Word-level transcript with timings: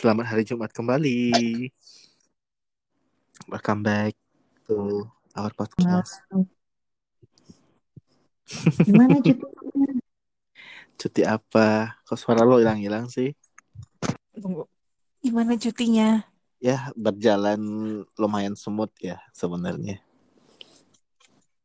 Selamat 0.00 0.32
hari 0.32 0.48
Jumat 0.48 0.72
kembali. 0.72 1.28
Welcome 3.52 3.84
back 3.84 4.16
to 4.64 5.04
our 5.36 5.52
podcast. 5.52 6.24
Gimana 8.80 9.20
cutinya? 9.20 9.92
Cuti 11.04 11.20
apa? 11.20 12.00
Kok 12.08 12.16
suara 12.16 12.48
lo 12.48 12.56
hilang-hilang 12.56 13.12
sih? 13.12 13.36
Tunggu. 14.32 14.64
Gimana 15.20 15.60
cutinya? 15.60 16.24
Ya, 16.64 16.88
berjalan 16.96 17.60
lumayan 18.16 18.56
smooth 18.56 18.96
ya 19.04 19.20
sebenarnya. 19.36 20.00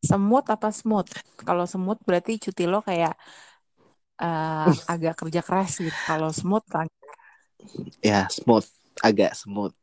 Semut 0.04 0.44
apa 0.52 0.76
smooth? 0.76 1.08
Kalau 1.40 1.64
semut 1.64 2.04
berarti 2.04 2.36
cuti 2.44 2.68
lo 2.68 2.84
kayak 2.84 3.16
eh, 4.20 4.72
agak 4.92 5.24
kerja 5.24 5.40
keras 5.40 5.80
gitu. 5.80 5.96
Kalau 6.04 6.36
smooth 6.36 6.68
kan 6.68 6.92
Ya, 8.02 8.28
smooth, 8.30 8.68
agak 9.02 9.34
smooth. 9.36 9.76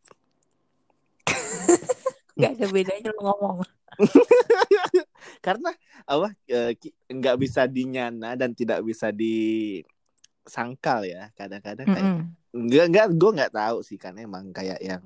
nggak 2.37 2.53
ada 2.59 2.67
bedanya 2.73 3.11
lo 3.13 3.21
ngomong. 3.29 3.59
Karena 5.47 5.71
apa? 6.09 6.33
ki- 6.81 6.97
nggak 7.13 7.37
bisa 7.37 7.69
dinyana 7.69 8.35
dan 8.35 8.57
tidak 8.57 8.81
bisa 8.83 9.13
disangkal 9.13 11.05
ya. 11.05 11.29
Kadang-kadang 11.37 11.87
kayak 11.93 12.09
Mm-mm. 12.09 12.33
Enggak, 12.53 12.85
enggak, 12.93 13.07
gue 13.17 13.31
nggak 13.41 13.55
tahu 13.57 13.79
sih 13.81 13.97
kan 13.97 14.13
emang 14.21 14.53
kayak 14.53 14.77
yang 14.85 15.01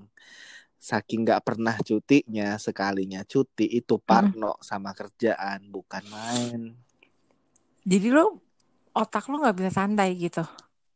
saking 0.82 1.22
nggak 1.22 1.46
pernah 1.46 1.78
cutinya 1.78 2.58
sekalinya 2.58 3.22
cuti 3.22 3.70
itu 3.70 4.02
parno 4.02 4.58
sama 4.58 4.90
kerjaan 4.90 5.70
bukan 5.70 6.04
main. 6.10 6.74
Jadi 7.86 8.10
lo 8.10 8.42
otak 8.90 9.30
lo 9.30 9.38
nggak 9.38 9.56
bisa 9.62 9.70
santai 9.70 10.18
gitu. 10.18 10.42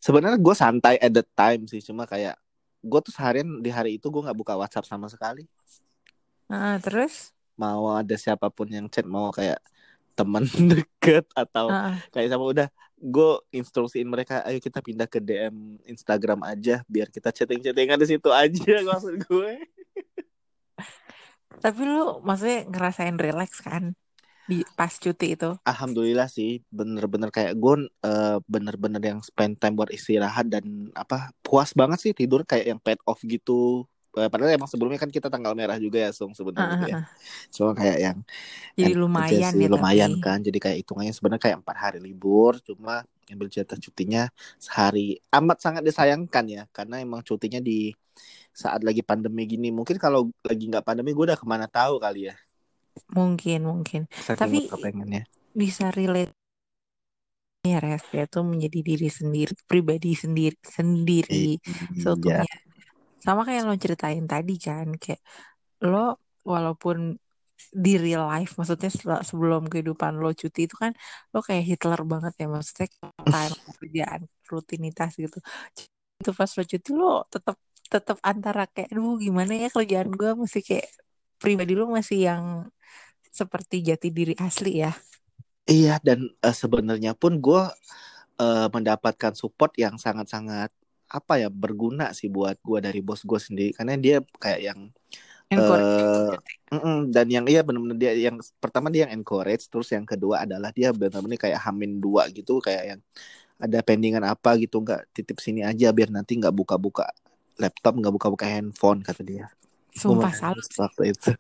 Sebenarnya 0.01 0.41
gue 0.41 0.55
santai 0.57 0.97
at 0.97 1.13
the 1.13 1.25
time 1.37 1.69
sih 1.69 1.85
cuma 1.85 2.09
kayak 2.09 2.35
gue 2.81 3.01
tuh 3.05 3.13
seharian 3.13 3.61
di 3.61 3.69
hari 3.69 4.01
itu 4.01 4.09
gue 4.09 4.25
nggak 4.25 4.39
buka 4.39 4.57
WhatsApp 4.57 4.89
sama 4.89 5.07
sekali. 5.13 5.45
Ah, 6.49 6.81
terus? 6.81 7.37
Mau 7.61 7.93
ada 7.93 8.17
siapa 8.17 8.49
pun 8.49 8.67
yang 8.73 8.89
chat 8.89 9.05
mau 9.05 9.29
kayak 9.29 9.61
teman 10.17 10.45
deket 10.73 11.29
atau 11.37 11.69
Ah, 11.73 11.97
kayak 12.13 12.33
sama 12.33 12.45
udah 12.49 12.69
gue 13.01 13.31
instruksiin 13.57 14.05
mereka 14.05 14.45
ayo 14.45 14.61
kita 14.61 14.85
pindah 14.85 15.09
ke 15.09 15.25
DM 15.25 15.81
Instagram 15.89 16.45
aja 16.45 16.85
biar 16.85 17.09
kita 17.09 17.33
chatting-chattingan 17.33 17.97
di 17.97 18.07
situ 18.09 18.29
aja 18.29 18.75
maksud 18.89 19.17
gue. 19.25 19.53
tapi 21.65 21.81
lo 21.89 22.21
maksudnya 22.21 22.69
ngerasain 22.69 23.17
relax 23.17 23.65
kan 23.65 23.97
di 24.51 24.59
pas 24.79 24.93
cuti 25.03 25.27
itu? 25.39 25.51
Alhamdulillah 25.71 26.27
sih 26.37 26.65
bener-bener 26.73 27.29
kayak 27.37 27.53
gue 27.63 27.75
eh, 28.03 28.37
bener-bener 28.49 29.03
yang 29.05 29.21
spend 29.21 29.61
time 29.61 29.75
buat 29.79 29.93
istirahat 29.93 30.49
dan 30.49 30.89
apa 30.97 31.31
puas 31.45 31.71
banget 31.77 31.99
sih 32.05 32.13
tidur 32.17 32.41
kayak 32.49 32.67
yang 32.75 32.81
paid 32.85 33.01
off 33.07 33.21
gitu 33.23 33.85
Eh, 34.11 34.27
padahal 34.27 34.59
emang 34.59 34.67
sebelumnya 34.67 34.99
kan 34.99 35.07
kita 35.07 35.31
tanggal 35.31 35.55
merah 35.55 35.79
juga 35.79 36.03
ya 36.03 36.11
Sung 36.11 36.35
Ah, 36.55 36.63
sebenarnya 36.67 36.75
ah, 36.75 36.83
ya 36.83 36.97
ah. 36.99 37.05
cuma 37.55 37.71
kayak 37.79 37.99
yang 38.03 38.19
Jadi 38.79 38.93
lumayan 39.03 39.55
sih, 39.55 39.61
ya 39.63 39.69
lumayan 39.71 40.13
tapi. 40.19 40.23
kan 40.25 40.43
jadi 40.43 40.59
kayak 40.59 40.77
hitungannya 40.83 41.15
sebenarnya 41.15 41.43
kayak 41.47 41.59
empat 41.63 41.77
hari 41.79 41.99
libur 42.03 42.59
cuma 42.67 43.07
ambil 43.31 43.47
jatah 43.47 43.79
cutinya 43.79 44.27
sehari 44.59 45.23
amat 45.31 45.63
sangat 45.63 45.83
disayangkan 45.87 46.45
ya 46.51 46.63
karena 46.75 46.99
emang 46.99 47.23
cutinya 47.23 47.63
di 47.63 47.95
saat 48.51 48.83
lagi 48.83 49.03
pandemi 49.07 49.47
gini 49.47 49.71
mungkin 49.71 49.97
kalau 50.03 50.29
lagi 50.43 50.65
nggak 50.67 50.83
pandemi 50.83 51.15
gue 51.15 51.25
udah 51.31 51.39
ke 51.39 51.47
mana 51.47 51.67
tahu 51.71 52.03
kali 52.03 52.29
ya 52.31 52.35
Mungkin 53.11 53.61
mungkin. 53.65 54.01
Saking 54.13 54.37
Tapi- 54.37 54.61
gue 54.67 54.73
kepengennya. 54.77 55.25
bisa 55.51 55.91
relate 55.91 56.31
ya 57.61 57.77
Res 57.77 58.07
ya 58.15 58.25
tuh 58.25 58.41
menjadi 58.41 58.81
diri 58.81 59.11
sendiri 59.11 59.53
pribadi 59.69 60.17
sendiri 60.17 60.57
sendiri. 60.65 61.61
Iya. 61.61 62.01
seutuhnya 62.01 62.47
sama 63.21 63.45
kayak 63.45 63.69
lo 63.69 63.77
ceritain 63.77 64.25
tadi 64.25 64.57
kan 64.57 64.97
kayak 64.97 65.21
lo 65.85 66.17
walaupun 66.41 67.21
di 67.69 68.01
real 68.01 68.25
life 68.25 68.57
maksudnya 68.57 68.89
sebelum 69.21 69.69
kehidupan 69.69 70.17
lo 70.17 70.33
cuti 70.33 70.65
itu 70.65 70.73
kan 70.73 70.97
lo 71.37 71.45
kayak 71.45 71.69
Hitler 71.69 72.01
banget 72.09 72.33
ya 72.41 72.49
maksudnya 72.49 72.89
time 73.29 73.53
kerjaan 73.77 74.21
rutinitas 74.49 75.21
gitu. 75.21 75.37
Itu 76.17 76.31
pas 76.33 76.49
lo 76.49 76.63
cuti 76.65 76.91
lo 76.97 77.29
tetap 77.29 77.61
tetap 77.93 78.17
antara 78.25 78.65
kayak 78.73 78.89
aduh 78.89 79.21
gimana 79.21 79.53
ya 79.53 79.69
kerjaan 79.69 80.09
gue 80.15 80.33
masih 80.33 80.65
kayak 80.65 80.89
pribadi 81.43 81.73
lo 81.79 81.85
masih 81.97 82.19
yang 82.29 82.45
seperti 83.39 83.77
jati 83.89 84.09
diri 84.19 84.35
asli 84.47 84.71
ya 84.85 84.93
Iya 85.71 85.91
dan 86.07 86.19
eh, 86.47 86.57
sebenarnya 86.63 87.13
pun 87.21 87.33
gue 87.45 87.61
eh, 88.43 88.69
mendapatkan 88.75 89.35
support 89.41 89.73
yang 89.85 89.97
sangat-sangat 90.05 90.71
apa 91.11 91.35
ya 91.43 91.49
berguna 91.63 92.05
sih 92.19 92.29
buat 92.37 92.57
gue 92.69 92.79
dari 92.87 93.01
bos 93.07 93.23
gue 93.31 93.41
sendiri 93.47 93.71
karena 93.79 93.95
dia 93.99 94.17
kayak 94.43 94.61
yang 94.69 94.81
Encourage. 95.51 95.91
eh 95.99 96.35
mm-mm, 96.75 96.97
dan 97.15 97.27
yang 97.31 97.47
iya 97.51 97.61
benar-benar 97.67 97.99
dia 98.03 98.13
yang 98.17 98.37
pertama 98.63 98.89
dia 98.95 99.07
yang 99.09 99.15
encourage 99.21 99.65
terus 99.73 99.89
yang 99.97 100.07
kedua 100.09 100.47
adalah 100.47 100.71
dia 100.75 100.91
benar-benar 100.95 101.39
kayak 101.41 101.61
hamin 101.67 101.99
dua 102.05 102.29
gitu 102.33 102.59
kayak 102.63 102.85
yang 102.97 103.01
ada 103.63 103.79
pendingan 103.87 104.25
apa 104.27 104.51
gitu 104.63 104.77
nggak 104.85 105.01
titip 105.17 105.39
sini 105.43 105.61
aja 105.67 105.91
biar 105.97 106.11
nanti 106.15 106.37
nggak 106.41 106.55
buka-buka 106.55 107.07
laptop 107.63 107.95
nggak 108.01 108.15
buka-buka 108.17 108.47
handphone 108.49 109.01
kata 109.07 109.23
dia. 109.27 109.47
Sumpah 109.95 110.33
salut 110.35 110.67
waktu 110.79 111.03
itu 111.15 111.31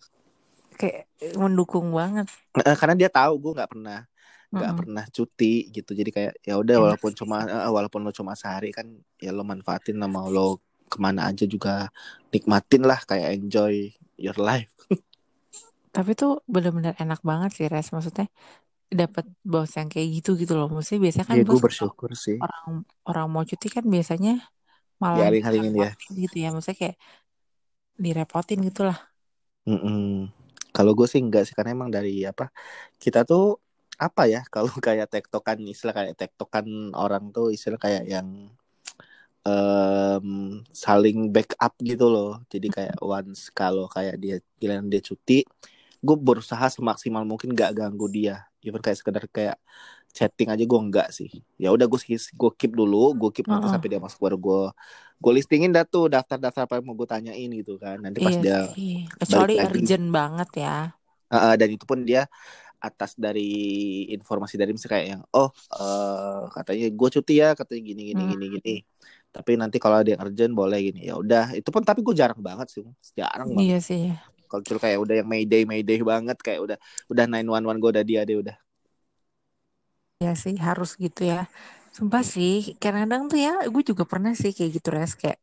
kayak 0.78 1.04
mendukung 1.38 1.92
banget. 1.92 2.26
Karena 2.80 2.94
dia 2.98 3.10
tahu 3.12 3.32
gue 3.38 3.52
nggak 3.56 3.70
pernah 3.70 4.00
nggak 4.50 4.72
Mm-mm. 4.72 4.78
pernah 4.82 5.04
cuti 5.14 5.70
gitu 5.70 5.94
jadi 5.94 6.10
kayak 6.10 6.34
ya 6.42 6.58
udah 6.58 6.76
Enak 6.76 6.82
walaupun 6.82 7.14
cuma 7.14 7.46
walaupun 7.70 8.02
lo 8.02 8.10
cuma 8.10 8.34
sehari 8.34 8.74
kan 8.74 8.82
ya 9.22 9.30
lo 9.30 9.46
manfaatin 9.46 9.94
lah 10.02 10.10
mau 10.10 10.26
lo 10.26 10.58
ke 10.90 10.98
mana 10.98 11.30
aja 11.30 11.46
juga 11.46 11.86
nikmatin 12.34 12.82
lah 12.82 12.98
kayak 13.06 13.38
enjoy 13.38 13.94
your 14.18 14.34
life 14.42 14.74
Tapi 15.94 16.10
tuh 16.20 16.30
bener-bener 16.54 16.92
enak 17.02 17.20
banget 17.30 17.50
sih 17.56 17.66
Res. 17.72 17.86
Maksudnya 17.94 18.26
dapat 19.00 19.24
bos 19.52 19.70
yang 19.78 19.88
kayak 19.92 20.08
gitu 20.16 20.30
gitu 20.42 20.52
loh. 20.58 20.66
Maksudnya 20.74 21.00
biasanya 21.06 21.28
kan 21.32 21.40
ya 21.40 21.42
gue 21.46 21.58
bersyukur 21.64 22.10
sih 22.24 22.38
orang 22.42 22.64
orang 23.08 23.26
mau 23.34 23.44
cuti 23.50 23.66
kan 23.76 23.84
biasanya 23.94 24.30
malah 25.02 25.28
ya 25.28 25.28
direpotin 25.52 26.10
gitu 26.24 26.36
ya. 26.44 26.48
Maksudnya 26.54 26.78
kayak 26.82 26.96
direpotin 28.04 28.58
gitu 28.68 28.80
lah. 28.88 28.98
Mm-mm. 29.68 30.32
kalau 30.74 30.92
gue 30.98 31.06
sih 31.12 31.20
enggak 31.24 31.42
sih 31.46 31.54
karena 31.56 31.70
emang 31.76 31.90
dari 31.92 32.24
apa 32.30 32.48
kita 33.02 33.18
tuh 33.28 33.60
apa 34.00 34.22
ya 34.32 34.40
kalau 34.54 34.72
kayak 34.86 35.06
tektokan 35.12 35.58
istilah 35.72 35.94
kayak 35.98 36.14
tektokan 36.20 36.66
orang 36.96 37.24
tuh 37.36 37.52
istilah 37.56 37.78
kayak 37.84 38.04
yang 38.08 38.28
em, 39.46 40.26
saling 40.72 41.18
backup 41.34 41.72
gitu 41.80 42.06
loh 42.12 42.40
jadi 42.52 42.66
kayak 42.70 42.96
once 43.04 43.48
kalau 43.52 43.86
kayak 43.88 44.16
dia 44.20 44.36
bilang 44.60 44.86
dia 44.92 45.00
cuti 45.00 45.44
gue 46.00 46.16
berusaha 46.18 46.66
semaksimal 46.72 47.24
mungkin 47.28 47.52
gak 47.56 47.76
ganggu 47.78 48.06
dia 48.12 48.44
even 48.64 48.80
kayak 48.84 48.98
sekedar 49.00 49.24
kayak 49.32 49.56
chatting 50.16 50.50
aja 50.52 50.64
gue 50.66 50.80
enggak 50.80 51.08
sih 51.14 51.30
ya 51.60 51.70
udah 51.74 51.86
gue 51.88 52.00
gue 52.40 52.50
keep 52.60 52.72
dulu 52.76 53.14
gue 53.16 53.30
keep 53.36 53.48
nanti 53.52 53.66
Heeh. 53.66 53.72
sampai 53.72 53.88
dia 53.92 54.00
masuk 54.02 54.20
baru 54.24 54.36
gue 54.40 54.62
gue 55.22 55.32
listingin 55.38 55.70
dah 55.76 55.84
tuh 55.84 56.04
daftar-daftar 56.14 56.62
apa 56.66 56.74
yang 56.80 56.84
mau 56.88 56.96
gue 57.00 57.08
tanyain 57.08 57.50
gitu 57.60 57.72
kan 57.82 57.96
nanti 58.04 58.18
pas 58.24 58.34
Iya 58.34 58.40
dia 58.40 58.56
sih. 58.72 58.92
Kecuali 59.20 59.52
lagi. 59.56 59.66
urgent 59.66 60.06
banget 60.16 60.50
ya. 60.64 60.76
Uh, 61.30 61.54
dan 61.54 61.70
itu 61.70 61.86
pun 61.86 62.02
dia 62.02 62.26
atas 62.82 63.14
dari 63.14 63.42
informasi 64.16 64.54
dari 64.58 64.72
misalnya 64.74 64.94
kayak 64.96 65.08
yang 65.14 65.22
oh 65.36 65.48
eh, 65.76 66.42
katanya 66.56 66.86
gue 67.00 67.08
cuti 67.16 67.34
ya 67.42 67.48
katanya 67.58 67.82
gini 67.88 68.02
gini 68.10 68.22
Hmm. 68.22 68.32
gini 68.34 68.46
gini 68.58 68.74
tapi 69.34 69.50
nanti 69.60 69.76
kalau 69.82 69.96
ada 70.02 70.10
yang 70.14 70.22
urgent 70.26 70.52
boleh 70.58 70.78
gini 70.90 71.00
ya 71.10 71.14
udah 71.22 71.44
itu 71.58 71.68
pun 71.74 71.82
tapi 71.86 72.00
gue 72.06 72.14
jarang 72.16 72.40
banget 72.42 72.68
sih 72.74 72.84
jarang 73.18 73.50
banget 73.54 73.76
Iya 73.76 73.78
sih. 73.84 74.02
kalau 74.50 74.80
kayak 74.84 74.98
udah 75.04 75.14
yang 75.22 75.28
mayday 75.30 75.62
mayday 75.68 75.98
banget 76.02 76.36
kayak 76.46 76.60
udah 76.66 76.78
udah 77.12 77.24
911 77.28 77.76
gue 77.82 77.90
udah 77.94 78.04
dia 78.10 78.20
deh 78.28 78.36
udah 78.42 78.56
Iya 80.20 80.32
sih 80.42 80.54
harus 80.66 80.90
gitu 81.04 81.20
ya. 81.32 81.48
Sumpah 81.96 82.22
sih, 82.34 82.78
kadang-kadang 82.82 83.22
tuh 83.30 83.38
ya, 83.46 83.52
gue 83.66 83.82
juga 83.90 84.04
pernah 84.06 84.32
sih 84.40 84.50
kayak 84.56 84.70
gitu 84.78 84.88
res. 84.94 85.12
Kayak 85.18 85.38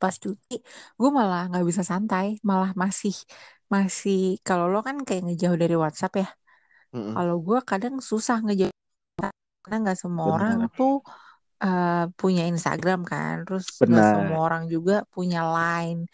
pas 0.00 0.14
cuti, 0.22 0.54
gue 0.98 1.10
malah 1.18 1.50
nggak 1.50 1.64
bisa 1.70 1.82
santai, 1.86 2.26
malah 2.48 2.70
masih 2.82 3.14
masih 3.72 4.38
kalau 4.46 4.66
lo 4.72 4.80
kan 4.86 4.96
kayak 5.06 5.22
ngejauh 5.26 5.58
dari 5.58 5.74
WhatsApp 5.74 6.14
ya. 6.22 6.28
Mm-mm. 6.94 7.14
Kalau 7.14 7.36
gue 7.42 7.58
kadang 7.66 7.94
susah 7.98 8.38
ngejauh. 8.44 8.74
Karena 9.64 9.76
nggak 9.80 9.98
semua 9.98 10.26
Benar. 10.28 10.36
orang 10.36 10.60
tuh 10.76 10.94
eh, 11.64 12.04
punya 12.20 12.42
Instagram 12.52 13.00
kan, 13.02 13.34
terus 13.48 13.66
nggak 13.80 14.06
semua 14.12 14.38
orang 14.46 14.62
juga 14.68 14.94
punya 15.14 15.40
Line, 15.42 16.04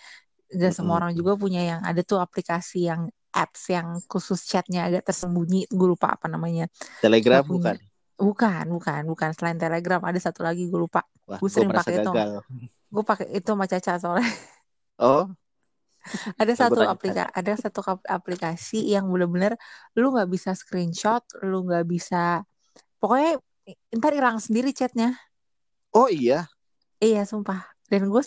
nggak 0.51 0.73
semua 0.77 0.95
orang 1.03 1.13
juga 1.19 1.33
punya 1.35 1.61
yang 1.63 1.81
ada 1.83 2.01
tuh 2.07 2.19
aplikasi 2.23 2.87
yang 2.91 3.11
apps 3.31 3.71
yang 3.71 3.99
khusus 4.11 4.43
chatnya 4.47 4.87
agak 4.87 5.03
tersembunyi, 5.07 5.67
gue 5.71 5.87
lupa 5.93 6.15
apa 6.15 6.27
namanya. 6.27 6.67
telegram 7.03 7.43
bukan 7.47 7.77
Bukan, 8.21 8.65
bukan, 8.69 9.03
bukan. 9.09 9.31
Selain 9.33 9.57
Telegram 9.57 10.01
ada 10.05 10.21
satu 10.21 10.45
lagi 10.45 10.69
gue 10.69 10.77
lupa. 10.77 11.03
wah 11.25 11.41
Gue 11.41 11.49
sering 11.49 11.73
pakai 11.73 12.05
itu. 12.05 12.13
Gue 12.91 13.05
pakai 13.07 13.27
itu 13.33 13.49
sama 13.49 13.65
Caca 13.65 13.93
soalnya. 13.97 14.29
oh 15.01 15.33
Ada 16.41 16.53
satu 16.57 16.81
tanya 16.81 16.97
aplika, 16.97 17.25
ada 17.29 17.53
satu 17.61 17.81
aplikasi 18.09 18.89
yang 18.89 19.13
bener-bener 19.13 19.61
lu 20.01 20.17
nggak 20.17 20.33
bisa 20.33 20.57
screenshot, 20.57 21.21
lu 21.45 21.69
nggak 21.69 21.85
bisa, 21.85 22.41
pokoknya 22.97 23.37
ntar 24.01 24.17
hilang 24.17 24.41
sendiri 24.41 24.73
chatnya. 24.73 25.13
oh 25.93 26.09
iya 26.09 26.49
Iya, 27.01 27.25
sumpah. 27.25 27.80
Dan 27.91 28.01
gue 28.13 28.23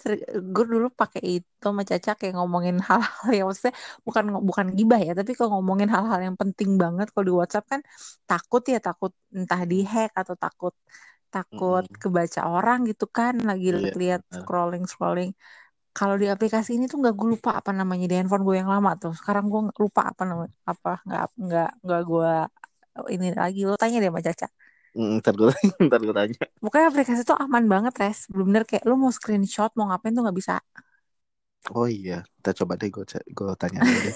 gue 0.55 0.65
dulu 0.73 0.87
pakai 1.01 1.21
itu 1.39 1.49
sama 1.65 1.81
Caca 1.89 2.11
kayak 2.19 2.33
ngomongin 2.39 2.75
hal-hal 2.87 3.29
yang 3.37 3.45
maksudnya 3.49 3.75
bukan 4.07 4.23
bukan 4.49 4.67
gibah 4.77 4.99
ya 5.07 5.11
tapi 5.19 5.31
kalau 5.37 5.49
ngomongin 5.59 5.89
hal-hal 5.95 6.19
yang 6.27 6.35
penting 6.41 6.69
banget 6.83 7.05
kalau 7.13 7.25
di 7.29 7.33
WhatsApp 7.39 7.65
kan 7.73 7.81
takut 8.29 8.61
ya 8.73 8.77
takut 8.87 9.11
entah 9.37 9.61
dihack 9.71 10.09
atau 10.21 10.35
takut 10.43 10.73
takut 11.33 11.83
Mm-mm. 11.83 11.87
kebaca 12.01 12.41
orang 12.55 12.77
gitu 12.89 13.05
kan 13.17 13.33
lagi 13.49 13.67
Iya, 13.71 13.93
lihat 14.01 14.21
scrolling 14.37 14.83
scrolling. 14.91 15.31
Kalau 15.97 16.15
di 16.21 16.27
aplikasi 16.33 16.69
ini 16.77 16.85
tuh 16.91 16.97
nggak 17.01 17.15
gue 17.19 17.27
lupa 17.35 17.49
apa 17.59 17.71
namanya 17.79 18.05
di 18.09 18.15
handphone 18.17 18.43
gue 18.47 18.55
yang 18.61 18.69
lama 18.73 18.91
tuh. 19.01 19.11
Sekarang 19.19 19.45
gue 19.51 19.61
lupa 19.83 20.01
apa 20.11 20.23
namanya 20.29 20.55
apa 20.71 20.89
nggak 21.07 21.23
nggak 21.45 21.67
nggak 21.85 22.01
gue 22.09 22.29
ini 23.13 23.27
lagi 23.41 23.59
lo 23.69 23.73
tanya 23.81 23.97
deh 24.03 24.09
sama 24.11 24.21
Caca 24.27 24.47
Mm, 24.95 25.17
ntar 25.21 25.33
gue 25.39 25.49
ntar 25.87 25.99
gue 26.05 26.13
tanya. 26.17 26.43
Pokoknya 26.63 26.87
aplikasi 26.91 27.21
tuh 27.29 27.37
aman 27.43 27.65
banget, 27.73 27.93
Res. 28.01 28.19
Bener-bener 28.31 28.63
kayak 28.69 28.83
lu 28.89 28.95
mau 29.01 29.11
screenshot, 29.17 29.69
mau 29.77 29.85
ngapain 29.89 30.13
tuh 30.15 30.23
nggak 30.25 30.37
bisa. 30.41 30.53
Oh 31.77 31.87
iya, 31.97 32.13
kita 32.37 32.49
coba 32.59 32.73
deh 32.79 32.89
gue 32.95 33.03
gue 33.37 33.47
tanya 33.61 33.79
deh. 33.87 34.15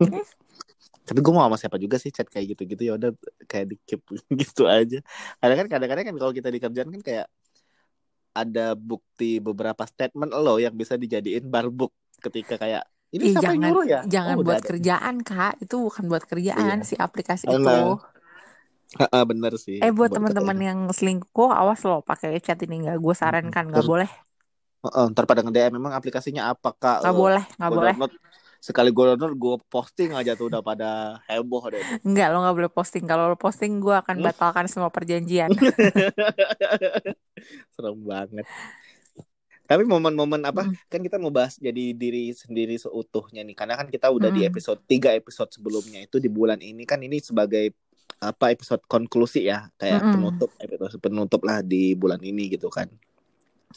Tapi 1.08 1.18
gue 1.24 1.32
mau 1.32 1.44
sama 1.48 1.56
siapa 1.60 1.78
juga 1.84 1.96
sih 2.02 2.12
chat 2.12 2.28
kayak 2.28 2.46
gitu-gitu 2.56 2.82
ya 2.88 2.92
udah 3.00 3.10
kayak 3.50 3.66
di 3.72 3.76
keep 3.88 4.00
gitu 4.40 4.62
aja. 4.68 4.98
Karena 5.40 5.54
kan 5.60 5.66
kadang-kadang 5.72 6.04
kan 6.08 6.14
kalau 6.20 6.32
kita 6.38 6.48
di 6.54 6.60
kerjaan 6.62 6.90
kan 6.94 7.02
kayak 7.08 7.26
ada 8.36 8.78
bukti 8.78 9.42
beberapa 9.42 9.82
statement 9.88 10.30
lo 10.30 10.56
yang 10.62 10.74
bisa 10.78 10.94
dijadiin 10.94 11.44
barbuk 11.50 11.90
ketika 12.22 12.54
kayak 12.62 12.84
ini 13.14 13.26
Ih, 13.26 13.34
siapa 13.34 13.50
yang 13.54 13.60
jangan 13.60 13.72
nyuruh 13.72 13.84
ya? 13.88 14.00
jangan 14.14 14.38
Oh, 14.38 14.38
buat 14.46 14.60
ada. 14.60 14.70
kerjaan, 14.70 15.16
Kak. 15.26 15.58
Itu 15.62 15.74
bukan 15.86 16.04
buat 16.10 16.22
kerjaan 16.30 16.78
Iya. 16.78 16.86
si 16.88 16.94
aplikasi 16.94 17.46
Emang. 17.46 17.58
itu. 17.58 17.98
Heeh, 18.96 19.22
bener 19.28 19.52
sih. 19.60 19.80
Eh 19.84 19.90
buat 19.96 20.10
teman-teman 20.16 20.58
yang 20.68 20.78
selingkuh, 20.98 21.50
awas 21.60 21.80
loh 21.88 21.98
pakai 22.08 22.28
chat 22.44 22.58
ini 22.64 22.74
nggak 22.82 22.96
gue 23.04 23.14
sarankan, 23.20 23.64
nggak 23.70 23.86
boleh, 23.90 24.08
Heeh, 24.84 25.04
ntar 25.12 25.24
pada 25.30 25.42
nge-DM 25.42 25.72
memang 25.78 25.92
aplikasinya 25.98 26.42
apa 26.54 26.68
kak? 26.82 26.98
nggak 26.98 27.14
Eh, 27.14 27.20
boleh, 27.20 27.44
nggak 27.58 27.72
gua 27.72 27.76
boleh. 27.76 27.96
download 27.98 28.12
sekali 28.66 28.88
gue 28.94 29.04
download 29.10 29.34
gue 29.42 29.54
posting 29.72 30.10
aja 30.18 30.32
tuh 30.38 30.46
udah 30.50 30.62
pada 30.68 30.86
heboh 31.28 31.62
deh. 31.74 31.86
Nggak, 32.10 32.26
lo 32.32 32.36
nggak 32.42 32.56
boleh 32.58 32.72
posting. 32.76 33.04
Kalau 33.10 33.24
lo 33.30 33.36
posting, 33.38 33.72
gue 33.84 33.94
akan 34.02 34.16
Hmm. 34.16 34.24
batalkan 34.26 34.66
semua 34.72 34.90
perjanjian. 34.90 35.52
Serem 37.74 37.98
banget. 38.04 38.46
Tapi 39.68 39.84
momen-momen 39.84 40.40
apa 40.48 40.64
Mm. 40.64 40.78
kan 40.88 41.00
kita 41.04 41.20
mau 41.20 41.28
bahas 41.28 41.60
jadi 41.60 41.92
diri 41.92 42.32
sendiri 42.32 42.80
seutuhnya 42.80 43.44
nih 43.44 43.52
karena 43.52 43.76
kan 43.76 43.88
kita 43.92 44.08
udah 44.08 44.32
di 44.32 44.40
Mm. 44.40 44.48
episode 44.48 44.80
3 44.88 45.12
episode 45.12 45.52
sebelumnya 45.52 46.00
itu 46.08 46.16
di 46.16 46.32
bulan 46.32 46.56
ini 46.64 46.88
kan 46.88 46.96
ini 47.04 47.20
sebagai 47.20 47.76
apa 48.18 48.50
episode 48.50 48.82
konklusi 48.90 49.46
ya 49.46 49.70
kayak 49.78 50.02
Mm-mm. 50.02 50.12
penutup 50.14 50.50
episode 50.58 50.98
penutup 51.02 51.40
lah 51.46 51.62
di 51.62 51.94
bulan 51.94 52.18
ini 52.18 52.50
gitu 52.50 52.66
kan. 52.66 52.90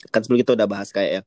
Kan 0.10 0.26
sebelum 0.26 0.42
kita 0.42 0.58
udah 0.58 0.68
bahas 0.68 0.90
kayak 0.90 1.22
yang 1.22 1.26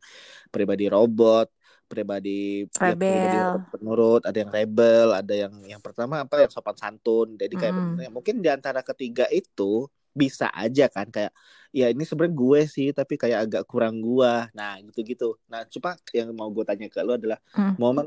pribadi 0.51 0.91
robot, 0.91 1.47
pribadi 1.87 2.65
ya, 2.67 2.95
pribadi 2.97 3.39
Rebel. 3.39 3.71
penurut, 3.71 4.23
ada 4.27 4.39
yang 4.41 4.51
rebel, 4.51 5.09
ada 5.15 5.35
yang 5.35 5.55
yang 5.69 5.83
pertama 5.85 6.25
apa 6.27 6.43
yang 6.43 6.51
sopan 6.51 6.75
santun. 6.75 7.39
Jadi 7.39 7.55
kayak 7.55 7.75
bener- 7.77 8.11
mungkin 8.11 8.43
di 8.43 8.51
antara 8.51 8.83
ketiga 8.83 9.31
itu 9.31 9.87
bisa 10.15 10.47
aja 10.55 10.87
kan 10.87 11.11
kayak 11.11 11.35
ya 11.75 11.91
ini 11.91 12.07
sebenarnya 12.07 12.39
gue 12.39 12.61
sih 12.71 12.89
tapi 12.95 13.19
kayak 13.19 13.39
agak 13.51 13.63
kurang 13.67 13.99
gua. 14.03 14.47
Nah, 14.55 14.79
gitu-gitu. 14.83 15.39
Nah, 15.51 15.67
cuma 15.71 15.99
yang 16.15 16.31
mau 16.35 16.51
gue 16.51 16.63
tanya 16.67 16.87
ke 16.91 17.03
lo 17.03 17.15
adalah 17.19 17.39
Hmm. 17.55 17.75
momen 17.79 18.07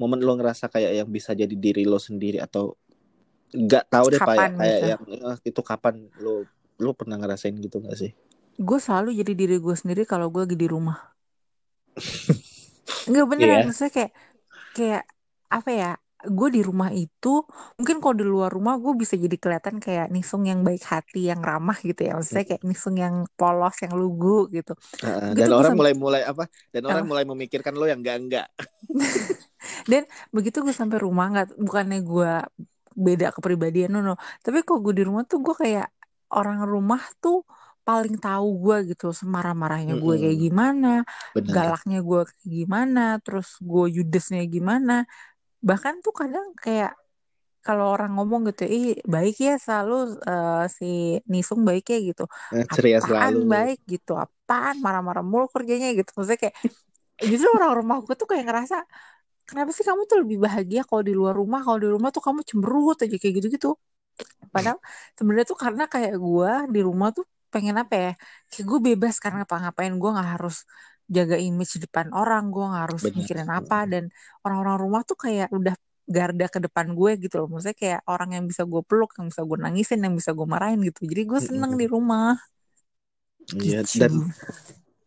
momen 0.00 0.18
lo 0.18 0.34
ngerasa 0.34 0.66
kayak 0.66 1.02
yang 1.04 1.08
bisa 1.10 1.34
jadi 1.34 1.52
diri 1.52 1.86
lo 1.86 1.98
sendiri 1.98 2.42
atau 2.42 2.74
nggak 3.52 3.84
tahu 3.92 4.06
deh 4.14 4.22
Pak 4.22 4.36
ya 4.42 4.48
Kapan 4.48 4.52
kayak 4.58 4.80
bisa? 4.80 4.88
yang 4.90 5.02
eh, 5.08 5.36
itu 5.50 5.60
kapan 5.70 5.94
lo 6.24 6.48
lo 6.82 6.90
pernah 6.98 7.16
ngerasain 7.20 7.54
gitu 7.62 7.78
gak 7.84 7.96
sih? 8.00 8.10
Gue 8.68 8.78
selalu 8.84 9.10
jadi 9.20 9.32
diri 9.40 9.56
gue 9.64 9.74
sendiri 9.80 10.02
kalau 10.12 10.26
gue 10.32 10.42
lagi 10.44 10.56
di 10.62 10.68
rumah. 10.74 10.98
Enggak 13.08 13.26
beneran, 13.30 13.60
Iya. 13.60 13.66
maksudnya 13.66 13.92
kayak 13.96 14.12
kayak 14.76 15.02
apa 15.56 15.70
ya? 15.72 15.90
Gue 16.38 16.48
di 16.56 16.62
rumah 16.62 16.90
itu 16.94 17.28
mungkin 17.78 17.96
kalau 18.02 18.14
di 18.20 18.26
luar 18.26 18.50
rumah 18.56 18.74
gue 18.78 18.92
bisa 19.02 19.14
jadi 19.18 19.36
kelihatan 19.42 19.76
kayak 19.82 20.06
Nisung 20.14 20.46
yang 20.50 20.60
baik 20.66 20.82
hati, 20.86 21.18
yang 21.30 21.40
ramah 21.42 21.78
gitu 21.82 22.00
ya. 22.06 22.12
Maksudnya 22.18 22.44
kayak 22.48 22.62
Nisung 22.68 22.96
yang 23.04 23.14
polos, 23.38 23.76
yang 23.84 23.94
lugu 23.98 24.46
gitu. 24.56 24.72
Gitu 25.34 25.38
dan 25.38 25.50
orang 25.50 25.74
sampai 25.74 25.78
mulai-mulai 25.78 26.22
apa? 26.22 26.44
Dan 26.74 26.82
orang 26.86 27.04
mulai 27.10 27.24
memikirkan 27.26 27.74
lo 27.74 27.86
yang 27.90 28.00
enggak-enggak. 28.02 28.46
dan 29.90 30.02
begitu 30.34 30.62
gue 30.66 30.74
sampai 30.74 30.98
rumah 31.02 31.26
nggak 31.32 31.48
bukannya 31.58 31.98
gue 32.02 32.32
beda 32.96 33.32
kepribadian 33.34 33.92
no, 33.94 34.00
no. 34.00 34.14
Tapi 34.44 34.62
kalau 34.62 34.80
gue 34.84 34.94
di 35.00 35.04
rumah 35.04 35.24
tuh 35.26 35.40
gue 35.40 35.54
kayak 35.56 35.88
orang 36.32 36.64
rumah 36.64 37.02
tuh 37.20 37.44
paling 37.82 38.14
tahu 38.22 38.62
gue 38.62 38.94
gitu 38.94 39.10
semarah-marahnya 39.10 39.98
gue 39.98 40.14
kayak 40.22 40.38
gimana, 40.38 41.02
Benar. 41.34 41.50
galaknya 41.50 41.98
gue 42.00 42.20
kayak 42.30 42.46
gimana, 42.46 43.04
terus 43.18 43.58
gue 43.58 43.84
judesnya 43.90 44.46
gimana. 44.46 45.02
Bahkan 45.58 45.98
tuh 46.02 46.14
kadang 46.14 46.54
kayak 46.54 46.94
kalau 47.62 47.94
orang 47.94 48.14
ngomong 48.18 48.50
gitu, 48.50 48.66
ih 48.66 48.98
baik 49.06 49.38
ya 49.38 49.54
selalu 49.58 50.18
eh, 50.22 50.64
si 50.70 51.18
Nisung 51.30 51.62
baik 51.62 51.90
ya 51.90 51.98
gitu. 52.02 52.24
Eh, 52.54 52.66
Ceria 52.70 52.98
Apaan 52.98 53.38
selalu. 53.38 53.50
baik 53.50 53.78
gitu, 53.86 54.18
apaan 54.18 54.78
marah-marah 54.82 55.22
mulu 55.26 55.46
kerjanya 55.50 55.90
gitu. 55.94 56.10
Maksudnya 56.14 56.38
kayak 56.38 56.56
justru 57.22 57.48
orang 57.54 57.82
rumah 57.82 57.96
gue 58.02 58.14
tuh 58.18 58.26
kayak 58.30 58.46
ngerasa 58.46 58.82
kenapa 59.48 59.70
sih 59.76 59.84
kamu 59.88 60.02
tuh 60.10 60.18
lebih 60.22 60.38
bahagia 60.46 60.80
kalau 60.88 61.02
di 61.08 61.12
luar 61.18 61.34
rumah, 61.40 61.60
kalau 61.66 61.78
di 61.84 61.88
rumah 61.94 62.08
tuh 62.16 62.22
kamu 62.26 62.40
cemberut 62.50 62.96
aja 63.04 63.16
kayak 63.20 63.34
gitu-gitu. 63.38 63.68
Padahal 64.54 64.78
sebenarnya 65.16 65.46
tuh 65.52 65.58
karena 65.64 65.82
kayak 65.92 66.12
gue 66.24 66.50
di 66.74 66.80
rumah 66.88 67.08
tuh 67.16 67.24
pengen 67.52 67.76
apa 67.82 67.94
ya, 68.04 68.10
kayak 68.50 68.64
gue 68.70 68.78
bebas 68.88 69.14
karena 69.24 69.40
apa 69.46 69.54
ngapain 69.62 69.94
gue 70.00 70.10
nggak 70.14 70.28
harus 70.38 70.56
jaga 71.16 71.36
image 71.46 71.70
di 71.76 71.80
depan 71.86 72.08
orang, 72.18 72.42
gue 72.54 72.64
nggak 72.70 72.82
harus 72.88 73.02
Benar. 73.02 73.14
mikirin 73.18 73.48
apa 73.58 73.76
dan 73.92 74.04
orang-orang 74.44 74.76
rumah 74.84 75.00
tuh 75.08 75.16
kayak 75.24 75.48
udah 75.58 75.74
garda 76.16 76.46
ke 76.54 76.58
depan 76.64 76.86
gue 76.98 77.10
gitu 77.22 77.34
loh. 77.44 77.46
Maksudnya 77.52 77.76
kayak 77.82 78.00
orang 78.12 78.30
yang 78.36 78.44
bisa 78.50 78.62
gue 78.72 78.80
peluk, 78.88 79.10
yang 79.18 79.26
bisa 79.32 79.42
gue 79.48 79.58
nangisin, 79.64 80.00
yang 80.06 80.14
bisa 80.20 80.30
gue 80.38 80.46
marahin 80.54 80.80
gitu. 80.88 81.00
Jadi 81.10 81.22
gue 81.30 81.40
seneng 81.48 81.72
di 81.80 81.84
Mm-mm. 81.84 81.92
rumah 81.94 82.36
Iya, 83.62 83.80
gitu. 83.82 83.98
dan 84.00 84.12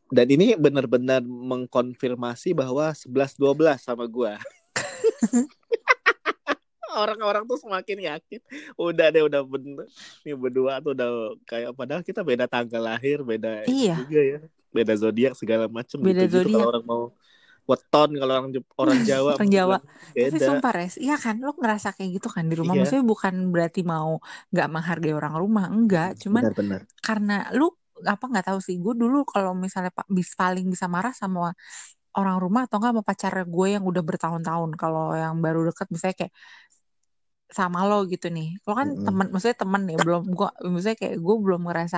dan 0.08 0.28
ini 0.28 0.54
benar-benar 0.54 1.22
mengkonfirmasi 1.22 2.54
bahwa 2.54 2.92
11-12 2.92 3.36
sama 3.80 4.06
gua. 4.06 4.38
Orang-orang 6.96 7.44
tuh 7.44 7.60
semakin 7.60 8.08
yakin. 8.08 8.40
Udah 8.80 9.12
deh, 9.12 9.28
udah 9.28 9.44
bener. 9.44 9.84
Ini 10.24 10.32
berdua 10.32 10.80
tuh 10.80 10.96
udah 10.96 11.36
kayak 11.44 11.76
padahal 11.76 12.00
kita 12.00 12.24
beda 12.24 12.48
tanggal 12.48 12.80
lahir, 12.80 13.20
beda 13.20 13.68
Iya, 13.68 14.00
juga 14.00 14.22
ya. 14.24 14.40
Beda 14.72 14.94
zodiak 14.96 15.34
segala 15.36 15.68
macem 15.68 16.00
beda 16.00 16.24
gitu-gitu 16.24 16.56
kalau 16.56 16.68
orang 16.72 16.86
mau 16.88 17.04
weton 17.66 18.10
kalau 18.16 18.34
orang 18.38 18.52
orang 18.78 19.00
Jawa 19.10 19.32
Orang 19.36 19.52
Jawa. 19.52 19.78
bilang 19.84 20.16
Tapi 20.16 20.38
beda. 20.40 20.46
sumpah 20.48 20.72
res, 20.72 20.96
iya 20.96 21.16
kan 21.20 21.36
lo 21.42 21.52
ngerasa 21.52 21.92
kayak 21.92 22.10
gitu 22.22 22.30
kan 22.32 22.48
di 22.48 22.56
rumah. 22.56 22.78
Iya, 22.78 22.88
Maksudnya 22.88 23.04
bukan 23.04 23.34
berarti 23.52 23.82
mau 23.84 24.24
nggak 24.56 24.68
menghargai 24.72 25.14
orang 25.18 25.34
rumah, 25.36 25.66
enggak. 25.68 26.16
Cuman 26.22 26.48
benar-benar. 26.48 26.82
karena 27.04 27.36
lu 27.52 27.76
apa 28.14 28.24
nggak 28.32 28.46
tahu 28.50 28.60
sih. 28.68 28.76
Gue 28.84 28.94
dulu 29.02 29.18
kalau 29.34 29.52
misalnya 29.64 29.92
pak 29.98 30.06
bis 30.18 30.32
paling 30.42 30.66
bisa 30.74 30.86
marah 30.96 31.14
sama 31.22 31.40
orang 32.18 32.38
rumah 32.44 32.62
atau 32.68 32.78
enggak 32.80 32.94
sama 32.96 33.04
pacar 33.10 33.34
gue 33.56 33.68
yang 33.76 33.84
udah 33.92 34.04
bertahun-tahun. 34.10 34.72
Kalau 34.82 35.02
yang 35.22 35.36
baru 35.46 35.60
deket 35.70 35.88
misalnya 35.94 36.18
kayak 36.22 36.34
sama 37.58 37.80
lo 37.90 37.96
gitu 38.12 38.28
nih. 38.36 38.48
Lo 38.66 38.72
kan 38.80 38.88
Mm-mm. 38.88 39.06
temen, 39.06 39.26
maksudnya 39.32 39.58
temen 39.64 39.82
ya 39.92 39.98
belum 40.06 40.22
gua 40.38 40.50
maksudnya 40.74 40.98
kayak 41.02 41.16
gue 41.26 41.36
belum 41.46 41.62
ngerasa 41.70 41.98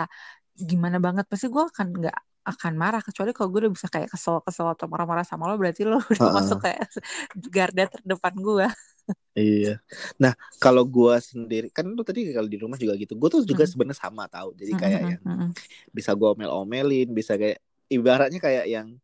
gimana 0.70 0.98
banget. 1.06 1.26
Pasti 1.32 1.48
gue 1.56 1.64
akan 1.72 1.88
nggak 2.00 2.18
akan 2.52 2.74
marah 2.82 3.02
kecuali 3.08 3.30
kalau 3.36 3.50
gue 3.52 3.60
udah 3.68 3.74
bisa 3.78 3.88
kayak 3.94 4.10
kesel-kesel 4.14 4.68
atau 4.74 4.86
marah-marah 4.92 5.26
sama 5.28 5.44
lo 5.52 5.56
berarti 5.62 5.82
lo 5.90 5.98
udah 6.14 6.20
Heeh. 6.20 6.38
masuk 6.38 6.58
kayak 6.66 6.80
garda 7.56 7.84
terdepan 7.94 8.36
gue. 8.48 8.66
Iya. 9.38 9.78
Nah, 10.18 10.34
kalau 10.58 10.82
gua 10.82 11.22
sendiri 11.22 11.70
kan 11.70 11.86
lu 11.86 12.02
tadi 12.02 12.34
kalau 12.34 12.50
di 12.50 12.58
rumah 12.58 12.76
juga 12.76 12.98
gitu. 12.98 13.14
Gue 13.14 13.30
tuh 13.30 13.42
juga 13.46 13.64
Mm. 13.64 13.72
sebenarnya 13.72 14.00
sama 14.02 14.24
tahu. 14.26 14.50
Jadi 14.58 14.74
kayak 14.74 15.02
mm, 15.02 15.10
yang 15.14 15.22
mm, 15.22 15.38
mm. 15.38 15.50
bisa 15.94 16.12
gua 16.18 16.34
omel-omelin, 16.34 17.08
bisa 17.14 17.38
kayak 17.38 17.62
ibaratnya 17.88 18.42
kayak 18.42 18.66
yang 18.66 18.98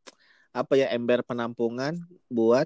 apa 0.53 0.73
ya 0.77 0.89
ember 0.93 1.21
penampungan 1.21 1.97
buat 2.29 2.65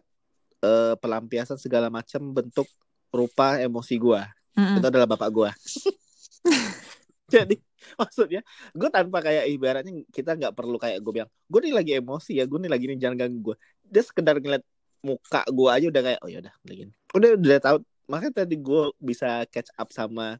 eh, 0.63 0.95
pelampiasan 0.97 1.59
segala 1.59 1.91
macam 1.91 2.31
bentuk 2.31 2.67
rupa 3.11 3.59
emosi 3.59 3.95
gua. 3.99 4.25
Mm, 4.55 4.63
mm. 4.63 4.75
Itu 4.79 4.85
adalah 4.87 5.07
bapak 5.11 5.29
gua. 5.29 5.49
Jadi 7.33 7.59
maksudnya 7.99 8.41
gue 8.75 8.89
tanpa 8.89 9.23
kayak 9.23 9.47
ibaratnya 9.47 9.93
kita 10.11 10.35
nggak 10.35 10.53
perlu 10.55 10.75
kayak 10.75 10.99
gue 10.99 11.11
bilang 11.21 11.29
gue 11.47 11.59
nih 11.63 11.75
lagi 11.75 11.91
emosi 11.99 12.31
ya 12.35 12.43
gue 12.43 12.59
nih 12.59 12.71
lagi 12.71 12.85
nih 12.89 12.97
jangan 12.99 13.15
ganggu 13.15 13.39
gue 13.51 13.55
dia 13.87 14.03
sekedar 14.03 14.35
ngeliat 14.43 14.63
muka 15.01 15.41
gue 15.47 15.69
aja 15.69 15.85
udah 15.89 16.01
kayak 16.03 16.19
oh 16.23 16.29
ya 16.29 16.39
udah 16.43 16.53
lagi 16.65 16.83
udah 17.15 17.29
udah 17.37 17.59
tahu 17.61 17.77
makanya 18.07 18.33
tadi 18.43 18.55
gue 18.57 18.81
bisa 18.97 19.43
catch 19.51 19.71
up 19.75 19.89
sama 19.91 20.39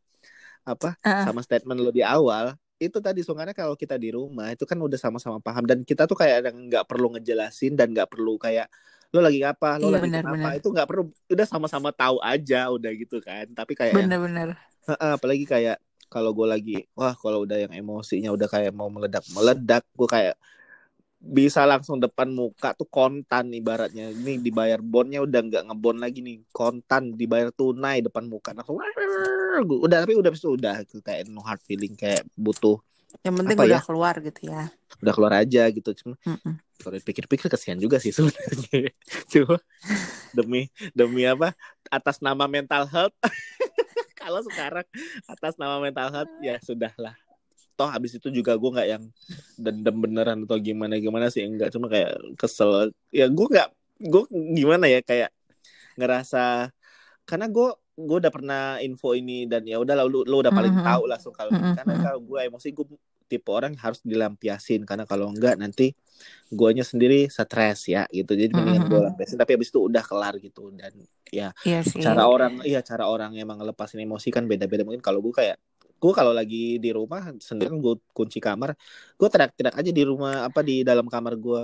apa 0.68 1.00
Ah, 1.04 1.24
sama 1.24 1.40
statement 1.40 1.80
lo 1.80 1.92
di 1.96 2.04
awal. 2.04 2.56
Itu 2.78 3.00
tadi 3.00 3.24
soalnya 3.24 3.56
kalau 3.56 3.74
kita 3.74 3.96
di 3.98 4.12
rumah 4.14 4.52
itu 4.52 4.68
kan 4.68 4.78
udah 4.78 5.00
sama-sama 5.00 5.40
paham. 5.40 5.64
Dan 5.64 5.82
kita 5.88 6.04
tuh 6.06 6.20
kayak 6.20 6.52
nggak 6.52 6.86
perlu 6.86 7.16
ngejelasin 7.16 7.74
dan 7.80 7.96
nggak 7.96 8.12
perlu 8.12 8.36
kayak 8.38 8.68
lo 9.16 9.24
lagi 9.24 9.40
apa 9.40 9.80
lo 9.80 9.88
iya 9.88 9.96
lagi 9.98 10.12
benar-benar. 10.12 10.36
kenapa? 10.36 10.60
itu 10.60 10.68
nggak 10.76 10.88
perlu. 10.92 11.04
Udah 11.32 11.46
sama-sama 11.48 11.90
tahu 11.96 12.20
aja 12.20 12.68
udah 12.68 12.92
gitu 13.00 13.18
kan. 13.24 13.48
Tapi 13.56 13.74
kayak 13.80 13.96
yang 13.96 14.12
Benar-benar. 14.12 14.48
Heeh, 14.92 15.12
apalagi 15.16 15.46
kayak 15.48 15.78
kalau 16.08 16.32
gue 16.32 16.48
lagi 16.48 16.78
wah 16.96 17.16
kalau 17.16 17.44
udah 17.44 17.58
yang 17.68 17.74
emosinya 17.76 18.32
udah 18.32 18.48
kayak 18.48 18.72
mau 18.72 18.88
meledak 18.88 19.24
meledak 19.36 19.84
gue 19.96 20.08
kayak 20.08 20.36
bisa 21.28 21.68
langsung 21.68 22.00
depan 22.00 22.32
muka 22.32 22.72
tuh 22.74 22.88
kontan 22.88 23.52
ibaratnya. 23.52 24.10
Ini 24.16 24.40
dibayar 24.40 24.80
bonnya 24.80 25.20
udah 25.22 25.40
nggak 25.44 25.64
ngebon 25.68 25.98
lagi 26.00 26.24
nih. 26.24 26.48
Kontan 26.56 27.20
dibayar 27.20 27.52
tunai 27.52 28.00
depan 28.00 28.32
muka. 28.32 28.56
Langsung 28.56 28.80
udah 29.60 29.98
tapi 30.08 30.16
udah 30.16 30.32
itu 30.32 30.50
udah 30.56 30.74
kayak 31.04 31.28
no 31.28 31.44
hard 31.44 31.60
feeling 31.68 31.94
kayak 32.00 32.24
butuh 32.40 32.80
yang 33.24 33.36
penting 33.40 33.58
udah 33.58 33.80
ya? 33.80 33.82
keluar 33.84 34.16
gitu 34.20 34.42
ya. 34.52 34.64
Udah 35.00 35.14
keluar 35.16 35.34
aja 35.40 35.64
gitu. 35.72 35.90
Cuma 35.96 36.16
kalau 36.78 36.98
pikir-pikir 37.02 37.48
kesian 37.50 37.80
juga 37.80 37.98
sih 37.98 38.14
sebenarnya. 38.14 38.92
Cuma 39.32 39.58
demi 40.36 40.70
demi 40.94 41.24
apa? 41.26 41.56
Atas 41.88 42.20
nama 42.20 42.46
mental 42.46 42.86
health. 42.88 43.16
Kalau 44.20 44.44
sekarang 44.44 44.84
atas 45.24 45.56
nama 45.56 45.80
mental 45.80 46.12
health 46.12 46.32
ya 46.44 46.60
sudahlah 46.60 47.16
toh 47.78 47.86
habis 47.88 48.12
itu 48.12 48.34
juga 48.34 48.58
gue 48.58 48.70
nggak 48.74 48.90
yang 48.90 49.04
dendam 49.56 49.96
beneran 50.02 50.44
atau 50.44 50.58
gimana 50.58 50.98
gimana 50.98 51.30
sih 51.30 51.46
enggak. 51.46 51.70
Cuma 51.70 51.86
kayak 51.88 52.18
kesel. 52.36 52.90
Ya 53.14 53.30
gue 53.30 53.48
nggak 53.48 53.70
gue 54.02 54.24
gimana 54.58 54.90
ya 54.90 55.00
kayak 55.00 55.30
ngerasa 55.96 56.74
karena 57.24 57.46
gue 57.48 57.70
gue 57.98 58.18
udah 58.22 58.30
pernah 58.30 58.64
info 58.78 59.14
ini 59.14 59.46
dan 59.46 59.66
ya 59.66 59.78
udah 59.78 60.06
lu 60.06 60.22
lu 60.22 60.38
udah 60.38 60.54
paling 60.54 60.74
Mhm. 60.74 60.86
tahu 60.86 61.04
langsung 61.06 61.34
kalau 61.34 61.50
Mhm. 61.50 61.74
karena 61.74 61.94
kalau 62.00 62.20
gue 62.22 62.40
emosi 62.46 62.70
gue 62.72 62.86
tipe 63.28 63.50
orang 63.52 63.76
yang 63.76 63.84
harus 63.84 64.00
dilampiasin. 64.02 64.86
Karena 64.86 65.04
kalau 65.04 65.28
enggak 65.28 65.60
nanti 65.60 65.92
guanya 66.48 66.82
sendiri 66.82 67.28
stres 67.28 67.86
ya 67.86 68.08
gitu. 68.08 68.34
Jadi 68.34 68.54
mendingan 68.54 68.88
gue 68.88 68.96
Mhm. 68.96 69.06
lampiasin. 69.12 69.36
Tapi 69.36 69.52
habis 69.54 69.68
itu 69.68 69.84
udah 69.84 70.00
kelar 70.00 70.40
gitu. 70.40 70.72
Dan 70.72 70.94
ya 71.28 71.52
iya 71.62 71.84
sih. 71.84 72.00
cara 72.00 72.24
orang 72.24 72.64
iya 72.64 72.80
cara 72.80 73.04
orang 73.06 73.36
emang 73.36 73.60
ngelepasin 73.60 74.00
emosi 74.00 74.32
kan 74.32 74.46
beda-beda. 74.46 74.88
Mungkin 74.88 75.04
kalau 75.04 75.20
gue 75.20 75.34
kayak 75.36 75.58
gue 75.98 76.14
kalau 76.14 76.34
lagi 76.34 76.78
di 76.78 76.90
rumah 76.94 77.34
sendiri 77.42 77.74
gue 77.74 77.96
kunci 78.14 78.38
kamar 78.38 78.78
gue 79.18 79.28
teriak-teriak 79.28 79.76
aja 79.76 79.92
di 79.92 80.04
rumah 80.06 80.46
apa 80.46 80.62
di 80.62 80.86
dalam 80.86 81.10
kamar 81.10 81.34
gue 81.36 81.62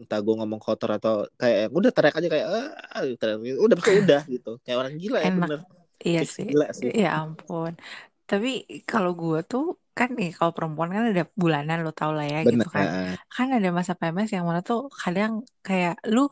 entah 0.00 0.18
gue 0.18 0.34
ngomong 0.34 0.60
kotor 0.60 0.96
atau 0.96 1.28
kayak 1.36 1.68
udah 1.70 1.90
teriak 1.92 2.14
aja 2.16 2.28
kayak 2.32 2.46
ah 2.48 3.02
teriak. 3.04 3.38
udah 3.60 3.76
betul 3.76 3.94
udah 4.00 4.22
gitu. 4.34 4.52
Kayak 4.64 4.78
orang 4.80 4.94
gila 4.96 5.18
ya 5.20 5.28
Enak. 5.28 5.38
bener. 5.44 5.60
Iya 6.00 6.22
sih. 6.24 6.48
gila 6.48 6.68
sih. 6.72 6.90
Ya 6.96 7.20
ampun. 7.20 7.76
Tapi 8.24 8.64
kalau 8.88 9.12
gue 9.12 9.44
tuh 9.44 9.76
kan 9.92 10.16
nih 10.16 10.32
kalau 10.32 10.56
perempuan 10.56 10.88
kan 10.88 11.12
ada 11.12 11.28
bulanan 11.36 11.84
lo 11.84 11.92
tau 11.92 12.16
lah 12.16 12.24
ya 12.24 12.40
bener. 12.40 12.64
gitu 12.64 12.68
kan 12.72 12.86
kan 13.28 13.48
ada 13.52 13.68
masa 13.68 13.92
PMS 13.92 14.32
yang 14.32 14.48
mana 14.48 14.64
tuh 14.64 14.88
kadang 14.88 15.44
kayak 15.60 16.00
lu 16.08 16.24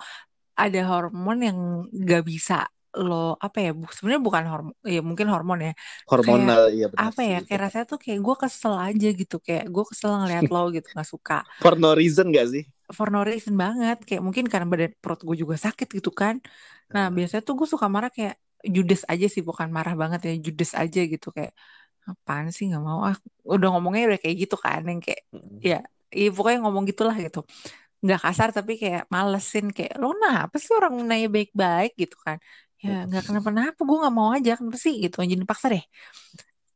ada 0.56 0.80
hormon 0.88 1.38
yang 1.44 1.58
gak 1.92 2.24
bisa 2.24 2.64
lo 3.06 3.14
apa 3.44 3.58
ya 3.64 3.70
bu- 3.78 3.92
sebenarnya 3.96 4.22
bukan 4.28 4.44
hormon 4.50 4.74
ya 4.94 5.00
mungkin 5.08 5.26
hormon 5.32 5.58
ya 5.66 5.72
hormonal 6.10 6.62
iya 6.76 6.86
bener 6.92 7.10
apa 7.10 7.20
sih 7.20 7.30
ya 7.30 7.36
kayak 7.46 7.60
rasanya 7.64 7.86
tuh 7.92 7.98
kayak 8.04 8.18
gue 8.26 8.34
kesel 8.42 8.74
aja 8.86 9.06
gitu 9.20 9.34
kayak 9.46 9.64
gue 9.74 9.84
kesel 9.90 10.10
ngeliat 10.20 10.46
lo 10.54 10.58
gitu 10.74 10.86
nggak 10.94 11.08
suka. 11.14 11.34
For 11.62 11.74
no 11.78 11.94
reason 11.94 12.32
gak 12.34 12.48
sih? 12.52 12.64
For 12.96 13.06
no 13.14 13.20
reason 13.28 13.54
banget 13.62 13.96
kayak 14.08 14.22
mungkin 14.26 14.44
karena 14.52 14.66
badan 14.72 14.92
perut 15.02 15.20
gue 15.28 15.36
juga 15.42 15.56
sakit 15.66 15.88
gitu 15.98 16.10
kan. 16.20 16.34
Nah 16.94 17.04
Ah. 17.04 17.12
biasanya 17.16 17.42
tuh 17.48 17.54
gue 17.60 17.68
suka 17.74 17.86
marah 17.94 18.10
kayak 18.16 18.34
judes 18.74 19.02
aja 19.12 19.26
sih 19.34 19.42
bukan 19.48 19.68
marah 19.76 19.94
banget 20.02 20.20
ya 20.28 20.32
judes 20.46 20.70
aja 20.82 21.00
gitu 21.12 21.26
kayak 21.36 21.52
apaan 22.10 22.48
sih 22.56 22.64
nggak 22.70 22.82
mau 22.88 23.00
ah. 23.08 23.16
Udah 23.54 23.68
ngomongnya 23.72 24.02
udah 24.10 24.20
kayak 24.24 24.36
gitu 24.42 24.56
kan 24.66 24.80
yang 24.90 25.00
kayak 25.06 25.20
Mm-mm. 25.34 25.60
ya 25.70 25.76
iya 26.18 26.28
pokoknya 26.36 26.58
ngomong 26.64 26.84
gitulah 26.90 27.16
gitu. 27.24 27.38
Nggak 28.04 28.20
kasar 28.24 28.48
tapi 28.58 28.72
kayak 28.82 29.02
malesin 29.14 29.66
kayak 29.76 29.92
lo 30.00 30.06
kenapa 30.16 30.54
sih 30.62 30.72
orang 30.78 30.94
nanya 31.10 31.28
baik-baik? 31.36 31.90
gitu 32.02 32.16
kan 32.26 32.36
ya 32.84 32.90
nggak 33.08 33.22
kenapa-napa 33.28 33.80
gue 33.88 33.96
nggak 34.02 34.14
mau 34.18 34.28
aja 34.36 34.50
kenapa 34.58 34.78
sih? 34.84 34.94
Gitu 35.04 35.16
jadi 35.32 35.44
paksa 35.50 35.66
deh. 35.74 35.84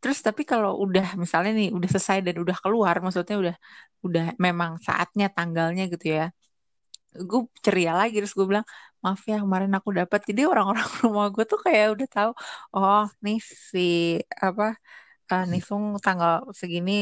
Terus 0.02 0.18
tapi 0.26 0.42
kalau 0.50 0.70
udah 0.84 1.06
misalnya 1.22 1.50
nih 1.58 1.68
udah 1.76 1.88
selesai 1.94 2.18
dan 2.26 2.36
udah 2.44 2.56
keluar 2.64 2.94
maksudnya 3.04 3.36
udah 3.42 3.54
udah 4.06 4.24
memang 4.46 4.70
saatnya 4.86 5.26
tanggalnya 5.36 5.82
gitu 5.92 6.06
ya 6.18 6.24
gue 7.30 7.40
ceria 7.64 7.92
lagi. 8.00 8.14
Terus 8.20 8.34
gue 8.38 8.46
bilang 8.50 8.66
maaf 9.04 9.20
ya 9.30 9.36
kemarin 9.44 9.70
aku 9.78 9.90
dapat 10.00 10.20
jadi 10.28 10.42
orang-orang 10.52 10.86
rumah 11.04 11.26
gue 11.34 11.44
tuh 11.52 11.58
kayak 11.66 11.86
udah 11.94 12.08
tahu 12.14 12.30
oh 12.76 13.02
nih 13.24 13.38
si 13.72 13.78
apa 14.46 14.64
eh, 15.32 15.44
Nisung 15.52 15.84
tanggal 16.06 16.32
segini 16.60 16.92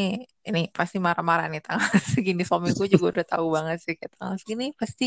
ini 0.49 0.61
pasti 0.79 0.97
marah-marah 1.07 1.47
nih 1.53 1.61
tanggal 1.67 1.91
segini. 2.15 2.43
Suami 2.49 2.71
gue 2.79 2.89
juga 2.95 3.07
udah 3.15 3.27
tahu 3.33 3.47
banget 3.57 3.79
sih 3.85 3.95
kayak 3.99 4.13
tanggal 4.19 4.37
segini 4.43 4.65
pasti 4.81 5.05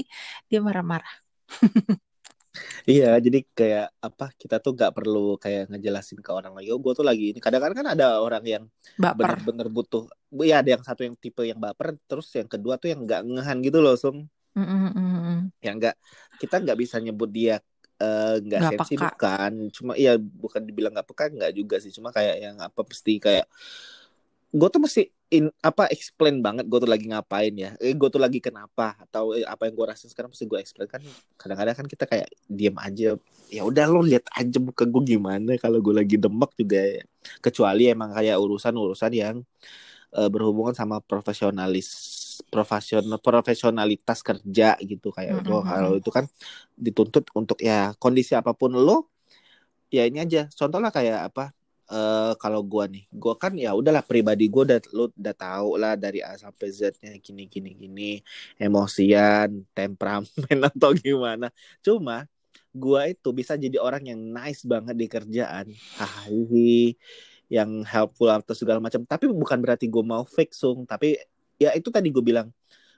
dia 0.50 0.60
marah-marah 0.68 1.14
Iya, 2.86 3.17
jadi 3.17 3.39
kayak 3.57 3.88
apa 3.98 4.25
kita 4.38 4.62
tuh 4.62 4.77
gak 4.77 4.93
perlu 4.93 5.39
kayak 5.41 5.72
ngejelasin 5.74 6.19
ke 6.22 6.29
orang 6.29 6.53
lagi. 6.53 6.69
Oh, 6.69 6.79
gue 6.79 6.93
tuh 6.93 7.05
lagi 7.05 7.33
ini. 7.33 7.39
Kadang-kadang 7.41 7.77
kan 7.81 7.88
ada 7.98 8.22
orang 8.22 8.43
yang 8.45 8.63
bener-bener 9.17 9.67
butuh. 9.74 10.05
Ya 10.45 10.62
ada 10.62 10.69
yang 10.77 10.83
satu 10.86 11.01
yang 11.01 11.15
tipe 11.17 11.41
yang 11.45 11.57
baper, 11.57 11.98
terus 12.05 12.29
yang 12.38 12.50
kedua 12.50 12.77
tuh 12.77 12.93
yang 12.93 13.05
nggak 13.05 13.22
ngehan 13.25 13.57
gitu 13.65 13.79
loh, 13.81 13.95
Sum. 13.98 14.27
Mm, 14.53 14.62
mm, 14.69 14.91
mm, 14.93 15.17
mm. 15.17 15.39
Yang 15.65 15.75
nggak 15.81 15.95
kita 16.38 16.55
nggak 16.62 16.77
bisa 16.77 16.95
nyebut 17.01 17.29
dia 17.33 17.55
eh, 17.98 18.36
nggak 18.38 18.62
Nggak 18.62 18.72
sensi 18.86 18.93
peka. 19.00 19.07
bukan. 19.10 19.51
Cuma 19.74 19.91
iya 19.98 20.13
bukan 20.19 20.62
dibilang 20.62 20.91
nggak 20.93 21.07
peka 21.10 21.24
nggak 21.33 21.51
juga 21.57 21.75
sih. 21.81 21.89
Cuma 21.89 22.13
kayak 22.13 22.36
yang 22.38 22.55
apa 22.62 22.81
pasti 22.86 23.17
kayak 23.17 23.50
gue 24.53 24.69
tuh 24.69 24.81
mesti 24.86 25.01
in, 25.34 25.46
apa 25.66 25.90
explain 25.90 26.40
banget 26.46 26.70
gue 26.70 26.80
tuh 26.84 26.92
lagi 26.94 27.06
ngapain 27.10 27.54
ya. 27.58 27.74
Eh 27.82 27.98
gue 27.98 28.10
tuh 28.13 28.22
lagi 28.22 28.38
kenapa 28.38 28.94
atau 29.02 29.34
eh, 29.34 29.42
apa 29.44 29.66
yang 29.66 29.74
gue 29.74 29.86
rasain 29.90 30.10
sekarang 30.13 30.30
mesti 30.30 30.46
gue 30.46 30.60
explain. 30.62 30.86
Kan 30.86 31.02
kadang-kadang 31.42 31.75
kan 31.82 31.88
kita 31.90 32.06
kayak 32.06 32.30
diam 32.46 32.78
aja 32.78 33.18
ya 33.50 33.62
udah 33.66 33.86
lo 33.90 34.02
lihat 34.06 34.25
aja 34.34 34.58
muka 34.62 34.86
gue 34.86 35.04
gimana 35.18 35.58
kalau 35.58 35.78
gue 35.82 35.94
lagi 35.94 36.16
demek 36.22 36.52
juga 36.58 36.80
ya. 36.82 37.04
kecuali 37.42 37.84
emang 37.90 38.12
kayak 38.13 38.38
urusan-urusan 38.38 39.12
yang 39.13 39.36
eh, 40.18 40.30
berhubungan 40.30 40.75
sama 40.78 41.02
profesionalis 41.02 41.90
profesional 42.54 43.18
profesionalitas 43.22 44.20
kerja 44.22 44.78
gitu. 44.82 45.10
Kayak 45.13 45.42
Mm, 45.42 45.50
lo 45.50 45.60
mm, 45.62 45.68
kalau 45.70 45.92
itu 46.00 46.10
kan 46.13 46.25
dituntut 46.78 47.25
untuk 47.34 47.58
ya 47.62 47.94
kondisi 47.98 48.34
apa 48.38 48.54
pun 48.54 48.74
lo 48.78 49.10
ya 49.94 50.06
ini 50.10 50.22
aja. 50.24 50.50
Contoh 50.54 50.80
lah 50.84 50.92
kayak 50.94 51.30
apa 51.34 51.54
eh 51.92 52.34
kalau 52.40 52.63
gua 52.63 52.88
nih 52.88 53.04
gua 53.12 53.36
kan 53.36 53.52
ya 53.60 53.75
udahlah 53.75 54.04
pribadi 54.06 54.48
gua 54.48 54.63
udah 54.68 54.80
lu 54.96 55.12
udah 55.12 55.36
tahu 55.36 55.70
lah 55.75 55.94
dari 56.00 56.24
A 56.24 56.36
sampai 56.40 56.68
Z-nya 56.72 57.16
gini 57.20 57.50
gini 57.52 57.72
gini. 57.75 58.12
Emosian 58.56 59.68
temperamen 59.75 60.60
atau 60.72 60.96
gimana. 60.96 61.52
Cuma 61.84 62.28
gua 62.72 63.12
itu 63.12 63.30
bisa 63.36 63.60
jadi 63.60 63.78
orang 63.82 64.04
yang 64.08 64.20
nice 64.20 64.63
banget 64.63 64.96
di 64.96 65.08
kerjaan. 65.12 65.68
Hahihi 66.00 66.96
yang 67.52 67.86
helpful 67.86 68.34
atau 68.34 68.58
segala 68.58 68.82
macam. 68.82 69.06
Tapi 69.06 69.30
bukan 69.30 69.62
berarti 69.62 69.86
gue 69.86 70.02
mau 70.02 70.25
fake 70.25 70.58
tapi 70.90 71.22
ya 71.62 71.70
itu 71.78 71.94
tadi 71.94 72.10
gue 72.10 72.24
bilang 72.25 72.50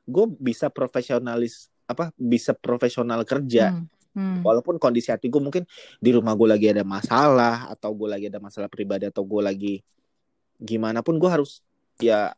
gue 0.08 0.26
bisa 0.40 0.72
profesionalis 0.72 1.68
apa 1.86 2.16
bisa 2.16 2.56
profesional 2.56 3.28
kerja. 3.28 3.76
Hmm, 3.76 3.86
hmm. 4.16 4.42
walaupun 4.42 4.80
kondisi 4.80 5.12
hati 5.12 5.28
gue 5.28 5.44
mungkin 5.44 5.68
di 6.00 6.10
rumah 6.16 6.34
gue 6.34 6.48
lagi 6.48 6.68
ada 6.72 6.88
masalah 6.88 7.70
atau 7.70 7.92
gue 7.92 8.10
lagi 8.10 8.26
ada 8.32 8.40
masalah 8.40 8.72
pribadi 8.72 9.06
atau 9.06 9.22
gue 9.22 9.42
lagi 9.44 9.74
gimana 10.58 11.04
pun 11.04 11.20
gue 11.20 11.28
harus 11.28 11.60
ya 12.00 12.32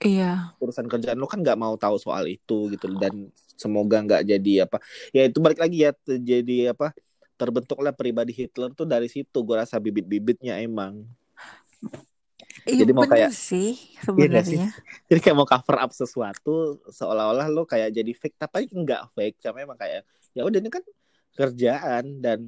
iya. 0.00 0.54
urusan 0.62 0.86
kerjaan 0.86 1.18
lo 1.18 1.26
kan 1.26 1.42
nggak 1.42 1.58
mau 1.58 1.74
tahu 1.74 1.98
soal 1.98 2.30
itu 2.30 2.70
gitu. 2.72 2.86
Dan 2.96 3.30
semoga 3.56 4.00
nggak 4.04 4.22
jadi 4.22 4.68
apa 4.68 4.78
ya 5.10 5.26
itu 5.26 5.38
balik 5.40 5.58
lagi 5.60 5.88
ya 5.88 5.90
te- 5.96 6.20
jadi 6.20 6.76
apa 6.76 6.92
terbentuklah 7.36 7.92
pribadi 7.92 8.32
Hitler 8.32 8.72
tuh 8.72 8.88
dari 8.88 9.08
situ 9.12 9.38
gue 9.44 9.56
rasa 9.56 9.76
bibit-bibitnya 9.76 10.56
emang. 10.60 11.04
Iya 12.66 12.82
Jadi 12.82 12.92
mau 12.96 13.06
kayak- 13.06 13.30
sih 13.30 13.76
Iya 13.76 14.02
sebenarnya. 14.10 14.66
Jadi 15.12 15.20
kayak 15.22 15.36
mau 15.36 15.46
cover 15.46 15.76
up 15.78 15.92
sesuatu 15.92 16.80
seolah-olah 16.90 17.46
lo 17.52 17.62
kayak 17.62 17.94
jadi 17.94 18.10
fake 18.16 18.36
tapi 18.40 18.66
nggak 18.72 19.14
fake 19.14 19.38
cuma 19.38 19.62
emang 19.62 19.78
kayak 19.78 20.02
ya 20.34 20.42
udah 20.42 20.58
ini 20.58 20.70
kan 20.72 20.82
kerjaan 21.38 22.04
dan 22.24 22.38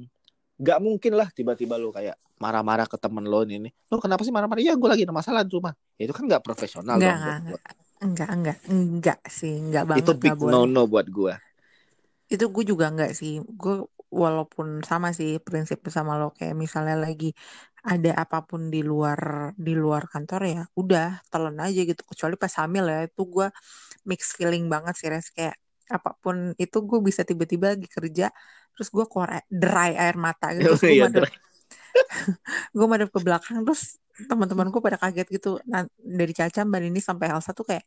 nggak 0.61 0.79
mungkin 0.85 1.13
lah 1.19 1.27
tiba-tiba 1.37 1.75
lo 1.79 1.89
kayak 1.97 2.15
marah-marah 2.43 2.87
ke 2.91 2.97
temen 3.03 3.25
lo 3.31 3.39
ini 3.47 3.69
lo 3.91 3.95
kenapa 4.03 4.21
sih 4.25 4.33
marah-marah? 4.35 4.61
Ya 4.63 4.73
gue 4.75 4.89
lagi 4.91 5.03
ada 5.07 5.15
masalah 5.15 5.41
di 5.47 5.51
rumah 5.57 5.73
ya, 5.99 6.03
itu 6.07 6.13
kan 6.17 6.23
nggak 6.29 6.43
profesional 6.47 6.97
Nggak, 6.97 7.15
dong 7.15 7.17
buat 7.23 7.37
nggak, 7.43 7.57
gua. 7.57 7.59
enggak 8.05 8.29
enggak 8.35 8.57
enggak 8.73 9.19
sih 9.37 9.53
enggak 9.63 9.83
banget 9.89 10.05
itu 10.05 10.11
big 10.21 10.35
no 10.51 10.59
no 10.73 10.81
buat 10.91 11.07
gue 11.09 11.33
itu 12.33 12.43
gue 12.53 12.63
juga 12.71 12.85
enggak 12.91 13.11
sih. 13.19 13.31
Gue 13.61 13.73
walaupun 14.21 14.67
sama 14.89 15.07
sih 15.17 15.29
prinsip 15.45 15.79
sama 15.97 16.13
lo 16.19 16.25
kayak 16.37 16.55
misalnya 16.63 16.95
lagi 17.05 17.27
ada 17.91 18.09
apa 18.23 18.37
pun 18.49 18.61
di 18.73 18.79
luar 18.89 19.19
di 19.65 19.71
luar 19.83 20.03
kantor 20.13 20.41
ya 20.53 20.59
udah 20.81 21.05
telan 21.31 21.57
aja 21.65 21.79
gitu. 21.89 22.01
Kecuali 22.09 22.35
pas 22.41 22.53
hamil 22.61 22.85
ya 22.93 22.97
itu 23.07 23.21
gue 23.35 23.47
mix 24.09 24.21
feeling 24.37 24.65
banget 24.73 24.93
sih 24.99 25.07
res. 25.13 25.27
Kayak 25.37 25.55
apa 25.95 26.09
pun 26.23 26.53
itu 26.61 26.77
gue 26.89 26.99
bisa 27.07 27.21
tiba-tiba 27.29 27.73
lagi 27.75 27.87
kerja 27.89 28.25
terus 28.73 28.89
gue 28.95 29.05
keluar 29.11 29.29
air- 29.41 29.49
dry 29.51 29.91
air 29.97 30.15
mata 30.15 30.47
gitu. 30.55 30.71
Gue 30.85 30.95
Iya, 30.95 31.03
madep 31.09 31.25
gue 32.77 32.87
madep 32.89 33.09
ke 33.13 33.19
belakang 33.21 33.57
terus 33.65 33.97
teman-temanku 34.29 34.77
pada 34.83 34.97
kaget 34.99 35.27
gitu. 35.31 35.49
Nah, 35.69 35.87
dari 35.99 36.33
Caca 36.35 36.61
Mbak 36.67 36.79
Nini 36.83 36.99
sampai 36.99 37.31
Elsa 37.31 37.51
tuh 37.55 37.65
kayak 37.69 37.85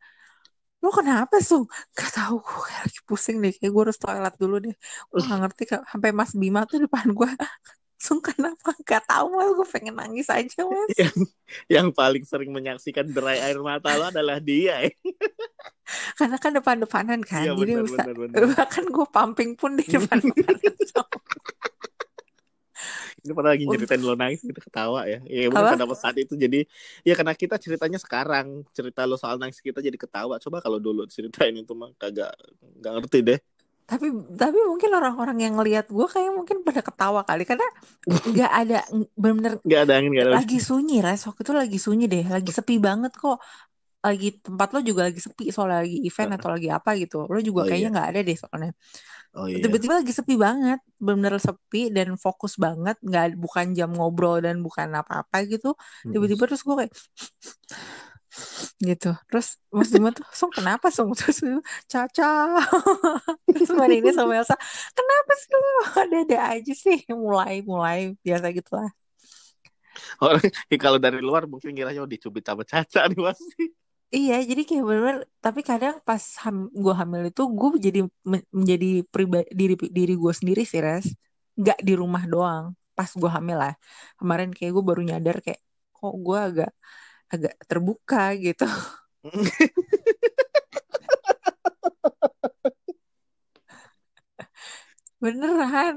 lo 0.83 0.91
kenapa 0.91 1.39
sung? 1.39 1.65
Gak 1.95 2.11
tahu 2.19 2.43
gue 2.43 2.61
kayak 2.67 2.81
lagi 2.91 3.01
pusing 3.07 3.37
deh 3.43 3.53
kayak 3.55 3.71
gue 3.71 3.83
harus 3.87 3.99
toilet 4.03 4.35
dulu 4.39 4.57
deh. 4.65 4.75
Gue 5.11 5.21
gak 5.23 5.41
ngerti 5.43 5.63
Kak. 5.71 5.83
sampai 5.91 6.11
Mas 6.15 6.33
Bima 6.35 6.61
tuh 6.67 6.79
depan 6.85 7.07
gue 7.15 7.29
Sung 8.05 8.19
kenapa? 8.19 8.75
Gak 8.83 9.07
tahu 9.07 9.27
mas. 9.39 9.51
Gue 9.55 9.69
pengen 9.71 9.95
nangis 9.95 10.27
aja 10.27 10.61
mas. 10.67 10.91
Yang 10.99 11.17
yang 11.71 11.89
paling 11.95 12.25
sering 12.27 12.51
menyaksikan 12.51 13.07
derai 13.15 13.39
air 13.39 13.59
mata 13.63 13.95
lo 13.95 14.11
adalah 14.11 14.43
dia 14.43 14.83
eh. 14.91 14.93
Karena 16.19 16.37
kan 16.37 16.53
depan-depanan 16.55 17.21
kan 17.25 17.45
Iya, 17.47 17.53
jadi 17.57 17.73
benar, 17.79 17.85
bisa 17.87 18.03
benar, 18.05 18.17
benar. 18.17 18.43
bahkan 18.57 18.85
gue 18.89 19.07
pumping 19.09 19.51
pun 19.57 19.77
di 19.79 19.85
depan-depanan. 19.87 20.59
Ini 23.23 23.33
pernah 23.39 23.55
lagi 23.55 23.65
nyeritain 23.71 24.03
lo 24.03 24.19
nangis 24.19 24.43
gitu 24.43 24.59
ketawa 24.59 25.07
ya. 25.07 25.23
Ya 25.23 25.47
Apa? 25.47 25.79
pada 25.79 25.87
saat 25.95 26.19
itu 26.19 26.35
jadi 26.35 26.67
ya 27.07 27.15
karena 27.15 27.39
kita 27.39 27.55
ceritanya 27.55 27.99
sekarang 28.03 28.67
cerita 28.75 29.07
lo 29.07 29.15
soal 29.15 29.39
nangis 29.39 29.63
kita 29.63 29.79
jadi 29.79 29.95
ketawa. 29.95 30.43
Coba 30.43 30.59
kalau 30.59 30.83
dulu 30.83 31.07
ceritain 31.07 31.55
itu 31.55 31.71
mah 31.79 31.95
kagak 31.95 32.35
nggak 32.83 32.93
ngerti 32.99 33.19
deh. 33.23 33.39
Tapi 33.87 34.11
tapi 34.35 34.59
mungkin 34.67 34.91
orang-orang 34.91 35.39
yang 35.39 35.55
ngelihat 35.55 35.87
gue 35.87 36.07
kayak 36.11 36.35
mungkin 36.35 36.67
pada 36.67 36.83
ketawa 36.83 37.23
kali. 37.23 37.47
Karena 37.47 37.67
nggak 38.11 38.51
ada 38.51 38.79
bener-bener 39.15 39.53
nggak 39.63 39.81
ada 39.87 39.93
angin 39.95 40.11
nggak 40.19 40.27
ada 40.27 40.35
lagi. 40.43 40.59
sunyi 40.59 40.99
res. 40.99 41.23
Waktu 41.23 41.41
itu 41.47 41.53
lagi 41.55 41.79
sunyi 41.79 42.05
deh 42.11 42.27
lagi 42.27 42.51
sepi 42.51 42.83
banget 42.83 43.15
kok 43.15 43.39
lagi 44.03 44.29
tempat 44.43 44.69
lo 44.75 44.81
juga 44.83 45.07
lagi 45.07 45.23
sepi 45.23 45.55
soalnya 45.55 45.87
lagi 45.87 45.99
event 46.03 46.31
atau 46.35 46.49
lagi 46.51 46.69
apa 46.69 46.91
gitu. 46.99 47.31
Lo 47.31 47.39
juga 47.39 47.63
Oh, 47.63 47.67
kayaknya 47.71 47.89
iya. 47.89 47.95
nggak 47.95 48.09
ada 48.11 48.21
deh 48.27 48.37
soalnya. 48.37 48.71
Oh 49.33 49.47
iya. 49.47 49.63
Tiba-tiba 49.63 49.95
lagi 50.03 50.13
sepi 50.13 50.35
banget 50.35 50.79
bener-bener 50.99 51.39
sepi 51.39 51.89
dan 51.95 52.19
fokus 52.19 52.59
banget 52.59 52.99
nggak 53.01 53.39
bukan 53.39 53.67
jam 53.79 53.91
ngobrol 53.95 54.43
dan 54.43 54.59
bukan 54.61 54.91
apa-apa 54.93 55.47
gitu. 55.47 55.79
Tiba-tiba 56.03 56.43
terus 56.51 56.63
gue 56.67 56.75
kayak 56.83 56.93
gitu. 58.91 59.11
Terus 59.31 59.63
Mas 59.71 59.91
Dima 59.95 60.11
tuh? 60.11 60.27
Sung 60.35 60.51
kenapa 60.51 60.91
Sung? 60.91 61.15
Terus 61.19 61.39
Caca. 61.87 62.59
Terus 63.55 63.71
Mbak 63.71 63.89
ini 64.03 64.11
sama 64.11 64.35
Elsa 64.35 64.59
kenapa 64.99 65.33
sih 65.39 65.51
lo 65.55 65.71
ada-ada 65.95 66.39
aja 66.59 66.73
sih? 66.75 66.99
Mulai 67.15 67.63
mulai 67.63 68.19
biasa 68.27 68.51
gitu 68.51 68.75
lah 68.75 68.91
orang 70.23 70.43
ya 70.73 70.77
kalau 70.81 70.99
dari 70.99 71.21
luar 71.21 71.45
mungkin 71.49 71.73
kiranya 71.77 72.01
oh 72.05 72.09
dicubit 72.11 72.45
sama 72.45 72.65
caca 72.65 73.01
nih 73.09 73.21
pasti 73.21 73.65
Iya, 74.17 74.35
jadi 74.51 74.63
kayak 74.69 74.85
bener 74.91 75.17
tapi 75.45 75.61
kadang 75.71 75.95
pas 76.09 76.23
ham, 76.43 76.57
gue 76.83 76.93
hamil 77.01 77.23
itu 77.33 77.43
gue 77.59 77.69
jadi 77.87 77.99
men- 78.31 78.49
menjadi 78.59 78.87
pribadi 79.13 79.49
diri 79.61 79.75
diri 79.99 80.13
gue 80.23 80.33
sendiri 80.39 80.61
sih, 80.71 80.81
Res. 80.87 81.07
Nggak 81.61 81.79
di 81.87 81.93
rumah 82.01 82.23
doang. 82.33 82.65
Pas 82.97 83.09
gue 83.21 83.31
hamil 83.37 83.57
lah. 83.63 83.73
Kemarin 84.19 84.51
kayak 84.57 84.71
gue 84.77 84.85
baru 84.89 85.01
nyadar 85.09 85.37
kayak 85.45 85.61
kok 85.97 86.15
gue 86.27 86.39
agak 86.49 86.71
agak 87.33 87.53
terbuka 87.71 88.19
gitu. 88.45 88.65
Beneran. 95.23 95.97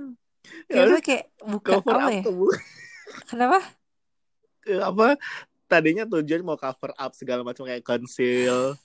Ya 0.69 0.85
Kayak 0.85 1.01
kayak 1.05 1.23
buka 1.51 1.71
cover 1.81 1.95
apa 1.97 2.07
up 2.07 2.11
ya? 2.17 2.21
tuh 2.25 2.33
Bu. 2.39 2.47
Kenapa? 3.29 3.57
Eh, 4.65 4.81
apa 4.81 5.13
tadinya 5.71 6.03
tujuan 6.05 6.41
mau 6.47 6.57
cover 6.59 6.91
up 6.95 7.11
segala 7.19 7.41
macam 7.47 7.63
kayak 7.69 7.83
conceal. 7.85 8.75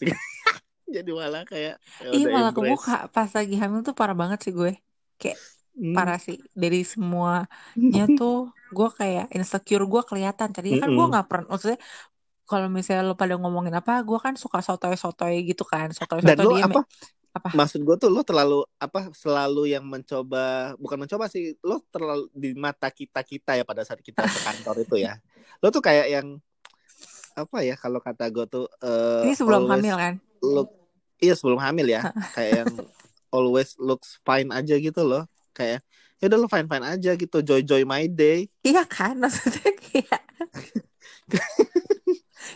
Jadi 0.86 1.10
malah 1.10 1.42
kayak 1.42 1.74
ya 1.98 2.08
Iya 2.14 2.26
malah 2.30 2.52
kebuka. 2.54 2.92
pas 3.14 3.30
lagi 3.34 3.54
hamil 3.58 3.80
tuh 3.82 3.94
parah 3.98 4.16
banget 4.22 4.38
sih 4.44 4.52
gue. 4.54 4.72
Kayak 5.20 5.38
Hmm. 5.76 5.92
parah 5.92 6.16
sih. 6.16 6.36
Dari 6.56 6.80
semuanya 6.92 8.02
tuh 8.18 8.48
gue 8.72 8.88
kayak 8.98 9.24
insecure 9.36 9.84
gue 9.92 10.02
kelihatan. 10.08 10.48
Tadinya 10.54 10.78
kan 10.86 10.90
gue 10.96 11.06
nggak 11.12 11.26
pernah 11.28 11.46
maksudnya 11.52 11.78
kalau 12.46 12.66
misalnya 12.70 13.02
lo 13.08 13.14
pada 13.18 13.34
ngomongin 13.42 13.74
apa 13.80 13.92
gue 14.08 14.18
kan 14.24 14.34
suka 14.38 14.58
sotoy-sotoy 14.66 15.34
gitu 15.50 15.62
kan. 15.72 15.90
Dan 16.26 16.36
sotoy-sotoy 16.36 16.44
lo 16.46 16.50
dia 16.52 16.64
apa 16.66 16.80
apa? 17.36 17.52
Maksud 17.52 17.84
gue 17.84 17.96
tuh 18.00 18.08
lo 18.08 18.24
terlalu 18.24 18.64
apa 18.80 19.12
selalu 19.12 19.68
yang 19.68 19.84
mencoba 19.84 20.72
bukan 20.80 21.04
mencoba 21.04 21.28
sih 21.28 21.52
lo 21.60 21.84
terlalu 21.92 22.32
di 22.32 22.56
mata 22.56 22.88
kita 22.88 23.20
kita 23.20 23.60
ya 23.60 23.64
pada 23.68 23.84
saat 23.84 24.00
kita 24.00 24.24
sekantor 24.24 24.80
itu 24.82 24.96
ya. 25.04 25.20
Lo 25.62 25.68
tuh 25.72 25.84
kayak 25.84 26.08
yang 26.12 26.40
apa 27.36 27.60
ya 27.60 27.76
kalau 27.76 28.00
kata 28.00 28.32
gue 28.32 28.48
tuh 28.48 28.64
eh, 28.80 29.28
ini 29.28 29.36
sebelum 29.36 29.68
hamil 29.68 29.96
kan? 30.00 30.14
look 30.40 30.72
iya 31.20 31.36
sebelum 31.36 31.60
hamil 31.60 31.84
ya. 31.88 32.08
Kayak 32.36 32.64
yang 32.64 32.74
always 33.28 33.76
looks 33.76 34.20
fine 34.24 34.48
aja 34.52 34.76
gitu 34.80 35.04
loh. 35.04 35.28
Kayak 35.52 35.84
ya 36.16 36.32
udah 36.32 36.38
lo 36.40 36.48
fine 36.48 36.68
fine 36.68 36.84
aja 36.84 37.12
gitu 37.12 37.38
joy 37.44 37.60
joy 37.60 37.84
my 37.84 38.08
day. 38.08 38.48
Iya 38.64 38.88
kan? 38.88 39.20
Maksudnya 39.22 39.72
kayak 39.76 40.22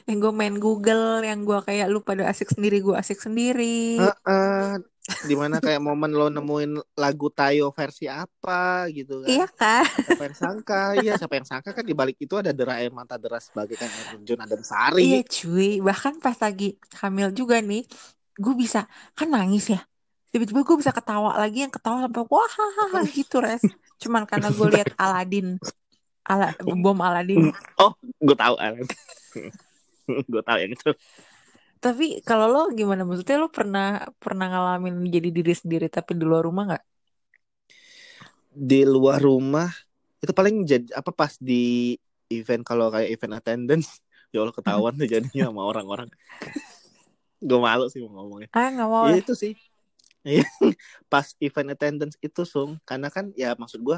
yang 0.08 0.18
gue 0.20 0.32
main 0.32 0.56
Google 0.56 1.22
yang 1.24 1.46
gue 1.46 1.58
kayak 1.64 1.86
lu 1.88 2.02
pada 2.02 2.28
asik 2.28 2.52
sendiri 2.52 2.82
gue 2.82 2.94
asik 2.96 3.18
sendiri. 3.20 3.98
Heeh. 3.98 4.80
di 5.26 5.34
mana 5.34 5.58
kayak 5.58 5.82
momen 5.82 6.14
lo 6.14 6.30
nemuin 6.30 6.94
lagu 6.94 7.32
Tayo 7.34 7.74
versi 7.74 8.06
apa 8.06 8.86
gitu 8.94 9.26
kan. 9.26 9.28
Iya 9.32 9.46
kan? 9.50 9.82
Siapa 10.06 10.22
yang 10.22 10.36
sangka? 10.38 10.82
Iya 11.02 11.12
siapa 11.18 11.34
yang 11.34 11.48
sangka 11.48 11.70
kan 11.74 11.82
di 11.82 11.96
balik 11.96 12.14
itu 12.22 12.30
ada 12.38 12.54
derai 12.54 12.86
air 12.86 12.94
mata 12.94 13.18
deras 13.18 13.50
sebagai 13.50 13.74
kan 13.74 13.90
terjun 13.90 14.38
Adam 14.38 14.62
iya 14.62 14.68
Sari 14.70 15.10
cuy. 15.26 15.70
Bahkan 15.82 16.22
pas 16.22 16.38
lagi 16.38 16.78
hamil 17.02 17.34
juga 17.34 17.58
nih 17.58 17.82
gue 18.38 18.54
bisa 18.54 18.86
kan 19.18 19.26
nangis 19.26 19.74
ya. 19.74 19.82
Tiba-tiba 20.30 20.62
gue 20.62 20.76
bisa 20.78 20.94
ketawa 20.94 21.34
lagi 21.34 21.66
yang 21.66 21.74
ketawa 21.74 22.06
sampai 22.06 22.22
wah 22.30 22.46
hahaha 22.54 23.00
gitu 23.10 23.42
res. 23.42 23.66
Cuman 23.98 24.30
karena 24.30 24.54
gue 24.54 24.66
lihat 24.70 24.94
Aladin 24.94 25.58
ala 26.30 26.54
bom 26.62 26.98
Aladin 27.00 27.50
oh 27.80 27.92
gue 28.22 28.36
tahu 28.36 28.54
Alan 28.60 28.86
gue 30.32 30.42
tahu 30.42 30.58
yang 30.60 30.72
itu. 30.74 30.90
Tapi 31.80 32.20
kalau 32.20 32.46
lo 32.52 32.62
gimana? 32.76 33.08
Maksudnya 33.08 33.40
lo 33.40 33.48
pernah 33.48 34.04
pernah 34.20 34.52
ngalamin 34.52 35.00
jadi 35.08 35.32
diri 35.32 35.54
sendiri 35.56 35.88
tapi 35.88 36.12
di 36.12 36.24
luar 36.28 36.44
rumah 36.44 36.64
nggak? 36.68 36.84
Di 38.52 38.84
luar 38.84 39.24
rumah 39.24 39.72
itu 40.20 40.32
paling 40.36 40.68
jadi 40.68 40.92
apa 40.92 41.08
pas 41.16 41.40
di 41.40 41.96
event 42.28 42.60
kalau 42.60 42.92
kayak 42.92 43.08
event 43.08 43.40
attendance 43.40 44.04
ya 44.32 44.44
Allah 44.44 44.52
ketahuan 44.52 44.92
tuh 44.94 45.08
jadinya 45.08 45.48
sama 45.48 45.62
orang-orang. 45.64 46.08
Gue 47.40 47.56
malu 47.56 47.88
sih 47.88 48.04
mau 48.04 48.20
ngomongnya. 48.20 48.52
Ah 48.52 48.68
nggak 48.68 48.88
mau 48.92 49.08
ya? 49.08 49.16
Lah. 49.16 49.20
itu 49.24 49.32
sih. 49.32 49.56
Iya. 50.20 50.44
pas 51.08 51.32
event 51.40 51.72
attendance 51.72 52.20
itu 52.20 52.44
sung. 52.44 52.76
Karena 52.84 53.08
kan 53.08 53.32
ya 53.32 53.56
maksud 53.56 53.80
gue 53.80 53.96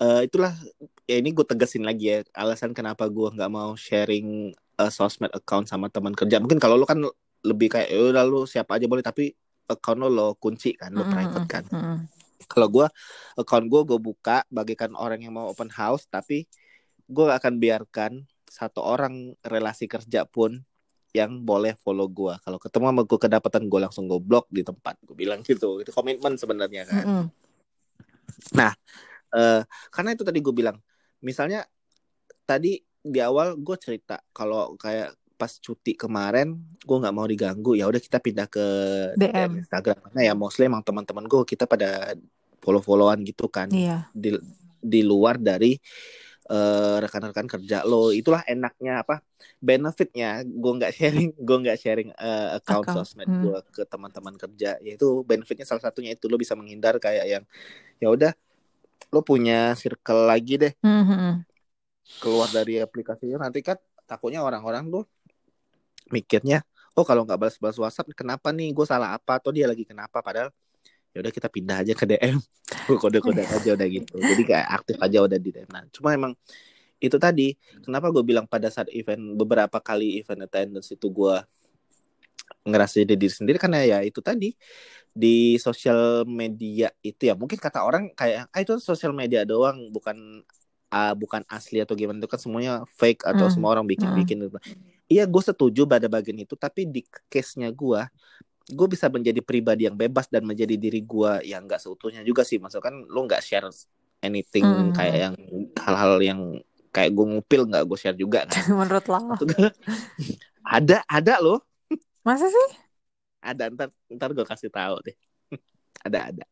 eh, 0.00 0.20
itulah 0.24 0.56
ya 1.04 1.20
ini 1.20 1.30
gue 1.36 1.44
tegasin 1.44 1.84
lagi 1.84 2.08
ya 2.08 2.18
alasan 2.32 2.72
kenapa 2.72 3.04
gue 3.12 3.28
nggak 3.36 3.52
mau 3.52 3.76
sharing 3.76 4.56
eh, 4.78 4.92
sosmed 4.92 5.32
account 5.34 5.68
sama 5.68 5.88
teman 5.92 6.14
kerja. 6.16 6.38
Mungkin 6.40 6.62
kalau 6.62 6.78
lo 6.78 6.86
kan 6.88 7.02
lebih 7.42 7.74
kayak 7.74 7.88
ya 7.90 8.14
udah 8.14 8.24
lo 8.24 8.46
siapa 8.46 8.78
aja 8.78 8.86
boleh 8.86 9.02
tapi 9.02 9.34
account 9.66 9.98
lo 9.98 10.08
lo 10.08 10.26
kunci 10.38 10.78
kan 10.78 10.94
lo 10.94 11.02
Mm-mm, 11.02 11.12
private 11.12 11.46
kan. 11.50 11.64
mm-mm. 11.66 11.98
kalau 12.46 12.70
gue 12.70 12.86
account 13.34 13.66
gue 13.66 13.80
gue 13.82 13.98
buka 13.98 14.46
bagaikan 14.46 14.94
orang 14.94 15.18
yang 15.26 15.34
mau 15.34 15.50
open 15.50 15.66
house 15.72 16.06
tapi 16.06 16.46
gue 17.10 17.26
akan 17.26 17.58
biarkan 17.58 18.22
satu 18.46 18.78
orang 18.84 19.34
relasi 19.42 19.90
kerja 19.90 20.22
pun 20.22 20.62
yang 21.12 21.42
boleh 21.42 21.74
follow 21.82 22.06
gue 22.06 22.38
kalau 22.46 22.62
ketemu 22.62 22.84
sama 22.94 23.02
gue 23.02 23.18
kedapatan 23.18 23.62
gue 23.66 23.80
langsung 23.82 24.06
gue 24.06 24.20
blok 24.22 24.46
di 24.48 24.62
tempat. 24.64 24.96
Gue 25.02 25.16
bilang 25.18 25.42
gitu. 25.44 25.82
Itu 25.82 25.90
komitmen 25.92 26.38
sebenarnya 26.38 26.88
kan. 26.88 27.04
Mm-mm. 27.04 27.24
Eh, 29.32 29.62
karena 29.88 30.12
itu 30.12 30.22
tadi 30.28 30.44
gue 30.44 30.52
bilang 30.52 30.76
misalnya 31.24 31.64
tadi 32.44 32.76
di 33.02 33.18
awal 33.18 33.58
gue 33.58 33.76
cerita 33.78 34.22
kalau 34.30 34.78
kayak 34.78 35.18
pas 35.34 35.58
cuti 35.58 35.98
kemarin 35.98 36.54
gue 36.86 36.96
nggak 37.02 37.14
mau 37.14 37.26
diganggu 37.26 37.74
ya 37.74 37.90
udah 37.90 37.98
kita 37.98 38.22
pindah 38.22 38.46
ke 38.46 38.66
DM. 39.18 39.26
DM 39.34 39.50
Instagram 39.66 39.98
karena 39.98 40.20
ya 40.30 40.34
mostly 40.38 40.70
emang 40.70 40.86
teman-teman 40.86 41.26
gue 41.26 41.42
kita 41.42 41.66
pada 41.66 42.14
follow-followan 42.62 43.26
gitu 43.26 43.50
kan 43.50 43.66
iya 43.74 44.06
di 44.14 44.38
di 44.78 45.02
luar 45.02 45.42
dari 45.42 45.74
eh, 46.46 46.96
rekan-rekan 47.02 47.50
kerja 47.50 47.82
lo 47.82 48.14
itulah 48.14 48.46
enaknya 48.46 49.02
apa 49.02 49.18
benefitnya 49.58 50.46
gue 50.46 50.72
nggak 50.78 50.92
sharing 50.98 51.30
gue 51.34 51.56
nggak 51.66 51.78
sharing 51.78 52.14
eh, 52.14 52.62
account, 52.62 52.86
Account, 52.86 53.02
sosmed 53.02 53.26
hmm. 53.26 53.42
gue 53.42 53.58
ke 53.74 53.82
teman-teman 53.82 54.38
kerja 54.38 54.78
yaitu 54.78 55.26
benefitnya 55.26 55.66
salah 55.66 55.82
satunya 55.82 56.14
itu 56.14 56.30
lo 56.30 56.38
bisa 56.38 56.54
menghindar 56.54 57.02
kayak 57.02 57.26
yang 57.26 57.44
ya 57.98 58.14
udah 58.14 58.32
lo 59.10 59.20
punya 59.26 59.74
circle 59.74 60.30
lagi 60.30 60.54
deh 60.56 60.72
Mm-mm. 60.86 61.42
Keluar 62.20 62.50
dari 62.50 62.82
aplikasinya 62.82 63.48
nanti 63.48 63.64
kan 63.64 63.78
takutnya 64.04 64.44
orang-orang 64.44 64.90
tuh 64.90 65.04
mikirnya 66.12 66.66
oh 66.96 67.04
kalau 67.06 67.24
nggak 67.24 67.40
balas-balas 67.40 67.78
WhatsApp 67.80 68.12
kenapa 68.12 68.52
nih? 68.52 68.72
Gue 68.76 68.84
salah 68.84 69.16
apa? 69.16 69.40
Atau 69.40 69.50
dia 69.52 69.64
lagi 69.64 69.84
kenapa? 69.88 70.20
Padahal 70.20 70.52
ya 71.12 71.20
udah 71.20 71.32
kita 71.32 71.48
pindah 71.52 71.84
aja 71.84 71.92
ke 71.92 72.04
DM 72.08 72.40
kode-kode 73.02 73.44
aja 73.44 73.70
udah 73.76 73.88
gitu. 73.88 74.16
Jadi 74.16 74.42
kayak 74.48 74.68
aktif 74.80 74.96
aja 75.00 75.18
udah 75.24 75.38
di 75.40 75.50
DM 75.52 75.68
nah 75.68 75.84
cuma 75.92 76.16
emang 76.16 76.32
itu 77.02 77.18
tadi 77.18 77.58
kenapa 77.82 78.14
gue 78.14 78.22
bilang 78.22 78.46
pada 78.46 78.70
saat 78.70 78.88
event 78.94 79.34
beberapa 79.34 79.82
kali 79.82 80.22
event 80.22 80.46
attendance 80.46 80.88
itu 80.94 81.08
gue 81.12 81.36
ngerasa 82.64 83.04
diri 83.04 83.28
sendiri? 83.28 83.56
Karena 83.60 83.84
ya 83.84 83.98
itu 84.04 84.20
tadi 84.24 84.54
di 85.12 85.60
sosial 85.60 86.24
media 86.24 86.88
itu 87.04 87.28
ya 87.28 87.36
mungkin 87.36 87.60
kata 87.60 87.84
orang 87.84 88.16
kayak 88.16 88.48
ah 88.48 88.60
itu 88.64 88.80
sosial 88.80 89.12
media 89.12 89.44
doang 89.44 89.92
bukan 89.92 90.40
ah, 90.92 91.16
bukan 91.16 91.40
asli 91.48 91.80
atau 91.80 91.96
gimana 91.96 92.20
itu 92.20 92.28
kan 92.28 92.36
semuanya 92.36 92.84
fake 92.86 93.24
atau 93.24 93.48
Hmm. 93.48 93.54
semua 93.56 93.72
orang 93.72 93.88
bikin-bikin 93.88 94.44
iya 95.08 95.24
gue 95.24 95.42
setuju 95.42 95.88
pada 95.88 96.06
bagian 96.06 96.36
itu 96.38 96.52
tapi 96.54 96.84
di 96.84 97.02
case-nya 97.32 97.72
gue 97.72 98.00
gue 98.70 98.86
bisa 98.86 99.08
menjadi 99.10 99.40
pribadi 99.42 99.88
yang 99.88 99.96
bebas 99.98 100.28
dan 100.30 100.46
menjadi 100.46 100.76
diri 100.78 101.00
gue 101.02 101.32
yang 101.48 101.64
nggak 101.66 101.80
seutuhnya 101.82 102.22
juga 102.22 102.44
sih 102.46 102.60
maksudnya 102.60 102.92
kan 102.92 102.94
lo 103.08 103.20
nggak 103.26 103.42
share 103.42 103.66
anything 104.22 104.62
Hmm. 104.62 104.94
kayak 104.94 105.16
yang 105.18 105.34
hal-hal 105.82 106.14
yang 106.22 106.40
kayak 106.92 107.10
gue 107.16 107.26
ngupil 107.26 107.62
nggak 107.66 107.82
gue 107.88 107.98
share 107.98 108.14
juga 108.16 108.44
kan 108.46 108.62
Menurut 108.78 109.04
lo? 109.08 109.18
Ada 110.62 111.02
ada 111.08 111.34
loh 111.42 111.58
Masa 112.22 112.46
sih? 112.46 112.68
ada 113.42 113.66
ntar 113.74 113.90
ntar 114.06 114.30
gue 114.30 114.46
kasih 114.46 114.70
tahu 114.70 115.02
deh 115.02 115.16
ada 116.06 116.30
ada 116.30 116.44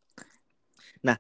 nah 1.07 1.17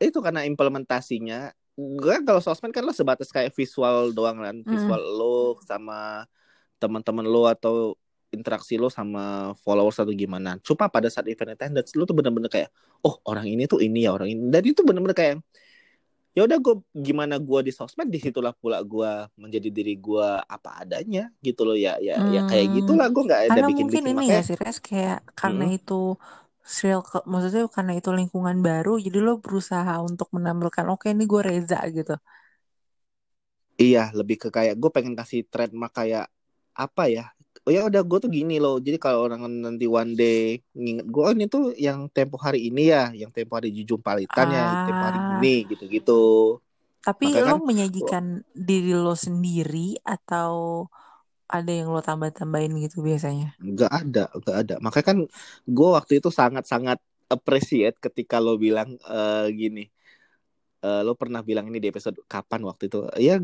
itu 0.00 0.18
karena 0.18 0.48
implementasinya 0.48 1.52
gue 1.76 2.14
kalau 2.26 2.40
sosmed 2.44 2.70
kan 2.70 2.84
lo 2.84 2.92
sebatas 2.92 3.32
kayak 3.32 3.52
visual 3.56 4.12
doang 4.12 4.38
kan 4.38 4.56
visual 4.68 5.00
lo 5.00 5.56
sama 5.64 6.28
teman-teman 6.76 7.24
lo 7.24 7.48
atau 7.48 7.96
interaksi 8.32 8.76
lo 8.76 8.88
sama 8.92 9.52
followers 9.64 9.96
atau 10.00 10.12
gimana 10.12 10.60
cuma 10.60 10.88
pada 10.88 11.08
saat 11.08 11.28
event 11.32 11.56
attendance 11.56 11.92
lo 11.96 12.04
tuh 12.04 12.16
bener-bener 12.16 12.48
kayak 12.52 12.68
oh 13.04 13.16
orang 13.24 13.48
ini 13.48 13.64
tuh 13.64 13.80
ini 13.80 14.04
ya 14.04 14.12
orang 14.12 14.28
ini 14.32 14.40
dan 14.52 14.62
itu 14.64 14.80
bener-bener 14.84 15.16
kayak 15.16 15.36
ya 16.32 16.48
udah 16.48 16.58
gue 16.64 16.74
gimana 16.96 17.36
gue 17.36 17.60
di 17.60 17.72
sosmed 17.76 18.08
di 18.08 18.16
situlah 18.16 18.56
pula 18.56 18.80
gue 18.80 19.28
menjadi 19.36 19.68
diri 19.68 20.00
gue 20.00 20.28
apa 20.48 20.80
adanya 20.80 21.28
gitu 21.44 21.68
loh 21.68 21.76
ya 21.76 22.00
ya 22.00 22.16
ya 22.24 22.40
kayak 22.48 22.66
Hmm. 22.72 22.76
gitulah 22.80 23.08
gue 23.12 23.22
nggak 23.28 23.42
ada 23.44 23.50
Karena 23.52 23.68
bikin 23.68 23.84
mungkin 23.84 24.00
bikin 24.00 24.08
ini 24.08 24.16
makanya 24.16 24.32
gak 24.40 24.46
sih, 24.48 24.56
Res? 24.56 24.78
Kayak 24.80 25.18
karena 25.36 25.64
Mm. 25.68 25.76
itu 25.76 26.00
circle, 26.78 27.22
maksudnya 27.32 27.62
karena 27.76 27.92
itu 27.98 28.10
lingkungan 28.18 28.58
baru, 28.68 28.90
jadi 29.04 29.18
lo 29.26 29.32
berusaha 29.44 29.92
untuk 30.08 30.28
menampilkan, 30.36 30.84
oke 30.92 31.06
ini 31.14 31.24
gue 31.32 31.40
Reza 31.48 31.78
gitu. 31.96 32.12
Iya, 33.82 34.00
lebih 34.18 34.36
ke 34.42 34.48
kayak 34.56 34.74
gue 34.80 34.90
pengen 34.96 35.14
kasih 35.20 35.40
trademark 35.52 35.92
kayak 35.98 36.24
apa 36.84 37.02
ya? 37.16 37.22
Oh 37.66 37.70
ya 37.76 37.80
udah 37.88 38.00
gue 38.08 38.18
tuh 38.24 38.30
gini 38.38 38.54
loh. 38.64 38.74
Jadi 38.86 38.96
kalau 39.04 39.18
orang 39.26 39.40
nanti 39.64 39.84
one 40.00 40.12
day 40.18 40.36
nginget 40.80 41.06
gue, 41.12 41.22
oh 41.28 41.32
ini 41.36 41.44
tuh 41.54 41.62
yang 41.86 41.98
tempo 42.14 42.36
hari 42.46 42.58
ini 42.68 42.80
ya, 42.94 43.00
yang 43.20 43.30
tempo 43.36 43.52
hari 43.58 43.68
jujur 43.76 43.98
palitan 44.06 44.46
ya, 44.56 44.60
tempo 44.86 45.02
hari 45.08 45.18
Ah, 45.18 45.28
gini 45.28 45.48
gitu-gitu. 45.70 46.12
tapi 47.06 47.24
Makanya 47.24 47.44
lo 47.48 47.54
kan, 47.54 47.58
menyajikan 47.68 48.24
diri 48.68 48.92
lo 49.04 49.14
sendiri 49.26 49.98
atau 50.14 50.52
ada 51.56 51.70
yang 51.78 51.88
lo 51.94 52.00
tambah-tambahin 52.08 52.72
gitu 52.84 52.98
biasanya? 53.08 53.48
nggak 53.70 53.90
ada, 54.00 54.20
nggak 54.38 54.56
ada. 54.62 54.74
Makanya 54.84 55.06
kan 55.10 55.18
gue 55.76 55.88
waktu 55.96 56.12
itu 56.18 56.28
sangat-sangat 56.40 56.98
appreciate 57.34 57.96
ketika 58.04 58.36
lo 58.44 58.52
bilang 58.64 58.88
eh, 59.12 59.46
gini. 59.60 59.80
Eh, 60.82 61.00
lo 61.06 61.14
pernah 61.14 61.40
bilang 61.46 61.70
ini 61.70 61.78
di 61.78 61.88
episode 61.94 62.18
kapan 62.26 62.60
waktu 62.66 62.90
itu? 62.90 62.98
Ya 63.22 63.38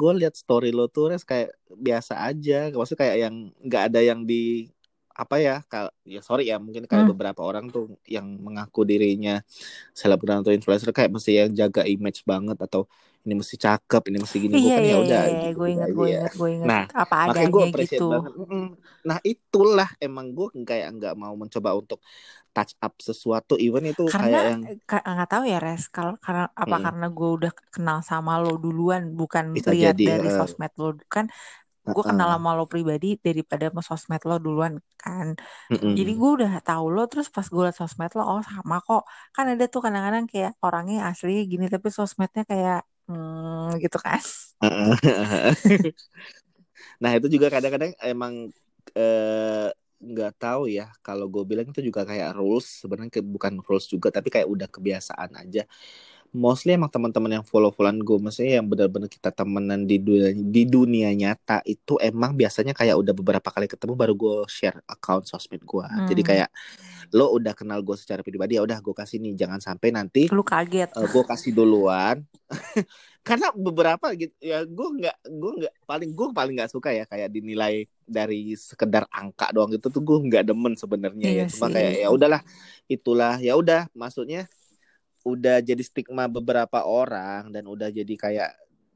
gue 0.00 0.12
lihat 0.20 0.34
story 0.36 0.68
lo 0.76 0.84
tuh 0.92 1.04
Res, 1.12 1.24
kayak 1.24 1.48
biasa 1.86 2.12
aja. 2.28 2.68
Maksudnya 2.76 3.00
kayak 3.04 3.16
yang 3.24 3.34
nggak 3.64 3.82
ada 3.88 4.00
yang 4.04 4.20
di 4.28 4.68
apa 5.16 5.36
ya? 5.40 5.54
Kal 5.70 5.88
ya 6.04 6.20
sorry 6.28 6.42
ya 6.52 6.56
mungkin 6.60 6.84
kayak 6.90 7.04
Hmm. 7.04 7.12
beberapa 7.12 7.40
orang 7.48 7.64
tuh 7.74 7.96
yang 8.04 8.26
mengaku 8.44 8.84
dirinya 8.90 9.40
selebgram 10.00 10.40
atau 10.44 10.52
influencer 10.56 10.90
kayak 10.96 11.12
mesti 11.16 11.32
yang 11.40 11.50
jaga 11.60 11.82
image 11.88 12.20
banget 12.30 12.56
atau 12.66 12.82
ini 13.26 13.34
mesti 13.40 13.56
cakep, 13.64 14.02
ini 14.10 14.18
mesti 14.24 14.36
gini. 14.44 14.56
Gue 14.62 14.70
Iya, 14.70 14.74
kan 14.76 14.84
iya, 14.84 14.92
ya 14.92 14.96
iya, 15.04 15.04
udah 15.04 15.22
iya, 15.32 15.40
gitu 15.42 15.56
gue 15.56 15.66
inget, 15.72 15.90
gue 15.98 16.06
inget, 16.14 16.32
gue 16.40 16.48
inget. 16.54 16.70
Nah, 16.70 16.82
Apa 17.02 17.14
makanya 17.26 17.48
gue 17.54 17.62
appreciate 17.68 18.02
gitu. 18.02 18.04
banget. 18.12 18.32
Nah 19.08 19.18
itulah 19.26 19.90
emang 20.02 20.26
gue 20.36 20.46
kayak 20.68 20.86
nggak 20.98 21.14
mau 21.22 21.34
mencoba 21.38 21.70
untuk 21.80 21.98
touch 22.54 22.74
up 22.84 22.94
sesuatu, 23.02 23.54
even 23.60 23.84
itu 23.90 24.04
kayak 24.20 24.32
Karena 24.32 24.38
yang 24.54 24.62
ka- 24.88 25.04
nggak 25.14 25.28
tahu 25.32 25.44
ya 25.52 25.56
Res, 25.64 25.82
kalau 25.96 26.12
karena 26.24 26.42
apa 26.62 26.76
mm, 26.76 26.84
karena 26.84 27.04
gue 27.16 27.28
udah 27.36 27.50
kenal 27.74 27.98
sama 28.10 28.32
lo 28.42 28.48
duluan, 28.64 29.02
bukan 29.20 29.44
bisa 29.56 29.70
lihat 29.80 29.96
jadi 29.96 30.04
dari 30.08 30.28
eh, 30.28 30.38
sosmed 30.38 30.72
lo 30.80 30.86
kan 31.14 31.24
gue 31.94 32.04
kenal 32.10 32.28
sama 32.34 32.50
lo 32.58 32.64
pribadi 32.72 33.06
daripada 33.26 33.64
sama 33.70 33.82
sosmed 33.90 34.22
lo 34.28 34.34
duluan 34.46 34.74
kan. 35.02 35.28
Jadi 35.98 36.10
Mm-mm. 36.10 36.22
gue 36.22 36.30
udah 36.38 36.50
tahu 36.68 36.84
lo 36.94 37.00
terus 37.10 37.28
pas 37.34 37.46
gue 37.54 37.62
liat 37.66 37.76
sosmed 37.80 38.12
lo 38.18 38.22
oh 38.32 38.40
sama 38.50 38.76
kok. 38.86 39.02
Kan 39.36 39.46
ada 39.52 39.64
tuh 39.72 39.80
kadang-kadang 39.86 40.24
kayak 40.32 40.52
orangnya 40.66 40.96
asli 41.10 41.32
gini 41.52 41.66
tapi 41.74 41.88
sosmednya 41.98 42.42
kayak 42.50 42.78
hmm, 43.08 43.78
gitu 43.82 43.98
kan. 44.04 44.20
Nah 47.02 47.10
itu 47.18 47.26
juga 47.38 47.48
kadang-kadang 47.52 47.92
emang 48.02 48.34
eh, 48.96 49.68
nggak 50.02 50.32
tahu 50.42 50.66
ya 50.66 50.90
kalau 51.06 51.30
gue 51.30 51.46
bilang 51.46 51.70
itu 51.70 51.78
juga 51.78 52.02
kayak 52.02 52.34
rules 52.34 52.66
sebenarnya 52.82 53.22
bukan 53.22 53.62
rules 53.62 53.86
juga 53.86 54.10
tapi 54.10 54.28
kayak 54.34 54.48
udah 54.50 54.68
kebiasaan 54.70 55.30
aja. 55.38 55.62
Mostly 56.32 56.72
emang 56.72 56.88
teman-teman 56.88 57.28
yang 57.30 57.44
follow-followan 57.44 58.00
gue, 58.00 58.16
maksudnya 58.16 58.56
yang 58.56 58.64
benar-benar 58.64 59.04
kita 59.06 59.28
temenan 59.28 59.84
di 59.84 60.00
dunia 60.00 60.32
di 60.32 60.64
dunia 60.64 61.12
nyata 61.12 61.60
itu 61.62 62.00
emang 62.00 62.32
biasanya 62.32 62.72
kayak 62.72 62.96
udah 62.96 63.12
beberapa 63.12 63.44
kali 63.46 63.68
ketemu 63.68 63.92
baru 63.92 64.16
gue 64.16 64.36
share 64.48 64.80
account 64.88 65.28
sosmed 65.28 65.60
gue. 65.60 65.86
Jadi 66.08 66.22
Hmm. 66.24 66.28
kayak 66.32 66.48
lo 67.12 67.28
udah 67.30 67.52
kenal 67.52 67.84
gue 67.84 67.92
secara 67.94 68.24
pribadi 68.24 68.56
ya 68.56 68.64
udah 68.64 68.80
gue 68.80 68.94
kasih 68.96 69.20
nih 69.20 69.36
jangan 69.36 69.60
sampai 69.60 69.92
nanti 69.92 70.32
Lu 70.32 70.40
kaget. 70.40 70.88
eh, 70.88 71.04
gue 71.04 71.24
kasih 71.28 71.52
duluan 71.52 72.24
karena 73.28 73.52
beberapa 73.52 74.16
gitu 74.16 74.32
ya 74.40 74.64
gue 74.64 74.88
nggak 74.96 75.16
gue 75.28 75.50
nggak 75.60 75.74
paling 75.84 76.10
gue 76.10 76.26
paling 76.32 76.54
nggak 76.56 76.72
suka 76.72 76.90
ya 76.90 77.04
kayak 77.04 77.28
dinilai 77.28 77.84
dari 78.02 78.56
sekedar 78.56 79.04
angka 79.12 79.52
doang 79.52 79.70
itu 79.70 79.84
tuh 79.84 80.00
gue 80.00 80.18
nggak 80.24 80.48
demen 80.48 80.72
sebenarnya 80.72 81.28
ya 81.28 81.36
Iya 81.36 81.44
cuma 81.52 81.68
kayak 81.68 81.92
ya 82.00 82.08
udahlah 82.08 82.40
itulah 82.88 83.36
ya 83.38 83.52
udah 83.54 83.92
maksudnya 83.92 84.48
udah 85.22 85.62
jadi 85.62 85.82
stigma 85.82 86.26
beberapa 86.26 86.82
orang 86.86 87.50
dan 87.54 87.64
udah 87.66 87.88
jadi 87.90 88.14
kayak 88.18 88.50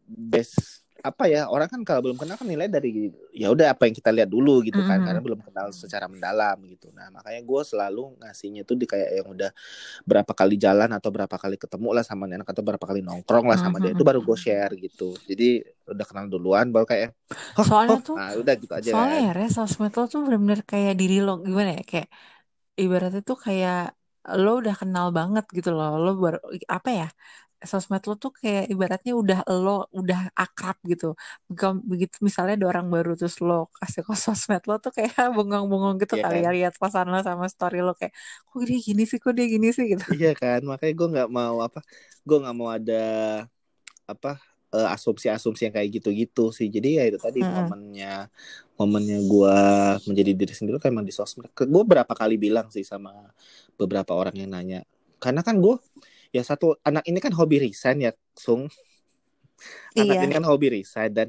best 0.07 0.83
apa 1.05 1.31
ya 1.31 1.47
orang 1.47 1.71
kan 1.71 1.81
kalau 1.87 2.03
belum 2.03 2.19
kenal 2.19 2.35
kan 2.35 2.49
nilai 2.51 2.67
dari 2.67 3.15
ya 3.31 3.55
udah 3.55 3.71
apa 3.71 3.87
yang 3.87 3.95
kita 3.95 4.11
lihat 4.11 4.27
dulu 4.27 4.59
gitu 4.67 4.83
kan 4.83 4.99
karena 5.07 5.23
belum 5.23 5.39
kenal 5.39 5.71
secara 5.71 6.11
mendalam 6.11 6.59
gitu. 6.67 6.91
Nah 6.91 7.13
makanya 7.15 7.47
gue 7.47 7.63
selalu 7.63 8.19
ngasihnya 8.19 8.67
tuh 8.67 8.75
di 8.75 8.91
kayak 8.91 9.23
yang 9.23 9.29
udah 9.31 9.51
berapa 10.07 10.33
kali 10.33 10.57
jalan 10.59 10.91
atau 10.95 11.11
berapa 11.15 11.37
kali 11.37 11.57
ketemu 11.61 11.89
lah 11.95 12.05
sama 12.07 12.27
anak 12.31 12.49
atau 12.49 12.63
berapa 12.65 12.83
kali 12.83 13.01
nongkrong 13.07 13.47
lah 13.51 13.59
sama 13.61 13.79
dia 13.83 13.93
itu 13.95 14.03
baru 14.03 14.23
gue 14.25 14.39
share 14.39 14.73
gitu. 14.79 15.15
Jadi 15.29 15.63
udah 15.91 16.07
kenal 16.09 16.27
duluan 16.31 16.71
baru 16.75 16.87
kayak 16.89 17.11
oh 17.59 17.65
Soalnya 17.69 17.97
oh 17.97 18.01
tuh 18.07 18.17
nah 18.17 18.31
udah 18.39 18.55
gitu 18.59 18.75
aja. 18.75 18.91
soalnya 18.91 19.17
ya 19.27 19.31
Res, 19.39 19.51
sosmed 19.57 19.93
lo 19.99 20.03
tuh 20.13 20.21
bener-bener 20.27 20.61
kayak 20.73 20.93
diri 21.01 21.15
lo 21.27 21.31
gimana 21.47 21.71
ya 21.79 21.83
kayak 21.91 22.09
ibaratnya 22.83 23.21
tuh 23.31 23.39
kayak 23.47 23.77
lo 24.43 24.49
udah 24.61 24.75
kenal 24.81 25.07
banget 25.19 25.45
gitu 25.57 25.69
loh. 25.77 25.89
Lo 26.05 26.09
baru 26.25 26.39
apa 26.77 26.91
ya 27.01 27.07
sosmed 27.73 28.03
lo 28.09 28.15
tuh 28.23 28.31
kayak 28.41 28.65
ibaratnya 28.73 29.13
udah 29.23 29.39
lo 29.65 29.71
udah 30.01 30.19
akrab 30.43 30.77
gitu. 30.91 31.07
Begitu 31.91 32.17
misalnya 32.29 32.53
ada 32.59 32.67
orang 32.73 32.87
baru 32.95 33.11
terus 33.19 33.37
lo 33.47 33.55
kasih 33.79 34.03
ke 34.09 34.15
sosmed 34.27 34.63
lo 34.69 34.75
tuh 34.85 34.93
kayak 34.97 35.13
bengong-bengong 35.37 35.97
gitu 36.03 36.15
Iya 36.15 36.25
kali 36.25 36.37
kan? 36.37 36.47
ya 36.47 36.51
lihat 36.57 36.75
pasan 36.83 37.07
lo 37.13 37.17
sama 37.29 37.47
story 37.55 37.77
lo 37.87 37.91
kayak 37.99 38.13
kok 38.49 38.63
dia 38.69 38.79
gini 38.89 39.03
sih 39.11 39.19
kok 39.23 39.33
dia 39.39 39.47
gini 39.55 39.69
sih? 39.77 39.85
gitu. 39.93 40.05
Iya 40.13 40.29
kan? 40.41 40.59
Makanya 40.71 40.93
gue 40.99 41.07
nggak 41.13 41.29
mau 41.39 41.57
apa 41.67 41.79
gue 42.27 42.37
nggak 42.41 42.57
mau 42.59 42.69
ada 42.77 42.93
apa 44.07 44.39
eh, 44.77 44.89
asumsi-asumsi 44.95 45.69
yang 45.71 45.75
kayak 45.77 45.89
gitu-gitu 46.01 46.53
sih. 46.53 46.69
Jadi 46.69 47.01
ya 47.01 47.05
itu 47.09 47.19
tadi 47.21 47.41
Mm-mm. 47.43 47.49
momennya 47.49 48.29
momennya 48.79 49.19
gue 49.25 49.57
menjadi 50.09 50.33
diri 50.37 50.55
sendiri 50.55 50.77
kan 50.83 50.93
emang 50.93 51.07
di 51.09 51.15
sosmed. 51.15 51.49
Gue 51.57 51.85
berapa 51.89 52.13
kali 52.13 52.37
bilang 52.37 52.69
sih 52.69 52.85
sama 52.85 53.13
beberapa 53.81 54.13
orang 54.17 54.37
yang 54.37 54.51
nanya. 54.53 54.81
Karena 55.23 55.41
kan 55.41 55.57
gue 55.61 55.77
ya 56.35 56.43
satu 56.45 56.77
anak 56.85 57.05
ini 57.09 57.19
kan 57.25 57.33
hobi 57.33 57.57
resign 57.65 58.05
ya 58.05 58.13
Sung. 58.37 58.69
Anak 59.97 60.17
ini 60.21 60.33
iya 60.33 60.37
kan 60.37 60.45
hobi 60.45 60.67
resign 60.81 61.11
dan 61.17 61.29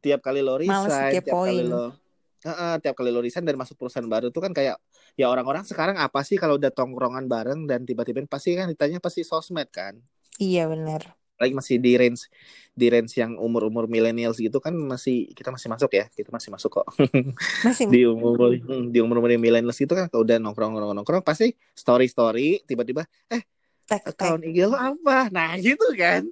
tiap 0.00 0.20
kali 0.24 0.40
lo 0.40 0.56
males 0.64 0.94
resign 0.94 1.12
tiap 1.24 1.40
kali 1.44 1.62
lo 1.66 1.92
Heeh, 2.40 2.74
tiap 2.80 2.96
kali 2.96 3.12
lo 3.12 3.20
resign 3.20 3.44
dan 3.44 3.60
masuk 3.60 3.76
perusahaan 3.76 4.08
baru 4.08 4.32
tuh 4.32 4.40
kan 4.40 4.56
kayak 4.56 4.80
ya 5.20 5.28
orang-orang 5.28 5.60
sekarang 5.68 6.00
apa 6.00 6.24
sih 6.24 6.40
kalau 6.40 6.56
udah 6.56 6.72
tongkrongan 6.72 7.28
bareng 7.28 7.68
dan 7.68 7.84
tiba-tiba 7.84 8.24
pasti 8.24 8.56
kan 8.56 8.64
ditanya 8.72 8.96
pasti 8.96 9.20
sosmed 9.28 9.68
kan? 9.68 10.00
Iya 10.44 10.62
bener 10.72 11.02
lagi 11.40 11.56
masih 11.56 11.80
di 11.80 11.96
range 11.96 12.28
di 12.70 12.86
range 12.86 13.18
yang 13.18 13.34
umur-umur 13.40 13.90
millennials 13.90 14.38
gitu 14.38 14.62
kan 14.62 14.72
masih 14.72 15.32
kita 15.34 15.50
masih 15.50 15.68
masuk 15.72 15.90
ya 15.90 16.04
kita 16.12 16.30
masih 16.30 16.50
masuk 16.54 16.70
kok. 16.80 16.86
Masih 17.66 17.84
di 17.90 18.06
umur 18.06 18.54
hmm, 18.54 18.94
di 18.94 18.98
umur 19.02 19.18
umur 19.18 19.30
millennials 19.36 19.80
itu 19.82 19.90
kan 19.90 20.06
kalau 20.08 20.22
udah 20.22 20.38
nongkrong 20.38 20.70
nongkrong 20.72 20.96
nongkrong 20.96 21.24
pasti 21.26 21.52
story 21.74 22.06
story 22.06 22.62
tiba-tiba 22.64 23.04
eh 23.28 23.42
tag 23.90 24.06
account 24.06 24.46
IG 24.46 24.58
lo 24.70 24.78
apa? 24.78 25.28
Nah 25.34 25.58
gitu 25.58 25.90
kan. 25.98 26.24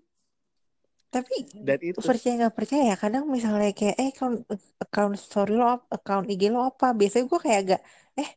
Tapi 1.09 1.35
dan 1.65 1.81
itu. 1.81 1.99
percaya 1.99 2.35
nggak 2.47 2.55
percaya 2.55 2.93
kadang 2.95 3.25
misalnya 3.27 3.73
kayak 3.73 3.97
eh 3.97 4.09
account 4.13 4.45
account 4.79 5.15
story 5.17 5.57
lo 5.57 5.85
account 5.91 6.29
IG 6.31 6.53
lo 6.55 6.71
apa? 6.71 6.95
Biasanya 6.95 7.25
gue 7.27 7.41
kayak 7.41 7.61
agak 7.65 7.81
eh 8.21 8.31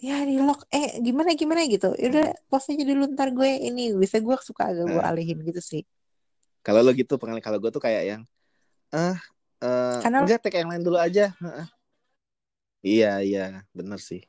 ya 0.00 0.24
di 0.26 0.36
lock 0.42 0.66
eh 0.74 0.98
gimana 1.04 1.30
gimana? 1.36 1.60
gitu. 1.68 1.92
Udah 1.94 2.34
post 2.50 2.72
aja 2.72 2.82
dulu 2.82 3.02
ntar 3.14 3.30
gue 3.30 3.50
ini. 3.68 3.92
Bisa 3.94 4.18
gue 4.18 4.34
suka 4.42 4.72
agak 4.72 4.84
gue 4.90 5.00
Nah, 5.00 5.10
alihin 5.12 5.38
gitu 5.48 5.62
sih 5.62 5.82
kalau 6.64 6.80
lo 6.80 6.90
gitu 6.96 7.20
pengalaman 7.20 7.44
kalau 7.44 7.60
gue 7.60 7.68
tuh 7.68 7.82
kayak 7.82 8.02
yang 8.08 8.22
ah 8.90 9.20
eh, 9.60 9.98
karena 10.00 10.24
enggak 10.24 10.40
tag 10.40 10.56
yang 10.56 10.70
lain 10.72 10.82
dulu 10.82 10.96
aja. 10.96 11.30
Iya 12.84 13.20
iya 13.24 13.44
bener 13.76 14.00
sih. 14.00 14.24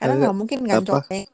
Karena 0.00 0.16
nggak 0.16 0.36
mungkin 0.36 0.58
kan 0.64 0.84
cowoknya 0.84 1.28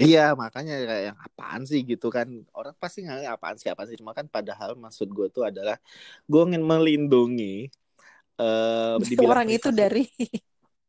Iya 0.00 0.32
makanya 0.32 0.80
kayak 0.88 1.04
yang 1.12 1.18
apaan 1.20 1.62
sih? 1.68 1.84
Gitu 1.84 2.08
kan. 2.08 2.28
Orang 2.56 2.72
pasti 2.80 3.04
nggak 3.04 3.36
apaan 3.36 3.56
sih 3.60 3.68
apaan 3.68 3.88
sih? 3.88 4.00
Cuma 4.00 4.16
kan 4.16 4.24
padahal 4.28 4.76
maksud 4.80 5.12
gue 5.12 5.28
tuh 5.28 5.44
adalah 5.44 5.76
gue 6.24 6.40
ingin 6.48 6.64
melindungi 6.64 7.68
dibilang 9.00 9.36
orang 9.36 9.48
itu 9.52 9.68
privasi 9.68 9.76
dari 9.76 10.04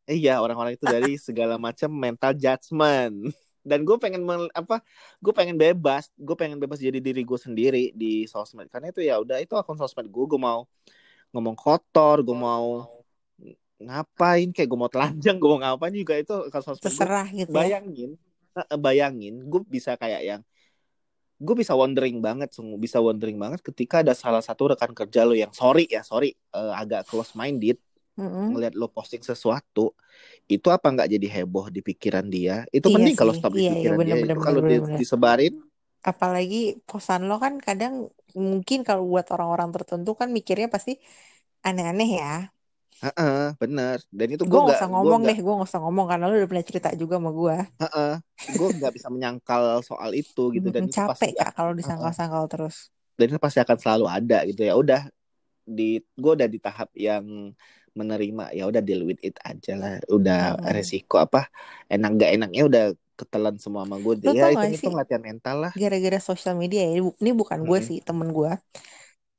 iya 0.08 0.40
orang-orang 0.40 0.76
itu 0.76 0.84
dari 0.88 1.20
segala 1.20 1.60
macam 1.60 1.90
mental 1.92 2.32
judgment 2.36 3.32
dan 3.62 3.86
gue 3.86 3.96
pengen 3.98 4.26
apa 4.52 4.82
gue 5.22 5.32
pengen 5.34 5.54
bebas 5.54 6.10
gue 6.18 6.36
pengen 6.36 6.58
bebas 6.58 6.82
jadi 6.82 6.98
diri 6.98 7.22
gue 7.22 7.38
sendiri 7.38 7.94
di 7.94 8.26
sosmed. 8.26 8.68
Karena 8.68 8.90
itu 8.90 9.00
ya 9.02 9.22
udah 9.22 9.38
itu 9.38 9.54
akun 9.54 9.78
sosmed 9.78 10.10
gue 10.10 10.24
gue 10.26 10.40
mau 10.40 10.66
ngomong 11.32 11.56
kotor 11.56 12.20
gue 12.20 12.36
mau 12.36 12.86
ngapain 13.82 14.54
kayak 14.54 14.68
gue 14.68 14.78
mau 14.78 14.90
telanjang 14.92 15.36
gue 15.40 15.50
mau 15.50 15.58
ngapain 15.58 15.94
juga 15.94 16.14
itu 16.18 16.34
akun 16.50 16.62
sosmed 16.62 16.84
terserah 16.84 17.26
gua, 17.26 17.38
gitu 17.38 17.50
bayangin 17.50 18.10
ya? 18.54 18.76
bayangin 18.76 19.34
gue 19.48 19.60
bisa 19.64 19.96
kayak 19.96 20.22
yang 20.22 20.42
gue 21.42 21.54
bisa 21.58 21.74
wondering 21.74 22.22
banget 22.22 22.54
sungguh 22.54 22.78
bisa 22.78 23.02
wondering 23.02 23.34
banget 23.34 23.58
ketika 23.66 24.06
ada 24.06 24.14
salah 24.14 24.38
satu 24.38 24.70
rekan 24.70 24.94
kerja 24.94 25.26
lo 25.26 25.34
yang 25.34 25.50
sorry 25.50 25.90
ya 25.90 26.06
sorry 26.06 26.38
uh, 26.54 26.78
agak 26.78 27.02
close 27.10 27.34
minded 27.34 27.82
mm-hmm. 28.22 28.46
ngelihat 28.54 28.74
lo 28.78 28.86
posting 28.86 29.20
sesuatu 29.26 29.90
itu 30.46 30.68
apa 30.70 30.86
nggak 30.86 31.10
jadi 31.18 31.28
heboh 31.42 31.66
di 31.74 31.82
pikiran 31.82 32.26
dia 32.30 32.62
itu 32.70 32.86
iya 32.86 32.94
penting 32.94 33.14
kalau 33.18 33.34
stop 33.34 33.52
di 33.58 33.66
iya, 33.66 33.70
iya 33.74 33.74
pikiran 33.74 33.98
iya, 34.06 34.14
dia 34.22 34.36
kalau 34.38 34.60
di, 34.62 34.76
disebarin 34.94 35.54
apalagi 36.02 36.82
posan 36.86 37.26
lo 37.26 37.42
kan 37.42 37.58
kadang 37.58 38.10
mungkin 38.38 38.82
kalau 38.86 39.06
buat 39.06 39.26
orang-orang 39.34 39.70
tertentu 39.74 40.14
kan 40.14 40.30
mikirnya 40.30 40.70
pasti 40.70 40.98
aneh-aneh 41.62 42.10
ya 42.22 42.34
Heeh, 43.02 43.58
bener. 43.58 43.98
Dan 44.14 44.28
itu 44.30 44.46
gue 44.46 44.60
gak 44.62 44.78
usah 44.78 44.86
ngomong 44.86 45.26
deh, 45.26 45.34
gue 45.34 45.52
gak 45.58 45.66
usah 45.74 45.82
ngomong 45.82 46.06
karena 46.06 46.30
lu 46.30 46.38
udah 46.38 46.50
pernah 46.54 46.62
cerita 46.62 46.88
juga 46.94 47.18
sama 47.18 47.30
gue. 47.34 47.56
Heeh, 47.82 48.12
gue 48.54 48.68
gak 48.78 48.92
bisa 48.94 49.08
menyangkal 49.10 49.82
soal 49.82 50.14
itu 50.14 50.54
gitu 50.54 50.70
dan 50.70 50.86
capek 50.86 51.34
kak 51.34 51.50
kalau 51.58 51.74
disangkal-sangkal 51.74 52.46
terus. 52.46 52.94
Dan 53.18 53.34
itu 53.34 53.42
pasti 53.42 53.58
akan 53.58 53.74
selalu 53.74 54.06
ada 54.06 54.38
gitu 54.46 54.62
ya. 54.62 54.78
Udah 54.78 55.02
di 55.66 55.98
gue 55.98 56.32
udah 56.38 56.46
di 56.46 56.58
tahap 56.62 56.94
yang 56.94 57.50
menerima 57.92 58.56
ya 58.56 58.64
udah 58.68 58.80
deal 58.80 59.04
with 59.04 59.20
it 59.20 59.36
aja 59.44 59.76
lah. 59.76 59.94
Udah 60.08 60.56
hmm. 60.56 60.72
resiko 60.72 61.20
apa 61.20 61.48
enak 61.92 62.10
gak 62.16 62.30
enaknya 62.36 62.62
udah 62.68 62.84
ketelan 63.12 63.56
semua 63.60 63.84
sama 63.84 64.00
gue 64.00 64.14
ya 64.34 64.50
itu 64.50 64.82
itu 64.82 64.90
latihan 64.90 65.22
mental 65.22 65.68
lah. 65.68 65.72
gara-gara 65.76 66.18
sosial 66.18 66.56
media 66.58 66.82
ya 66.90 66.98
ini 66.98 67.30
bukan 67.36 67.62
gue 67.62 67.78
hmm. 67.78 67.86
sih 67.86 67.98
temen 68.02 68.32
gue 68.34 68.50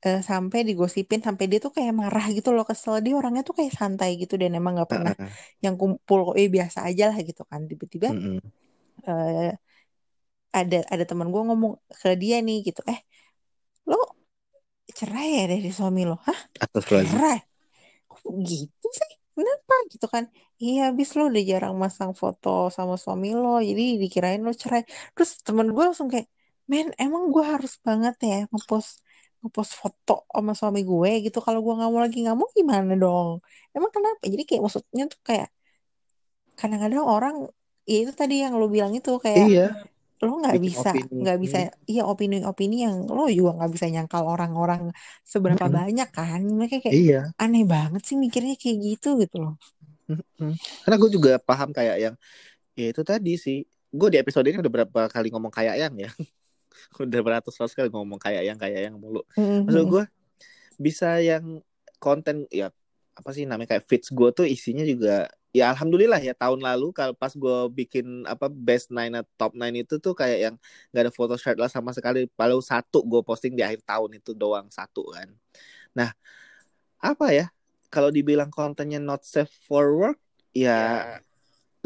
uh, 0.04 0.20
sampai 0.20 0.62
digosipin 0.62 1.20
sampai 1.20 1.50
dia 1.50 1.58
tuh 1.58 1.72
kayak 1.74 1.92
marah 1.96 2.26
gitu 2.30 2.52
loh 2.52 2.64
kesel. 2.64 3.00
Dia 3.00 3.16
orangnya 3.16 3.42
tuh 3.42 3.56
kayak 3.56 3.72
santai 3.74 4.20
gitu 4.20 4.36
dan 4.36 4.54
emang 4.54 4.78
nggak 4.78 4.90
pernah 4.90 5.14
uh. 5.16 5.28
yang 5.64 5.74
kumpul 5.80 6.36
eh 6.36 6.48
biasa 6.48 6.86
aja 6.86 7.10
lah 7.10 7.18
gitu 7.20 7.42
kan. 7.48 7.64
Tiba-tiba 7.64 8.08
uh, 8.12 8.40
uh, 9.08 9.50
ada 10.54 10.78
ada 10.86 11.04
teman 11.04 11.28
gue 11.34 11.42
ngomong 11.42 11.82
ke 11.90 12.14
dia 12.14 12.38
nih 12.38 12.62
gitu 12.62 12.80
eh 12.86 13.02
lo 13.90 13.98
cerai 14.94 15.42
ya 15.42 15.44
dari 15.50 15.70
suami 15.72 16.06
lo? 16.06 16.20
Hah? 16.22 16.40
Cerai 17.10 17.53
gitu 18.50 18.86
sih? 18.98 19.10
Kenapa? 19.36 19.74
Gitu 19.92 20.06
kan. 20.14 20.24
Iya 20.62 20.78
habis 20.88 21.08
lo 21.16 21.22
udah 21.30 21.42
jarang 21.50 21.74
masang 21.84 22.12
foto 22.20 22.48
sama 22.76 22.94
suami 23.02 23.28
lo 23.42 23.48
jadi 23.68 23.82
dikirain 24.02 24.40
lo 24.46 24.52
cerai. 24.62 24.82
Terus 25.14 25.30
temen 25.46 25.66
gue 25.74 25.82
langsung 25.88 26.08
kayak 26.12 26.28
men 26.70 26.86
emang 27.02 27.22
gue 27.34 27.44
harus 27.52 27.72
banget 27.86 28.14
ya 28.30 28.36
ngepost 28.52 28.90
ngepost 29.42 29.72
foto 29.80 30.12
sama 30.34 30.52
suami 30.60 30.80
gue 30.90 31.10
gitu? 31.24 31.38
Kalau 31.46 31.60
gue 31.64 31.72
nggak 31.78 31.90
mau 31.92 32.00
lagi 32.04 32.18
nggak 32.24 32.36
mau 32.40 32.48
gimana 32.58 32.92
dong? 33.02 33.28
Emang 33.76 33.90
kenapa? 33.96 34.22
Jadi 34.32 34.42
kayak 34.48 34.62
maksudnya 34.64 35.04
tuh 35.12 35.20
kayak 35.28 35.48
kadang-kadang 36.58 37.04
orang 37.14 37.34
ya 37.90 37.96
itu 38.02 38.12
tadi 38.20 38.34
yang 38.44 38.54
lo 38.60 38.66
bilang 38.74 38.92
itu 38.98 39.10
kayak 39.24 39.46
iya 39.50 39.60
lo 40.24 40.40
nggak 40.40 40.58
bisa 40.58 40.90
nggak 40.92 41.38
bisa 41.38 41.58
iya 41.84 42.02
opini-opini 42.08 42.88
yang 42.88 43.04
lo 43.04 43.28
juga 43.28 43.60
nggak 43.60 43.72
bisa 43.76 43.86
nyangkal 43.92 44.24
orang-orang 44.24 44.90
seberapa 45.22 45.68
mm-hmm. 45.68 45.80
banyak 45.80 46.08
kan 46.10 46.40
mereka 46.42 46.80
kayak 46.80 46.94
iya. 46.96 47.20
aneh 47.36 47.68
banget 47.68 48.02
sih 48.02 48.16
mikirnya 48.16 48.56
kayak 48.56 48.78
gitu 48.80 49.20
gitu 49.20 49.36
loh 49.44 49.54
mm-hmm. 50.08 50.52
karena 50.88 50.96
gue 50.96 51.10
juga 51.12 51.32
paham 51.38 51.70
kayak 51.70 51.96
yang 52.00 52.14
ya 52.74 52.86
itu 52.90 53.02
tadi 53.04 53.32
sih 53.36 53.62
gue 53.94 54.08
di 54.10 54.18
episode 54.18 54.48
ini 54.50 54.58
udah 54.58 54.72
berapa 54.72 55.00
kali 55.12 55.28
ngomong 55.30 55.52
kayak 55.52 55.78
yang 55.78 55.94
ya 55.94 56.10
udah 57.04 57.20
beratus 57.22 57.54
ratus 57.54 57.76
kali 57.76 57.92
ngomong 57.92 58.18
kayak 58.18 58.42
yang 58.42 58.58
kayak 58.58 58.90
yang 58.90 58.96
mulu 58.98 59.22
mm-hmm. 59.36 59.68
maksud 59.68 59.84
gue 59.86 60.04
bisa 60.80 61.22
yang 61.22 61.62
konten 62.02 62.50
ya 62.50 62.74
apa 63.14 63.30
sih 63.30 63.46
namanya 63.46 63.78
kayak 63.78 63.86
fits 63.86 64.10
gue 64.10 64.28
tuh 64.34 64.42
isinya 64.42 64.82
juga 64.82 65.30
ya 65.54 65.70
alhamdulillah 65.70 66.18
ya 66.18 66.34
tahun 66.34 66.58
lalu 66.58 66.90
kalau 66.90 67.14
pas 67.14 67.30
gue 67.30 67.58
bikin 67.70 68.26
apa 68.26 68.50
best 68.50 68.90
nine 68.90 69.22
top 69.38 69.54
nine 69.54 69.86
itu 69.86 70.02
tuh 70.02 70.10
kayak 70.10 70.38
yang 70.50 70.54
nggak 70.90 71.02
ada 71.06 71.12
foto 71.14 71.38
shirt 71.38 71.54
lah 71.54 71.70
sama 71.70 71.94
sekali 71.94 72.26
paling 72.34 72.58
satu 72.58 73.06
gue 73.06 73.22
posting 73.22 73.54
di 73.54 73.62
akhir 73.62 73.86
tahun 73.86 74.18
itu 74.18 74.34
doang 74.34 74.66
satu 74.66 75.14
kan 75.14 75.30
nah 75.94 76.10
apa 76.98 77.30
ya 77.30 77.46
kalau 77.86 78.10
dibilang 78.10 78.50
kontennya 78.50 78.98
not 78.98 79.22
safe 79.22 79.54
for 79.62 79.94
work 79.94 80.18
ya, 80.50 80.66
ya 80.66 81.22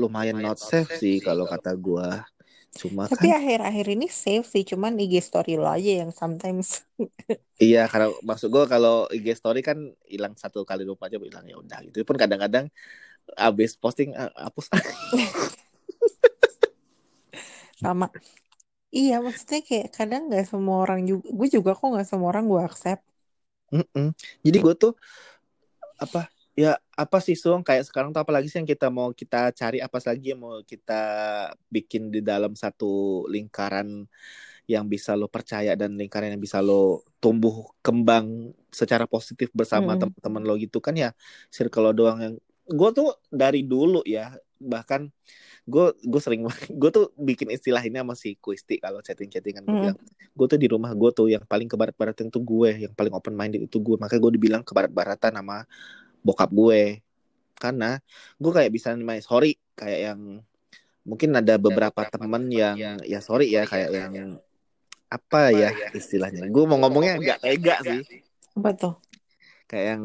lumayan, 0.01 0.41
lumayan 0.41 0.49
not 0.49 0.57
safe, 0.57 0.89
safe 0.89 1.05
sih 1.05 1.17
kalau 1.21 1.45
kata 1.45 1.77
gue 1.77 2.09
Cuma 2.79 3.11
Tapi 3.11 3.33
kan 3.33 3.43
akhir-akhir 3.43 3.87
ini 3.97 4.07
safe 4.07 4.47
sih, 4.47 4.63
cuman 4.63 4.95
IG 5.01 5.19
story 5.19 5.59
lo 5.59 5.67
aja 5.67 6.05
yang 6.05 6.13
sometimes. 6.15 6.85
iya, 7.59 7.89
karena 7.91 8.13
maksud 8.23 8.53
gue 8.53 8.65
kalau 8.71 9.09
IG 9.11 9.35
story 9.35 9.65
kan 9.67 9.91
hilang 10.07 10.39
satu 10.39 10.63
kali 10.63 10.87
lupa 10.87 11.11
aja 11.11 11.19
bilang 11.19 11.43
ya 11.49 11.59
udah 11.59 11.83
gitu. 11.89 12.07
Pun 12.07 12.15
kadang-kadang 12.15 12.71
abis 13.37 13.77
posting 13.77 14.15
uh, 14.15 14.33
hapus. 14.39 14.73
Sama. 17.83 18.09
Iya, 18.89 19.21
maksudnya 19.21 19.61
kayak 19.61 19.89
kadang 19.93 20.33
nggak 20.33 20.49
semua 20.49 20.81
orang 20.89 21.05
juga, 21.05 21.29
gue 21.29 21.49
juga 21.53 21.77
kok 21.77 21.89
nggak 21.93 22.09
semua 22.09 22.29
orang 22.33 22.49
gue 22.49 22.63
accept. 22.65 23.05
Mm 23.69 23.85
-mm. 23.85 24.09
Jadi 24.41 24.59
gue 24.65 24.75
tuh 24.75 24.93
apa 26.01 26.31
ya 26.59 26.75
apa 26.99 27.19
sih 27.23 27.39
Sung 27.39 27.63
kayak 27.63 27.87
sekarang 27.87 28.11
tuh 28.11 28.19
apalagi 28.19 28.51
sih 28.51 28.59
yang 28.59 28.67
kita 28.67 28.91
mau 28.91 29.15
kita 29.15 29.55
cari 29.55 29.79
apa 29.79 29.99
lagi 30.03 30.35
yang 30.35 30.43
mau 30.43 30.59
kita 30.67 31.03
bikin 31.71 32.11
di 32.11 32.19
dalam 32.19 32.59
satu 32.59 33.23
lingkaran 33.31 34.11
yang 34.67 34.85
bisa 34.91 35.15
lo 35.15 35.31
percaya 35.31 35.79
dan 35.79 35.95
lingkaran 35.95 36.35
yang 36.35 36.43
bisa 36.43 36.59
lo 36.59 37.07
tumbuh 37.23 37.71
kembang 37.79 38.51
secara 38.75 39.07
positif 39.07 39.55
bersama 39.55 39.95
hmm. 39.95 40.01
teman-teman 40.03 40.43
lo 40.43 40.55
gitu 40.59 40.83
kan 40.83 40.99
ya 40.99 41.15
circle 41.49 41.89
lo 41.89 41.93
doang 41.95 42.19
yang 42.21 42.35
gue 42.69 42.91
tuh 42.93 43.17
dari 43.33 43.65
dulu 43.65 44.05
ya 44.05 44.33
bahkan 44.59 45.09
gue 45.69 45.87
gue 46.01 46.21
sering 46.21 46.45
gue 46.81 46.91
tuh 46.93 47.13
bikin 47.17 47.53
istilah 47.53 47.81
ini 47.85 48.01
sama 48.01 48.15
si 48.17 48.37
Kuisti 48.37 48.81
kalau 48.81 49.01
chatting 49.01 49.33
chattingan 49.33 49.65
gue 49.65 49.75
mm. 49.75 49.83
bilang 49.85 49.99
gue 50.39 50.47
tuh 50.47 50.59
di 50.59 50.69
rumah 50.71 50.95
gue 50.95 51.11
tuh 51.11 51.27
yang 51.27 51.43
paling 51.43 51.67
kebarat 51.67 51.99
baratan 51.99 52.31
itu 52.31 52.39
gue 52.39 52.71
yang 52.87 52.93
paling 52.95 53.11
open 53.11 53.35
minded 53.35 53.67
itu 53.67 53.83
gue. 53.83 53.99
Makanya 53.99 54.21
gue 54.23 54.33
dibilang 54.39 54.63
kebarat 54.63 54.95
baratan 54.95 55.35
sama 55.35 55.67
bokap 56.23 56.51
gue. 56.55 57.03
Karena 57.59 57.99
gue 58.39 58.53
kayak 58.55 58.71
bisa 58.71 58.95
main 58.95 59.19
sorry 59.19 59.59
kayak 59.75 60.15
yang 60.15 60.21
mungkin 61.03 61.35
ada 61.35 61.59
beberapa 61.59 62.07
temen 62.07 62.47
yang, 62.55 62.77
yang 62.79 62.97
ya 63.03 63.19
sorry 63.19 63.51
ya 63.51 63.67
kayak 63.67 63.91
yang, 63.91 64.13
yang 64.15 64.31
apa 65.11 65.51
ya, 65.51 65.75
ya? 65.75 65.91
istilahnya. 65.91 66.47
Gue 66.47 66.65
mau 66.71 66.79
ngomongnya 66.79 67.19
nggak 67.19 67.41
tega 67.43 67.77
sih. 67.83 68.23
Apa 68.55 68.71
tuh 68.79 68.95
kayak 69.69 69.87
yang 69.95 70.05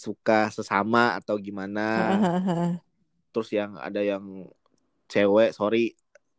suka 0.00 0.48
sesama 0.54 1.18
atau 1.18 1.34
gimana. 1.36 1.84
Terus 3.34 3.50
yang 3.52 3.76
ada 3.76 4.00
yang 4.00 4.46
cewek 5.10 5.52
sorry 5.52 5.92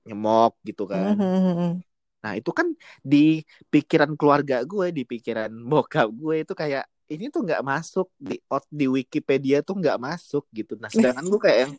nyemok 0.08 0.56
gitu 0.64 0.88
kan. 0.88 1.14
Nah 2.18 2.34
itu 2.36 2.52
kan 2.52 2.74
di 3.06 3.46
pikiran 3.72 4.18
keluarga 4.20 4.66
gue 4.66 4.92
di 4.92 5.08
pikiran 5.08 5.54
bokap 5.72 6.10
gue 6.12 6.44
itu 6.44 6.54
kayak 6.58 6.84
ini 7.08 7.32
tuh 7.32 7.48
nggak 7.48 7.64
masuk 7.64 8.12
di 8.20 8.36
di 8.68 8.86
Wikipedia 8.90 9.64
tuh 9.64 9.80
nggak 9.80 9.96
masuk 9.96 10.44
gitu. 10.52 10.76
Nah 10.76 10.92
sedangkan 10.92 11.24
gue 11.24 11.40
kayak 11.40 11.60
yang 11.64 11.74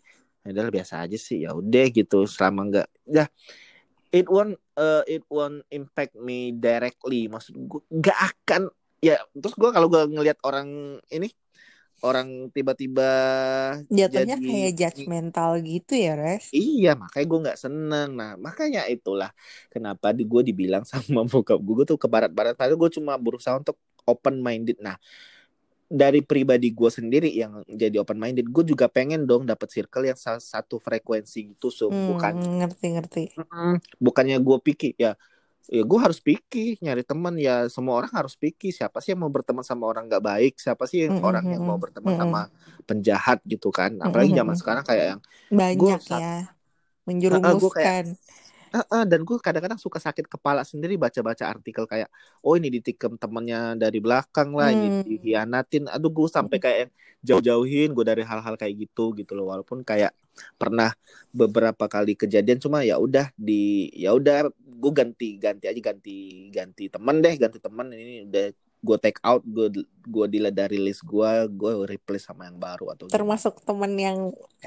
adalah 0.48 0.70
ya 0.72 0.74
biasa 0.80 0.94
aja 1.04 1.18
sih 1.20 1.44
ya 1.44 1.52
udah 1.52 1.84
gitu 1.92 2.24
selama 2.24 2.60
nggak 2.72 2.88
ya 3.04 3.28
it 4.08 4.24
won't 4.24 4.56
uh, 4.80 5.04
it 5.04 5.20
won't 5.28 5.60
impact 5.68 6.16
me 6.16 6.56
directly. 6.56 7.28
Maksud 7.28 7.52
gue 7.58 7.82
nggak 7.92 8.18
akan 8.32 8.72
ya 8.98 9.16
terus 9.34 9.54
gue 9.54 9.70
kalau 9.70 9.86
gue 9.86 10.02
ngelihat 10.10 10.38
orang 10.42 10.98
ini 11.14 11.30
orang 12.02 12.50
tiba-tiba 12.54 13.10
jatuhnya 13.90 14.38
jadi, 14.38 14.46
kayak 14.46 14.72
judgmental 14.78 15.58
gitu 15.62 15.92
ya 15.98 16.14
res? 16.14 16.46
Iya 16.54 16.94
makanya 16.94 17.26
gue 17.26 17.38
nggak 17.48 17.58
seneng. 17.58 18.08
Nah 18.14 18.38
makanya 18.38 18.86
itulah 18.86 19.34
kenapa 19.66 20.14
di 20.14 20.22
gue 20.22 20.42
dibilang 20.46 20.86
sama 20.90 21.26
bokap 21.26 21.58
gue 21.58 21.84
tuh 21.94 21.98
ke 21.98 22.06
barat-barat. 22.06 22.54
Padahal 22.54 22.78
gue 22.78 22.90
cuma 22.94 23.18
berusaha 23.18 23.58
untuk 23.58 23.74
open 24.08 24.40
minded 24.40 24.80
nah 24.80 24.96
dari 25.88 26.20
pribadi 26.20 26.68
gue 26.68 26.90
sendiri 26.92 27.32
yang 27.32 27.64
jadi 27.64 28.04
open 28.04 28.20
minded 28.20 28.44
gue 28.44 28.64
juga 28.64 28.92
pengen 28.92 29.24
dong 29.24 29.48
dapat 29.48 29.72
circle 29.72 30.04
yang 30.04 30.20
satu 30.20 30.76
frekuensi 30.76 31.56
gitu 31.56 31.72
so 31.72 31.88
hmm, 31.88 32.12
bukan 32.12 32.32
ngerti 32.60 32.86
ngerti. 32.92 33.22
Bukannya 33.96 34.36
gue 34.36 34.58
pikir 34.60 34.92
ya 35.00 35.16
ya 35.68 35.84
gue 35.84 35.98
harus 36.00 36.18
pikir 36.24 36.80
nyari 36.80 37.04
teman 37.04 37.36
ya 37.36 37.68
semua 37.68 38.00
orang 38.00 38.08
harus 38.16 38.32
pikir 38.40 38.72
siapa 38.72 39.04
sih 39.04 39.12
yang 39.12 39.20
mau 39.20 39.28
berteman 39.28 39.60
sama 39.60 39.84
orang 39.84 40.08
nggak 40.08 40.24
baik 40.24 40.54
siapa 40.56 40.88
sih 40.88 41.04
yang 41.04 41.16
mm 41.16 41.20
-hmm. 41.20 41.28
orang 41.28 41.44
yang 41.44 41.60
mau 41.60 41.76
berteman 41.76 42.16
mm 42.16 42.20
-hmm. 42.24 42.32
sama 42.32 42.40
penjahat 42.88 43.38
gitu 43.44 43.68
kan 43.68 44.00
apalagi 44.00 44.32
zaman 44.32 44.40
mm 44.40 44.48
-hmm. 44.48 44.60
sekarang 44.64 44.84
kayak 44.88 45.04
yang 45.12 45.20
banyak 45.52 46.00
gua, 46.08 46.16
ya 46.16 46.36
menjerumuskan 47.04 48.04
Uh, 48.08 48.47
uh, 48.72 49.04
dan 49.08 49.24
gue 49.24 49.36
kadang-kadang 49.40 49.80
suka 49.80 49.98
sakit 50.02 50.28
kepala 50.28 50.62
sendiri 50.66 50.98
baca-baca 50.98 51.48
artikel 51.48 51.84
kayak 51.88 52.08
oh 52.44 52.54
ini 52.56 52.68
ditikam 52.68 53.16
temennya 53.16 53.74
dari 53.78 53.98
belakang 54.02 54.52
lah 54.52 54.72
ini 54.72 54.86
Hmm. 54.88 55.04
dihianatin. 55.06 55.84
Aduh 55.88 56.10
gue 56.12 56.28
sampai 56.28 56.58
kayak 56.58 56.92
jauh-jauhin 57.22 57.92
gue 57.92 58.04
dari 58.06 58.22
hal-hal 58.22 58.54
kayak 58.54 58.88
gitu 58.88 59.12
gitu 59.16 59.32
loh. 59.34 59.50
Walaupun 59.50 59.82
kayak 59.82 60.14
pernah 60.54 60.94
beberapa 61.34 61.90
kali 61.90 62.14
kejadian 62.14 62.62
cuma 62.62 62.86
ya 62.86 62.96
udah 63.00 63.30
di 63.34 63.90
ya 63.94 64.14
udah 64.14 64.50
gue 64.54 64.92
ganti 64.94 65.34
ganti 65.42 65.66
aja 65.66 65.80
ganti 65.82 66.48
ganti 66.54 66.86
temen 66.86 67.16
deh 67.18 67.34
ganti 67.34 67.58
temen. 67.58 67.86
Ini 67.90 68.30
udah 68.30 68.46
gue 68.78 68.96
take 69.02 69.18
out 69.26 69.42
gue 69.42 69.82
gue 70.06 70.26
delete 70.30 70.54
dari 70.54 70.78
list 70.78 71.02
gue 71.02 71.30
gue 71.50 71.72
replace 71.90 72.30
sama 72.30 72.46
yang 72.46 72.62
baru 72.62 72.94
atau. 72.94 73.10
Termasuk 73.10 73.66
temen 73.66 73.92
yang 73.98 74.18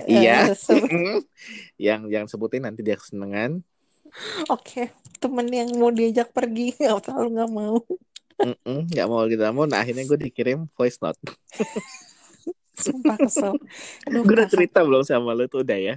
iya. 0.04 0.52
eh, 0.52 1.24
yang 1.80 2.08
yang 2.14 2.26
sebutin 2.28 2.68
nanti 2.68 2.84
dia 2.84 3.00
kesenangan 3.00 3.64
Oke, 4.52 4.92
temen 5.22 5.48
yang 5.50 5.70
mau 5.80 5.92
diajak 5.94 6.34
pergi 6.36 6.74
nggak 6.80 7.02
tahu 7.08 7.26
nggak 7.34 7.50
mau. 7.52 7.78
Nggak 8.66 9.08
mau 9.08 9.24
gitu. 9.30 9.42
Mau 9.54 9.66
nah 9.70 9.80
akhirnya 9.84 10.04
gue 10.10 10.20
dikirim 10.30 10.66
voice 10.76 10.98
note. 11.02 11.20
Sumpah 12.82 13.18
kesel. 13.22 13.54
Aduh, 14.10 14.26
gue 14.26 14.34
udah 14.34 14.50
cerita 14.50 14.82
belum 14.82 15.04
sama 15.06 15.38
lo 15.38 15.46
tuh 15.46 15.62
udah 15.62 15.78
ya? 15.78 15.96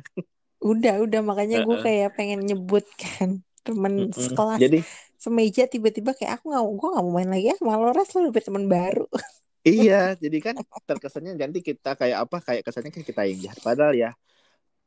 Udah, 0.60 1.00
udah. 1.00 1.20
Makanya 1.24 1.56
gue 1.64 1.76
kayak 1.80 2.08
pengen 2.16 2.40
nyebut 2.44 2.84
kan 3.00 3.40
temen 3.64 4.12
Mm-mm. 4.12 4.12
sekelas. 4.12 4.60
Jadi? 4.60 4.78
Semeja 5.16 5.64
tiba-tiba 5.64 6.12
kayak 6.12 6.40
aku 6.40 6.52
nggak 6.52 6.64
gue 6.68 6.88
nggak 6.92 7.04
mau 7.08 7.14
main 7.16 7.30
lagi. 7.32 7.44
Ya 7.52 7.56
malah 7.64 7.96
res 7.96 8.12
lo 8.12 8.28
dapet 8.28 8.44
temen 8.44 8.64
baru. 8.68 9.08
iya 9.64 10.12
jadi 10.20 10.36
kan 10.44 10.54
terkesannya 10.84 11.32
nanti 11.40 11.64
kita 11.64 11.96
kayak 11.96 12.28
apa? 12.28 12.36
Kayak 12.44 12.62
kesannya 12.68 12.92
kan 12.92 13.04
kita 13.04 13.20
yang 13.24 13.38
jahat. 13.48 13.60
Padahal 13.64 13.94
ya 13.96 14.10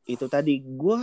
itu 0.06 0.24
tadi 0.30 0.62
gue 0.62 0.98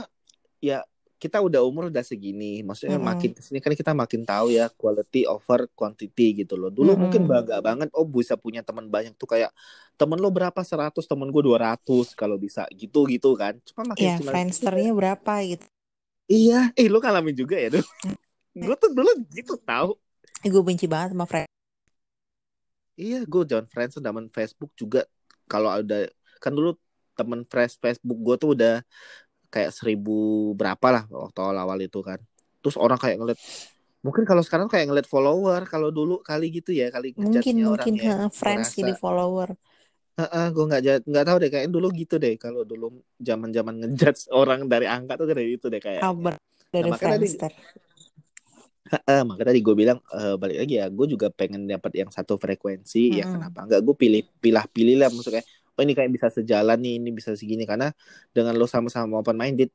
ya 0.63 0.81
kita 1.25 1.41
udah 1.41 1.65
umur 1.65 1.89
udah 1.89 2.05
segini 2.05 2.61
maksudnya 2.61 3.01
Mm-mm. 3.01 3.09
makin 3.09 3.29
ke 3.33 3.41
sini 3.41 3.57
kan 3.57 3.73
kita 3.73 3.97
makin 3.97 4.21
tahu 4.21 4.53
ya 4.53 4.69
quality 4.69 5.25
over 5.25 5.65
quantity 5.73 6.45
gitu 6.45 6.53
loh 6.53 6.69
dulu 6.69 6.93
mungkin 6.93 7.25
Mm-mm. 7.25 7.33
bangga 7.33 7.57
banget 7.65 7.89
oh 7.97 8.05
bisa 8.05 8.37
punya 8.37 8.61
teman 8.61 8.85
banyak 8.85 9.17
tuh 9.17 9.25
kayak 9.25 9.49
temen 9.97 10.21
lo 10.21 10.29
berapa 10.29 10.61
100 10.61 10.93
temen 11.09 11.27
gue 11.33 11.43
200 11.43 12.13
kalau 12.13 12.37
bisa 12.37 12.69
gitu 12.77 13.09
gitu 13.09 13.33
kan 13.33 13.57
cuma 13.65 13.97
makin 13.97 14.21
semakin 14.21 14.29
Friendsternya 14.29 14.91
berapa 14.93 15.33
gitu. 15.49 15.65
iya 16.29 16.69
eh 16.77 16.85
lo 16.85 17.01
ngalamin 17.01 17.33
juga 17.33 17.57
ya 17.57 17.73
dulu 17.73 17.87
gue 18.55 18.75
tuh 18.77 18.89
dulu 18.93 19.11
gitu 19.33 19.57
tahu 19.65 19.97
Gue 20.45 20.61
benci 20.61 20.85
banget 20.85 21.17
sama 21.17 21.25
friend. 21.25 21.49
Iya, 22.95 23.25
gue 23.25 23.43
John 23.49 23.65
Friends 23.65 23.97
teman 23.97 24.29
Facebook 24.29 24.71
juga 24.77 25.03
kalau 25.49 25.73
ada 25.73 26.05
kan 26.37 26.53
dulu 26.53 26.77
temen 27.15 27.47
fresh 27.47 27.79
Facebook 27.79 28.19
gue 28.19 28.35
tuh 28.35 28.49
udah 28.53 28.83
kayak 29.53 29.71
seribu 29.75 30.51
berapa 30.57 30.87
lah 30.91 31.03
waktu 31.09 31.39
awal-awal 31.41 31.79
itu 31.81 31.99
kan. 32.01 32.19
Terus 32.61 32.75
orang 32.81 32.97
kayak 33.01 33.17
ngeliat 33.21 33.39
mungkin 34.05 34.23
kalau 34.29 34.41
sekarang 34.45 34.69
kayak 34.69 34.85
ngeliat 34.89 35.07
follower 35.09 35.65
kalau 35.65 35.89
dulu 35.89 36.21
kali 36.21 36.53
gitu 36.53 36.69
ya 36.73 36.93
kali 36.93 37.13
Mungkin 37.17 37.55
orang 37.65 37.89
mungkin 37.89 37.93
ya. 37.97 38.13
friends 38.29 38.77
jadi 38.77 38.93
follower. 38.93 39.49
Heeh, 40.15 40.45
gue 40.55 40.63
nggak 40.63 40.81
nggak 41.11 41.25
tahu 41.27 41.37
deh 41.43 41.49
kayaknya 41.51 41.71
dulu 41.75 41.87
gitu 41.91 42.15
deh 42.15 42.33
kalau 42.39 42.63
dulu 42.63 42.87
zaman-zaman 43.19 43.73
ngejudge 43.83 44.31
orang 44.39 44.63
dari 44.71 44.87
angka 44.87 45.19
tuh 45.19 45.27
kayak 45.27 45.49
gitu 45.59 45.65
deh 45.67 45.81
kayaknya. 45.83 46.03
Kabar 46.07 46.33
dari 46.71 46.83
Nah, 46.83 46.89
makanya 46.95 47.11
tadi 47.19 47.27
Friendster. 47.35 47.53
Heeh, 48.85 49.21
makanya 49.25 49.49
tadi 49.49 49.61
gue 49.65 49.75
bilang 49.75 49.97
eh, 50.13 50.35
balik 50.37 50.57
lagi 50.61 50.73
ya 50.77 50.85
gue 50.93 51.05
juga 51.09 51.27
pengen 51.33 51.65
dapat 51.65 51.91
yang 52.05 52.09
satu 52.13 52.37
frekuensi 52.37 53.17
ya 53.17 53.25
Mm-mm. 53.25 53.33
kenapa 53.33 53.65
enggak 53.65 53.81
gue 53.81 53.95
pilih 53.97 54.21
pilah 54.37 54.65
pilih 54.69 54.95
lah 55.01 55.09
maksudnya 55.09 55.41
oh 55.75 55.81
ini 55.83 55.93
kayak 55.93 56.11
bisa 56.11 56.27
sejalan 56.31 56.79
nih 56.79 57.03
ini 57.03 57.09
bisa 57.11 57.35
segini. 57.35 57.67
Karena 57.67 57.91
dengan 58.31 58.55
lo 58.55 58.65
sama-sama 58.65 59.19
open 59.19 59.35
minded 59.35 59.69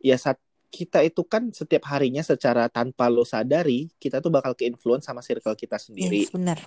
ya 0.00 0.16
saat 0.16 0.40
kita 0.72 1.00
itu 1.06 1.22
kan 1.24 1.48
setiap 1.54 1.88
harinya 1.88 2.20
secara 2.20 2.68
tanpa 2.68 3.06
lo 3.08 3.22
sadari 3.22 3.88
kita 3.96 4.18
tuh 4.20 4.28
bakal 4.28 4.52
ke 4.52 4.66
influence 4.66 5.06
sama 5.06 5.22
circle 5.22 5.54
kita 5.54 5.78
sendiri. 5.78 6.26
Yes, 6.26 6.32
benar. 6.34 6.58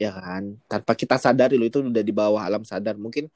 ya 0.00 0.10
kan? 0.14 0.58
Tanpa 0.66 0.92
kita 0.96 1.20
sadari 1.20 1.60
lo 1.60 1.66
itu 1.68 1.82
udah 1.82 2.04
di 2.04 2.14
bawah 2.14 2.42
alam 2.42 2.62
sadar. 2.64 2.96
Mungkin 2.96 3.28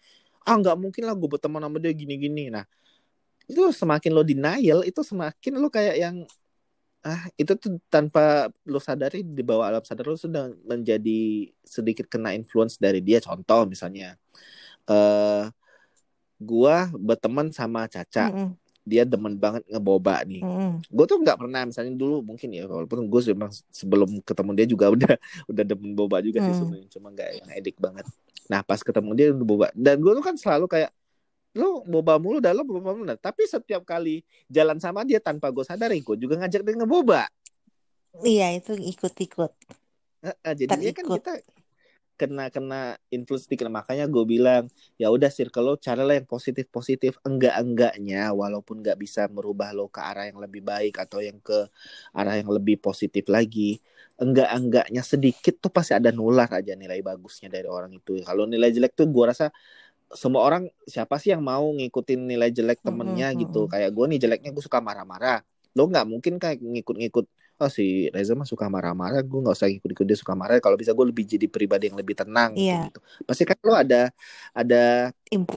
ah 0.47 0.57
nggak 0.57 0.77
mungkin 0.79 1.03
lah 1.05 1.15
gue 1.19 1.29
berteman 1.29 1.63
sama 1.63 1.77
dia 1.83 1.93
gini-gini. 1.93 2.49
Nah 2.55 2.65
itu 3.47 3.63
semakin 3.71 4.11
lo 4.11 4.23
denial 4.27 4.83
itu 4.83 5.01
semakin 5.07 5.53
lo 5.59 5.71
kayak 5.71 5.97
yang 5.99 6.17
ah 7.07 7.23
itu 7.39 7.55
tuh 7.55 7.79
tanpa 7.87 8.51
lo 8.67 8.83
sadari 8.83 9.23
di 9.23 9.43
bawah 9.47 9.71
alam 9.71 9.83
sadar 9.87 10.11
lo 10.11 10.19
sudah 10.19 10.51
menjadi 10.67 11.51
sedikit 11.63 12.11
kena 12.11 12.35
influence 12.35 12.79
dari 12.79 12.99
dia. 13.03 13.23
Contoh 13.23 13.67
misalnya 13.67 14.19
eh 14.87 15.45
gua 16.37 16.93
berteman 16.95 17.49
sama 17.51 17.89
Caca 17.89 18.29
Mm-mm. 18.29 18.53
dia 18.87 19.03
demen 19.03 19.35
banget 19.35 19.67
ngeboba 19.67 20.23
nih 20.23 20.45
Mm-mm. 20.45 20.79
gue 20.87 21.05
tuh 21.09 21.19
nggak 21.19 21.39
pernah 21.43 21.67
misalnya 21.67 21.97
dulu 21.99 22.23
mungkin 22.23 22.55
ya 22.55 22.69
walaupun 22.71 23.09
gue 23.11 23.21
memang 23.35 23.51
sebelum 23.75 24.23
ketemu 24.23 24.51
dia 24.55 24.67
juga 24.69 24.87
udah 24.95 25.13
udah 25.51 25.65
demen 25.67 25.91
boba 25.97 26.23
juga 26.23 26.39
sih 26.45 26.55
Hmm. 26.55 26.61
sebenarnya 26.63 26.89
cuma 26.95 27.09
nggak 27.11 27.31
yang 27.43 27.51
edik 27.59 27.77
banget 27.83 28.07
nah 28.47 28.63
pas 28.63 28.79
ketemu 28.79 29.11
dia 29.19 29.27
udah 29.35 29.47
boba 29.49 29.67
dan 29.75 29.99
gue 29.99 30.13
tuh 30.15 30.23
kan 30.23 30.37
selalu 30.39 30.71
kayak 30.71 30.95
lo 31.57 31.83
boba 31.89 32.21
mulu 32.21 32.39
dah 32.39 32.53
lo 32.53 32.63
boba 32.63 32.93
mulu 32.95 33.09
dah. 33.11 33.19
tapi 33.19 33.49
setiap 33.49 33.83
kali 33.83 34.21
jalan 34.47 34.77
sama 34.79 35.03
dia 35.03 35.19
tanpa 35.19 35.49
gue 35.51 35.65
sadari 35.67 36.05
gue 36.05 36.17
juga 36.21 36.39
ngajak 36.39 36.63
dia 36.63 36.75
ngeboba 36.79 37.27
Iya, 38.17 38.57
itu 38.57 38.73
ikut-ikut. 38.73 39.53
Heeh, 40.25 40.53
jadinya 40.57 40.93
kan 40.97 41.05
kita 41.05 41.33
kena 42.21 42.49
kena 42.55 42.77
influence 43.15 43.47
dikit 43.51 43.69
makanya 43.69 44.05
gue 44.15 44.25
bilang 44.25 44.65
ya 45.01 45.07
udah 45.15 45.29
circle 45.29 45.65
lo 45.69 45.73
carilah 45.87 46.15
yang 46.19 46.29
positif 46.29 46.65
positif 46.73 47.13
enggak 47.29 47.55
enggaknya 47.63 48.33
walaupun 48.41 48.81
nggak 48.83 48.97
bisa 49.05 49.21
merubah 49.33 49.71
lo 49.77 49.87
ke 49.93 50.01
arah 50.01 50.25
yang 50.31 50.39
lebih 50.45 50.63
baik 50.65 50.95
atau 51.05 51.21
yang 51.21 51.39
ke 51.45 51.69
arah 52.17 52.35
yang 52.41 52.51
lebih 52.57 52.77
positif 52.81 53.25
lagi 53.37 53.79
enggak 54.23 54.49
enggaknya 54.57 55.03
sedikit 55.05 55.55
tuh 55.63 55.71
pasti 55.77 55.93
ada 55.99 56.11
nular 56.19 56.49
aja 56.59 56.73
nilai 56.73 57.01
bagusnya 57.05 57.49
dari 57.53 57.69
orang 57.69 57.93
itu. 58.01 58.11
Kalau 58.25 58.45
nilai 58.49 58.69
jelek 58.73 58.93
tuh 58.99 59.07
gue 59.13 59.25
rasa 59.31 59.47
semua 60.23 60.43
orang 60.47 60.63
siapa 60.87 61.15
sih 61.23 61.31
yang 61.35 61.43
mau 61.43 61.67
ngikutin 61.77 62.21
nilai 62.31 62.51
jelek 62.55 62.79
temennya 62.87 63.27
Mm-mm, 63.27 63.39
gitu? 63.41 63.59
mm-mm. 63.59 63.73
kayak 63.73 63.91
gue 63.97 64.05
nih 64.11 64.19
jeleknya 64.23 64.51
gue 64.55 64.63
suka 64.65 64.81
marah-marah. 64.89 65.43
Lo 65.77 65.83
nggak 65.91 66.07
mungkin 66.13 66.35
kayak 66.43 66.59
ngikut-ngikut 66.63 67.27
oh 67.57 67.71
si 67.73 68.13
Reza 68.13 68.37
mah 68.37 68.45
suka 68.49 68.69
marah-marah. 68.69 69.21
Gue 69.25 69.41
nggak 69.45 69.57
usah 69.57 69.69
ikut-ikut 69.71 70.05
dia 70.05 70.19
suka 70.19 70.37
marah. 70.37 70.61
Kalau 70.61 70.77
bisa 70.77 70.93
gue 70.93 71.07
lebih 71.09 71.25
jadi 71.25 71.47
pribadi 71.49 71.89
yang 71.89 71.97
lebih 71.99 72.17
tenang 72.17 72.53
Iya. 72.57 72.89
gitu. 72.93 73.01
Pasti 73.25 73.43
kan 73.49 73.57
lo 73.65 73.75
ada 73.75 74.13
ada 74.53 75.11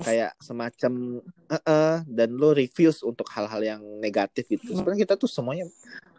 kayak 0.04 0.32
semacam 0.40 1.22
"Eh-eh," 1.50 1.96
dan 2.08 2.30
lo 2.36 2.52
refuse 2.56 3.04
untuk 3.04 3.28
hal-hal 3.36 3.62
yang 3.64 3.82
negatif 4.00 4.48
gitu. 4.48 4.72
Mm. 4.72 4.76
sebenarnya 4.80 5.02
kita 5.08 5.16
tuh 5.20 5.30
semuanya 5.30 5.66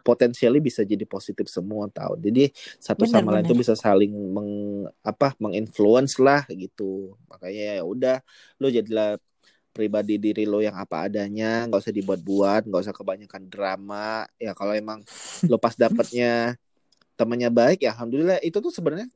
potensialnya 0.01 0.61
bisa 0.61 0.81
jadi 0.81 1.05
positif 1.05 1.45
semua 1.45 1.85
tau. 1.93 2.17
Jadi 2.17 2.49
satu 2.81 3.05
Benar, 3.05 3.13
sama 3.21 3.29
lain 3.37 3.45
benar. 3.45 3.51
tuh 3.53 3.57
bisa 3.61 3.73
saling 3.77 4.09
meng 4.11 4.51
apa 5.05 5.37
menginfluence 5.37 6.17
lah 6.17 6.41
gitu. 6.49 7.13
Makanya 7.29 7.81
ya 7.81 7.83
udah 7.85 8.17
lo 8.57 8.67
jadilah 8.69 9.21
pribadi 9.71 10.19
diri 10.19 10.43
lo 10.43 10.59
yang 10.59 10.75
apa 10.75 11.07
adanya 11.07 11.65
nggak 11.65 11.81
usah 11.81 11.95
dibuat-buat 11.95 12.67
nggak 12.67 12.81
usah 12.85 12.95
kebanyakan 12.95 13.47
drama. 13.47 14.27
Ya 14.37 14.51
kalau 14.51 14.75
emang 14.75 15.01
lo 15.47 15.57
pas 15.57 15.73
dapetnya 15.73 16.59
temennya 17.19 17.49
baik 17.49 17.83
ya 17.83 17.95
alhamdulillah. 17.95 18.39
Itu 18.43 18.59
tuh 18.59 18.71
sebenarnya 18.71 19.07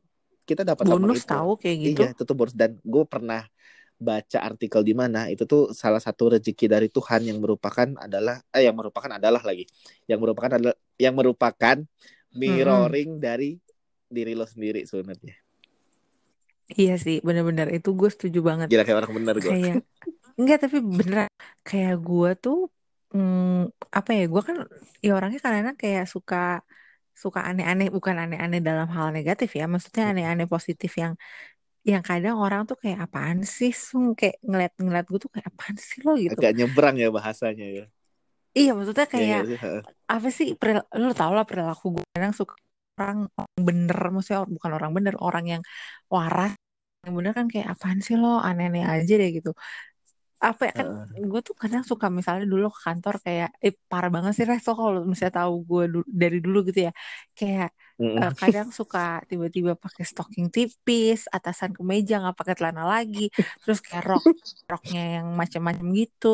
kita 0.47 0.63
dapat 0.63 0.87
Bonus 0.87 1.25
tahu 1.25 1.57
kayak 1.59 1.77
gitu. 1.83 2.01
iya 2.01 2.07
itu 2.15 2.23
tuh 2.23 2.35
bonus. 2.37 2.55
Dan 2.55 2.79
gue 2.81 3.03
pernah 3.05 3.43
baca 3.95 4.39
artikel 4.43 4.83
di 4.83 4.91
mana 4.91 5.31
itu 5.31 5.47
tuh 5.47 5.71
salah 5.71 6.03
satu 6.03 6.35
rezeki 6.35 6.67
dari 6.67 6.87
Tuhan 6.91 7.23
yang 7.31 7.39
merupakan 7.39 7.87
adalah 7.95 8.43
eh 8.51 8.67
yang 8.67 8.75
merupakan 8.75 9.07
adalah 9.07 9.39
lagi 9.39 9.63
yang 10.03 10.19
merupakan 10.19 10.51
adalah 10.51 10.75
yang 10.99 11.15
merupakan 11.15 11.79
mirroring 12.35 13.23
dari 13.23 13.55
diri 14.11 14.35
lo 14.35 14.45
sendiri 14.45 14.83
sebenarnya. 14.83 15.35
Iya 16.65 16.97
sih, 16.97 17.21
benar-benar 17.21 17.69
itu 17.69 17.93
gue 17.93 18.09
setuju 18.09 18.41
banget. 18.41 18.73
gila 18.73 18.83
kayak 18.83 19.05
orang 19.05 19.13
bener 19.21 19.35
gue 19.37 19.51
Kayak 19.53 19.85
enggak 20.37 20.57
tapi 20.63 20.77
beneran 20.97 21.29
kayak 21.67 21.93
gue 22.07 22.29
tuh 22.43 22.55
hmm, 23.13 23.41
apa 23.97 24.09
ya? 24.17 24.21
Gue 24.31 24.41
kan 24.47 24.57
ya 25.05 25.09
orangnya 25.17 25.39
kadang-kadang 25.43 25.77
kayak 25.83 26.03
suka 26.13 26.35
suka 27.23 27.39
aneh-aneh 27.49 27.87
bukan 27.95 28.15
aneh-aneh 28.23 28.59
dalam 28.67 28.87
hal 28.95 29.07
negatif 29.17 29.49
ya, 29.59 29.63
maksudnya 29.73 30.03
aneh-aneh 30.11 30.47
positif 30.53 30.91
yang 31.03 31.13
yang 31.91 32.03
kadang 32.09 32.35
orang 32.43 32.61
tuh 32.69 32.77
kayak 32.83 32.99
apaan 33.05 33.39
sih, 33.57 33.71
Sung? 33.87 34.07
kayak 34.19 34.35
ngeliat-ngeliat 34.49 35.05
gue 35.11 35.19
tuh 35.25 35.31
kayak 35.35 35.47
apaan 35.51 35.75
sih 35.89 35.99
lo 36.07 36.11
gitu. 36.25 36.41
agak 36.41 36.51
nyebrang 36.57 36.95
ya 37.01 37.09
bahasanya 37.15 37.65
ya 37.77 37.85
Iya, 38.57 38.69
maksudnya 38.77 39.05
Iya 39.15 39.15
kayak 39.15 39.41
sih? 39.47 39.57
Heeh. 39.63 39.81
apa 40.13 40.27
sih 40.37 40.47
peril- 40.61 40.87
lu 41.03 41.09
tau 41.19 41.31
lah 41.37 41.45
perilaku 41.49 41.85
gue 41.95 42.03
kadang 42.15 42.33
suka 42.39 42.53
orang 42.99 43.17
bener 43.67 43.97
maksudnya 44.13 44.39
bukan 44.57 44.71
orang 44.77 44.91
bener 44.97 45.15
orang 45.27 45.45
yang 45.53 45.61
waras 46.15 46.51
yang 47.05 47.13
bener 47.17 47.33
kan 47.39 47.47
kayak 47.53 47.67
apaan 47.73 47.99
sih 48.05 48.15
lo 48.21 48.27
aneh-aneh 48.47 48.83
aja 48.93 49.13
deh 49.21 49.29
gitu 49.37 49.49
apa 50.47 50.61
ya 50.67 50.73
kan 50.79 50.87
Heeh. 50.87 51.25
gue 51.31 51.39
tuh 51.47 51.55
kadang 51.61 51.83
suka 51.91 52.05
misalnya 52.17 52.43
dulu 52.53 52.65
ke 52.75 52.79
kantor 52.87 53.15
kayak 53.25 53.49
eh 53.65 53.73
parah 53.89 54.09
banget 54.15 54.31
sih 54.37 54.45
Resto 54.49 54.71
kalau 54.79 54.99
misalnya 55.11 55.35
tahu 55.41 55.53
gue 55.69 55.83
du- 55.93 56.09
dari 56.21 56.37
dulu 56.45 56.57
gitu 56.69 56.79
ya 56.87 56.91
kayak 57.37 57.67
Mm-mm. 57.99 58.25
eh, 58.25 58.31
kadang 58.41 58.67
suka 58.79 58.99
tiba-tiba 59.29 59.71
pakai 59.83 60.03
stocking 60.11 60.47
tipis, 60.55 61.19
atasan 61.35 61.71
kemeja 61.77 62.13
nggak 62.21 62.35
pakai 62.39 62.53
celana 62.59 62.83
lagi, 62.93 63.19
terus 63.63 63.79
kayak 63.85 64.03
rok 64.09 64.23
roknya 64.71 64.99
yang 65.21 65.27
macam-macam 65.41 65.87
gitu, 65.99 66.27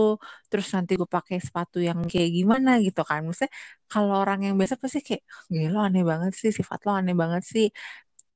terus 0.49 0.68
nanti 0.76 0.91
gue 0.99 1.10
pakai 1.18 1.38
sepatu 1.47 1.78
yang 1.88 1.99
kayak 2.12 2.30
gimana 2.38 2.70
gitu 2.86 3.02
kan. 3.10 3.20
Maksudnya 3.28 3.52
kalau 3.91 4.14
orang 4.24 4.39
yang 4.47 4.56
biasa 4.60 4.76
pasti 4.84 4.99
kayak, 5.08 5.24
gila 5.52 5.80
aneh 5.91 6.04
banget 6.12 6.32
sih, 6.41 6.52
sifat 6.60 6.80
lo 6.88 6.91
aneh 6.99 7.16
banget 7.22 7.43
sih. 7.54 7.66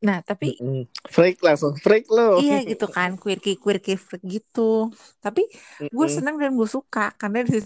Nah, 0.04 0.20
tapi 0.26 0.46
Mm-mm. 0.46 0.86
freak 1.10 1.42
langsung 1.42 1.74
freak 1.82 2.06
lo 2.14 2.40
iya 2.40 2.54
gitu 2.70 2.86
kan, 2.96 3.10
quirky 3.22 3.50
quirky 3.64 3.92
freak 4.06 4.22
gitu. 4.34 4.60
Tapi 5.24 5.42
gue 5.96 6.08
senang 6.16 6.36
dan 6.42 6.52
gue 6.60 6.68
suka 6.76 7.00
karena 7.22 7.38
di 7.48 7.58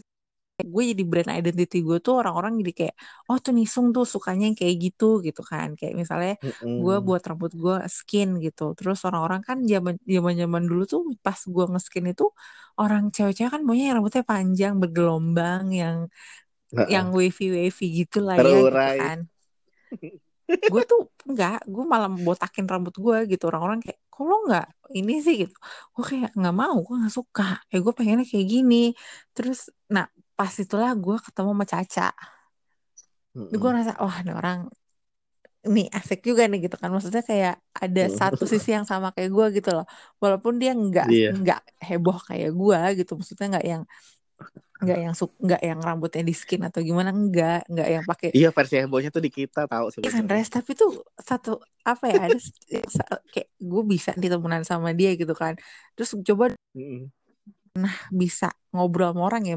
gue 0.75 0.83
jadi 0.91 1.03
brand 1.11 1.31
identity 1.39 1.77
gue 1.87 1.97
tuh 2.05 2.13
orang-orang 2.21 2.53
jadi 2.61 2.73
kayak 2.79 2.95
oh 3.29 3.37
tuh 3.45 3.53
Nisung 3.57 3.87
tuh 3.95 4.05
sukanya 4.13 4.43
yang 4.49 4.57
kayak 4.61 4.75
gitu 4.85 5.05
gitu 5.27 5.41
kan 5.51 5.69
kayak 5.79 5.93
misalnya 6.01 6.33
gue 6.83 6.95
Mm-mm. 7.01 7.07
buat 7.07 7.21
rambut 7.29 7.51
gue 7.63 7.75
skin 7.97 8.29
gitu 8.45 8.63
terus 8.77 8.99
orang-orang 9.07 9.41
kan 9.47 9.57
zaman 9.71 9.95
zaman 10.15 10.35
zaman 10.41 10.63
dulu 10.69 10.83
tuh 10.93 11.01
pas 11.25 11.39
gue 11.55 11.65
nge-skin 11.71 12.05
itu 12.11 12.23
orang 12.81 13.03
cewek-cewek 13.15 13.51
kan 13.55 13.61
maunya 13.67 13.83
yang 13.89 13.95
rambutnya 13.99 14.23
panjang 14.31 14.73
bergelombang 14.83 15.63
yang 15.81 15.97
Heeh. 16.75 16.89
yang 16.93 17.07
wavy 17.17 17.45
wavy 17.57 17.85
gitu 18.05 18.17
lah 18.27 18.37
ya 18.49 18.57
gitu 18.69 18.87
kan 18.99 19.17
gue 20.71 20.81
tuh 20.89 20.99
enggak 21.29 21.53
gue 21.73 21.83
malah 21.91 22.09
botakin 22.25 22.65
rambut 22.71 22.95
gue 23.05 23.17
gitu. 23.31 23.43
Orang-orang 23.49 23.79
kayak 23.85 23.99
kok 24.13 24.23
lo 24.29 24.35
nggak 24.47 24.65
ini 24.97 25.13
sih? 25.25 25.35
Gitu. 25.41 25.55
Gue 25.93 26.03
kayak 26.11 26.29
nggak 26.39 26.55
mau 26.61 26.75
gue 26.85 26.95
nggak 26.99 27.13
suka. 27.19 27.43
Eh 27.71 27.79
gue 27.85 27.93
pengennya 27.97 28.25
kayak 28.31 28.47
gini. 28.53 28.75
Terus 29.35 29.59
nah 29.93 30.05
pas 30.37 30.53
itulah 30.63 30.91
gue 31.03 31.15
ketemu 31.25 31.49
sama 31.55 31.65
Caca. 31.73 32.03
Gue 33.59 33.59
Mm-mm. 33.59 33.71
ngerasa 33.71 33.93
wah 34.03 34.15
ini 34.21 34.31
orang 34.39 34.59
nih 35.75 35.85
asik 35.97 36.19
juga 36.29 36.41
nih 36.49 36.59
gitu 36.65 36.75
kan. 36.81 36.89
Maksudnya 36.95 37.21
kayak 37.29 37.53
ada 37.83 38.01
Mm. 38.01 38.19
satu 38.19 38.43
sisi 38.51 38.69
yang 38.75 38.85
sama 38.91 39.07
kayak 39.15 39.29
gue 39.35 39.45
gitu 39.57 39.69
loh. 39.75 39.85
Walaupun 40.21 40.53
dia 40.61 40.71
nggak 40.85 41.07
Iya. 41.07 41.39
nggak 41.39 41.59
heboh 41.87 42.17
kayak 42.27 42.49
gue 42.59 42.79
gitu. 42.99 43.11
Maksudnya 43.19 43.45
nggak 43.53 43.65
yang 43.71 43.83
nggak 44.79 44.97
yang 45.03 45.13
suk 45.19 45.31
nggak 45.43 45.61
yang 45.69 45.79
rambutnya 45.83 46.23
di 46.23 46.31
skin 46.31 46.61
atau 46.67 46.79
gimana 46.79 47.11
nggak 47.11 47.67
nggak 47.67 47.87
yang 47.95 48.05
pakai 48.07 48.27
Iya 48.31 48.49
versi 48.55 48.75
hebohnya 48.79 49.09
tuh 49.11 49.23
di 49.25 49.31
kita 49.39 49.67
tahu 49.67 49.85
Iya 49.99 50.09
kan 50.15 50.23
sebenarnya. 50.23 50.31
Res, 50.31 50.49
tapi 50.55 50.71
tuh 50.79 50.91
satu 51.29 51.49
apa 51.83 52.05
ya 52.07 52.17
ada 52.31 52.37
kayak 53.33 53.47
gue 53.59 53.81
bisa 53.93 54.09
nih 54.19 54.29
temenan 54.31 54.63
sama 54.63 54.89
dia 54.99 55.09
gitu 55.19 55.33
kan. 55.35 55.53
Terus 55.95 56.09
coba 56.27 56.43
Mm-mm. 56.77 57.11
bisa 58.21 58.47
ngobrol 58.73 59.11
sama 59.13 59.21
orang 59.29 59.43
ya 59.51 59.55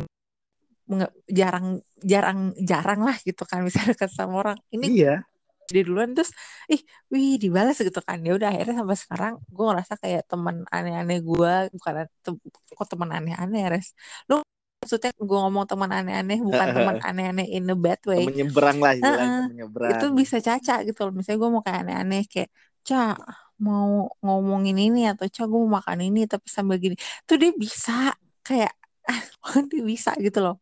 nggak 0.92 1.12
jarang 1.38 1.66
jarang 2.12 2.38
jarang 2.70 3.00
lah 3.08 3.16
gitu 3.28 3.42
kan 3.50 3.60
bisa 3.68 3.80
dekat 3.90 4.10
sama 4.18 4.34
orang. 4.42 4.58
Ini 4.74 4.86
Iya. 4.88 5.24
dia 5.72 5.82
duluan 5.88 6.10
terus 6.16 6.30
ih 6.72 6.80
wih 7.12 7.38
dibalas 7.42 7.76
gitu 7.80 8.00
kan. 8.08 8.18
Ya 8.26 8.32
udah 8.38 8.48
akhirnya 8.52 8.74
sampai 8.82 8.98
sekarang 9.02 9.32
gue 9.54 9.64
ngerasa 9.68 9.94
kayak 10.02 10.22
teman 10.30 10.56
aneh-aneh 10.74 11.18
gue 11.28 11.52
bukan 11.76 11.94
tem- 12.24 12.42
kok 12.78 12.88
teman 12.92 13.10
aneh-aneh 13.18 13.62
Res. 13.72 13.88
Lu 14.30 14.42
maksudnya 14.82 15.10
gue 15.14 15.38
ngomong 15.46 15.64
teman 15.70 15.90
aneh-aneh 15.94 16.38
bukan 16.42 16.68
teman 16.74 16.96
aneh-aneh 16.98 17.46
in 17.54 17.70
a 17.70 17.76
bad 17.78 18.02
way. 18.02 18.26
Temen 18.26 18.34
nyebrang 18.34 18.78
lah 18.82 18.92
Heeh. 18.98 19.34
temen 19.46 19.54
nyebrang. 19.62 19.90
itu 19.94 20.06
bisa 20.10 20.36
caca 20.42 20.74
gitu 20.82 20.98
loh 21.06 21.12
misalnya 21.14 21.38
gue 21.38 21.50
mau 21.54 21.62
kayak 21.62 21.80
aneh-aneh 21.86 22.22
kayak 22.26 22.50
Ca 22.82 23.14
mau 23.62 24.10
ngomongin 24.26 24.74
ini 24.74 25.06
atau 25.06 25.30
Ca 25.30 25.46
gue 25.46 25.58
mau 25.62 25.78
makan 25.78 25.98
ini 26.02 26.26
tapi 26.26 26.50
sambil 26.50 26.82
gini 26.82 26.98
tuh 27.30 27.38
dia 27.38 27.54
bisa 27.54 28.10
kayak 28.42 28.74
dia 29.70 29.82
bisa 29.86 30.10
gitu 30.18 30.42
loh 30.42 30.58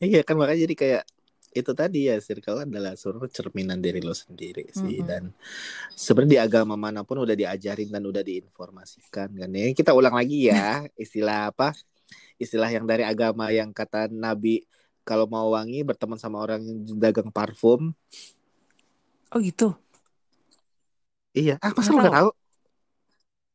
Iya 0.00 0.20
kan 0.26 0.34
makanya 0.40 0.60
jadi 0.64 0.74
kayak 0.82 1.02
itu 1.50 1.72
tadi 1.74 1.98
ya 2.10 2.16
circle 2.22 2.62
adalah 2.66 2.94
suruh 2.94 3.26
cerminan 3.26 3.78
diri 3.82 3.98
lo 4.02 4.14
sendiri 4.14 4.70
sih. 4.70 5.02
Mm-mm. 5.02 5.08
dan 5.08 5.34
sebenarnya 5.94 6.32
di 6.36 6.40
agama 6.46 6.74
mana 6.78 7.00
pun 7.08 7.18
udah 7.24 7.36
diajarin 7.38 7.90
dan 7.94 8.02
udah 8.06 8.22
diinformasikan 8.24 9.28
kan 9.34 9.50
ya. 9.54 9.64
Kita 9.74 9.92
ulang 9.98 10.14
lagi 10.20 10.50
ya 10.50 10.84
istilah 11.04 11.50
apa? 11.54 11.74
Istilah 12.42 12.70
yang 12.72 12.86
dari 12.90 13.04
agama 13.06 13.50
yang 13.54 13.70
kata 13.74 14.10
Nabi 14.12 14.64
kalau 15.08 15.26
mau 15.30 15.48
wangi 15.56 15.82
berteman 15.88 16.18
sama 16.20 16.38
orang 16.44 16.60
yang 16.64 16.78
dagang 17.00 17.30
parfum. 17.34 17.92
Oh 19.32 19.38
gitu? 19.42 19.64
Iya. 21.38 21.52
Ah 21.64 21.72
masa 21.76 21.90
Nggak 21.90 21.94
lo 21.94 21.98
nggak 22.02 22.14
tahu. 22.14 22.16
tahu? 22.16 22.28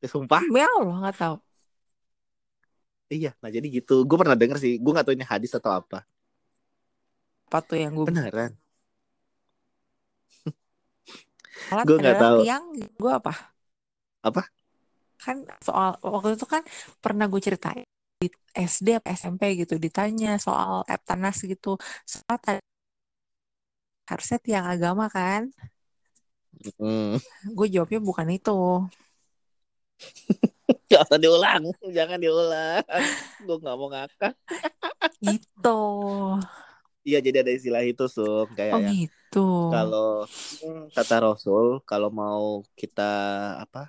Ya, 0.02 0.08
sumpah. 0.10 0.44
Ya 0.58 0.66
Allah 0.78 0.96
nggak 1.02 1.16
tahu. 1.22 1.36
Iya. 3.14 3.30
Nah 3.42 3.50
jadi 3.56 3.68
gitu. 3.78 3.94
Gue 4.08 4.18
pernah 4.22 4.38
denger 4.42 4.58
sih. 4.64 4.72
Gue 4.82 4.92
nggak 4.94 5.06
tahu 5.08 5.16
ini 5.18 5.26
hadis 5.34 5.52
atau 5.58 5.72
apa 5.80 5.98
apa 7.46 7.58
tuh 7.68 7.78
yang 7.82 7.92
gue 7.98 8.06
beneran? 8.10 8.52
Sholat 11.70 11.86
Gue 11.88 11.96
nggak 12.02 12.18
tahu. 12.22 12.38
tiang 12.44 12.64
gue 13.02 13.12
apa? 13.20 13.34
Apa? 14.28 14.42
kan 15.26 15.38
soal 15.68 15.90
waktu 16.06 16.38
itu 16.38 16.46
kan 16.54 16.62
pernah 17.04 17.26
gue 17.32 17.42
ceritain 17.42 17.82
di 18.22 18.28
SD 18.54 18.88
apa 19.00 19.10
SMP 19.18 19.44
gitu 19.62 19.74
ditanya 19.86 20.38
soal 20.46 20.72
eptanas 20.96 21.36
gitu. 21.52 21.70
Sholat 22.12 22.42
ada- 22.50 22.66
harusnya 24.10 24.38
tiang 24.46 24.66
agama 24.74 25.06
kan? 25.16 25.42
Hmm. 26.80 27.18
gue 27.58 27.68
jawabnya 27.74 28.00
bukan 28.08 28.28
itu. 28.38 28.52
Gak 30.92 31.02
usah 31.10 31.20
diulang 31.22 31.64
jangan 31.98 32.18
diulang. 32.22 32.84
Gue 33.46 33.56
nggak 33.62 33.76
mau 33.80 33.88
ngakak. 33.92 34.34
Gitu 35.24 35.78
iya 37.08 37.18
jadi 37.26 37.38
ada 37.44 37.52
istilah 37.58 37.84
itu 37.90 38.04
sum 38.16 38.48
kayak 38.60 38.78
oh 38.78 38.82
yang 38.88 38.98
gitu. 39.00 39.40
Kalau 39.72 40.06
hmm, 40.62 40.82
kata 40.98 41.16
Rasul 41.26 41.66
kalau 41.90 42.10
mau 42.22 42.44
kita 42.82 43.02
apa 43.64 43.80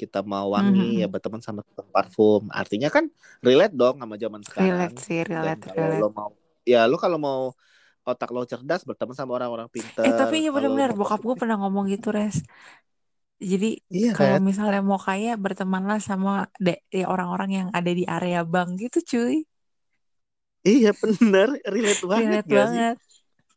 kita 0.00 0.18
mau 0.32 0.46
wangi 0.56 0.82
Mhm. 0.82 1.02
ya 1.02 1.06
berteman 1.12 1.42
sama 1.46 1.60
parfum. 1.94 2.42
Artinya 2.60 2.88
kan 2.96 3.04
relate 3.46 3.74
dong 3.80 3.96
sama 4.02 4.14
zaman 4.24 4.42
sekarang. 4.48 4.92
Relate 4.92 4.98
sih 5.06 5.20
dan 5.42 5.54
relate 5.54 5.64
kalau 5.66 5.84
relate. 5.84 6.00
lo 6.00 6.08
mau 6.18 6.30
ya 6.72 6.78
lo 6.90 6.96
kalau 7.04 7.18
mau 7.26 7.40
otak 8.08 8.28
lo 8.34 8.40
cerdas 8.52 8.82
berteman 8.88 9.16
sama 9.20 9.32
orang-orang 9.38 9.68
pinter. 9.76 10.06
Eh 10.06 10.12
tapi 10.18 10.34
iya 10.42 10.50
Kalau 10.54 10.68
mau 10.70 10.82
bokap 10.98 11.20
gue 11.26 11.36
pernah 11.40 11.56
ngomong 11.60 11.84
gitu 11.94 12.08
res. 12.16 12.36
Jadi 13.50 13.66
iya 13.96 14.12
kalau 14.14 14.36
kan? 14.36 14.40
misalnya 14.48 14.80
mau 14.90 14.98
kaya 15.06 15.30
bertemanlah 15.44 15.98
sama 16.08 16.30
de- 16.64 16.82
ya 16.98 17.04
orang-orang 17.12 17.50
yang 17.58 17.68
ada 17.78 17.90
di 17.98 18.02
area 18.14 18.38
bank 18.52 18.68
gitu 18.82 18.98
cuy 19.10 19.34
iya 20.68 20.92
bener. 20.92 21.48
Relate 21.64 22.04
banget 22.04 22.28
relate 22.28 22.36
gak 22.36 22.44
sih? 22.44 22.56
banget. 22.56 22.96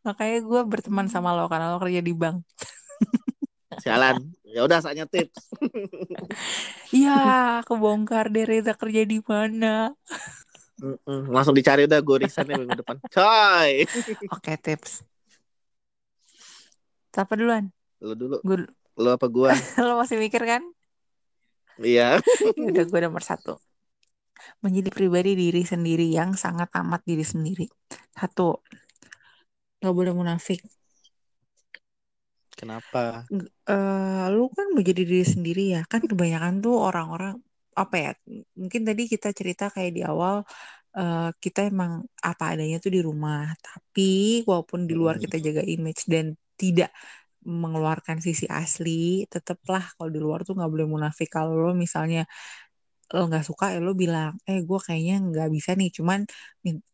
Makanya 0.02 0.38
gue 0.42 0.60
berteman 0.66 1.06
sama 1.12 1.36
lo 1.36 1.46
karena 1.46 1.70
lo 1.70 1.78
kerja 1.78 2.00
di 2.00 2.12
bank. 2.16 2.42
Jalan 3.84 4.32
ya 4.52 4.60
udah 4.68 4.78
saatnya 4.84 5.08
tips. 5.08 5.52
Iya, 6.92 7.64
kebongkar 7.64 8.28
deh 8.28 8.44
Reza 8.44 8.76
kerja 8.76 9.02
di 9.08 9.18
mana. 9.24 9.96
Langsung 11.06 11.56
dicari 11.56 11.88
udah 11.88 12.00
gue 12.04 12.16
resign 12.26 12.52
minggu 12.52 12.84
depan. 12.84 13.00
Coy. 13.08 13.88
Oke, 14.28 14.52
tips. 14.60 15.06
Siapa 17.12 17.32
duluan? 17.36 17.72
lo 18.02 18.14
dulu. 18.18 18.36
Gue 18.42 18.66
lo 18.98 19.10
apa 19.14 19.26
gua? 19.30 19.54
Lo 19.88 19.96
masih 19.96 20.18
mikir 20.18 20.42
kan? 20.42 20.62
iya. 21.80 22.20
Ya 22.58 22.68
udah 22.68 22.84
gue 22.84 23.00
nomor 23.00 23.22
satu. 23.24 23.56
Menjadi 24.64 24.90
pribadi 24.98 25.30
diri 25.42 25.62
sendiri 25.72 26.06
yang 26.18 26.30
sangat 26.44 26.68
amat 26.80 27.00
diri 27.10 27.24
sendiri. 27.32 27.64
Satu, 28.18 28.42
gak 29.82 29.92
boleh 29.96 30.12
munafik. 30.18 30.58
kenapa 32.56 33.28
G- 33.38 33.48
eh, 33.72 34.24
lu 34.34 34.42
kan 34.56 34.66
menjadi 34.76 35.02
diri 35.08 35.24
sendiri 35.34 35.62
ya. 35.74 35.80
Kan 35.92 36.02
kebanyakan 36.10 36.54
tuh 36.64 36.74
orang-orang 36.88 37.34
apa 37.82 37.94
ya? 38.04 38.10
Mungkin 38.60 38.82
tadi 38.88 39.02
kita 39.12 39.28
cerita 39.38 39.64
kayak 39.74 39.92
di 39.96 40.02
awal 40.10 40.34
eh, 40.98 41.20
kita 41.44 41.60
emang 41.72 41.92
apa 42.30 42.44
adanya 42.52 42.76
tuh 42.84 42.92
di 42.96 43.00
rumah. 43.08 43.40
Tapi 43.66 44.02
walaupun 44.48 44.80
di 44.90 44.94
luar 45.00 45.16
Mm. 45.16 45.22
kita 45.24 45.36
jaga 45.46 45.62
image 45.74 46.02
dan 46.12 46.26
tidak 46.60 46.90
mengeluarkan 47.62 48.18
sisi 48.26 48.46
asli, 48.60 48.90
tetaplah 49.32 49.82
kalau 49.96 50.10
di 50.16 50.20
luar 50.24 50.40
tuh 50.48 50.54
nggak 50.58 50.70
boleh 50.74 50.88
munafik. 50.94 51.28
Kalau 51.36 51.52
lo 51.64 51.70
misalnya 51.84 52.20
lo 53.12 53.28
nggak 53.28 53.44
suka 53.44 53.76
ya 53.76 53.78
lo 53.84 53.92
bilang, 53.92 54.40
eh 54.48 54.64
gue 54.64 54.78
kayaknya 54.80 55.16
nggak 55.20 55.48
bisa 55.52 55.70
nih, 55.76 55.92
cuman 55.92 56.24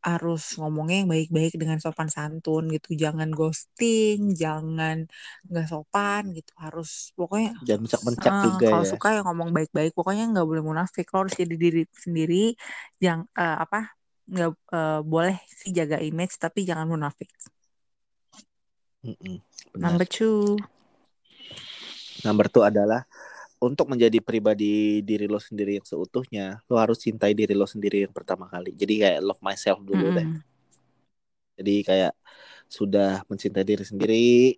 harus 0.02 0.42
ngomongnya 0.58 1.06
yang 1.06 1.10
baik-baik 1.14 1.54
dengan 1.54 1.78
sopan 1.78 2.10
santun 2.10 2.66
gitu, 2.74 2.98
jangan 2.98 3.30
ghosting, 3.30 4.34
jangan 4.34 5.06
nggak 5.46 5.66
sopan 5.70 6.34
gitu, 6.34 6.50
harus 6.58 7.14
pokoknya 7.14 7.54
jangan 7.62 7.82
mencak-mencak 7.86 8.32
eh, 8.34 8.42
juga 8.50 8.66
kalau 8.66 8.84
ya 8.84 8.90
suka 8.90 9.08
ya 9.14 9.20
ngomong 9.22 9.50
baik-baik, 9.54 9.92
pokoknya 9.94 10.24
nggak 10.34 10.46
boleh 10.50 10.62
munafik, 10.66 11.06
lo 11.14 11.22
harus 11.22 11.34
jadi 11.38 11.54
diri 11.54 11.82
sendiri, 11.94 12.58
yang 12.98 13.22
eh, 13.38 13.56
apa 13.62 13.94
nggak 14.26 14.50
eh, 14.74 15.00
boleh 15.06 15.36
sih 15.46 15.70
jaga 15.70 16.02
image 16.02 16.34
tapi 16.42 16.66
jangan 16.66 16.90
munafik. 16.90 17.30
Mm-mm. 19.06 19.38
benar 19.70 19.94
Number 19.94 20.06
two, 20.10 20.58
Number 22.26 22.50
two 22.50 22.66
adalah 22.66 23.06
untuk 23.58 23.86
menjadi 23.90 24.18
pribadi 24.22 25.02
diri 25.02 25.26
lo 25.26 25.38
sendiri 25.42 25.78
yang 25.82 25.86
seutuhnya, 25.86 26.62
lo 26.70 26.76
harus 26.78 26.98
cintai 27.02 27.34
diri 27.34 27.54
lo 27.58 27.66
sendiri 27.66 28.06
yang 28.06 28.14
pertama 28.14 28.46
kali. 28.46 28.70
Jadi 28.74 28.94
kayak 29.02 29.20
love 29.26 29.42
myself 29.42 29.78
dulu 29.82 30.14
deh. 30.14 30.26
Mm-mm. 30.26 30.42
Jadi 31.58 31.74
kayak 31.82 32.12
sudah 32.70 33.26
mencintai 33.30 33.66
diri 33.66 33.84
sendiri 33.86 34.54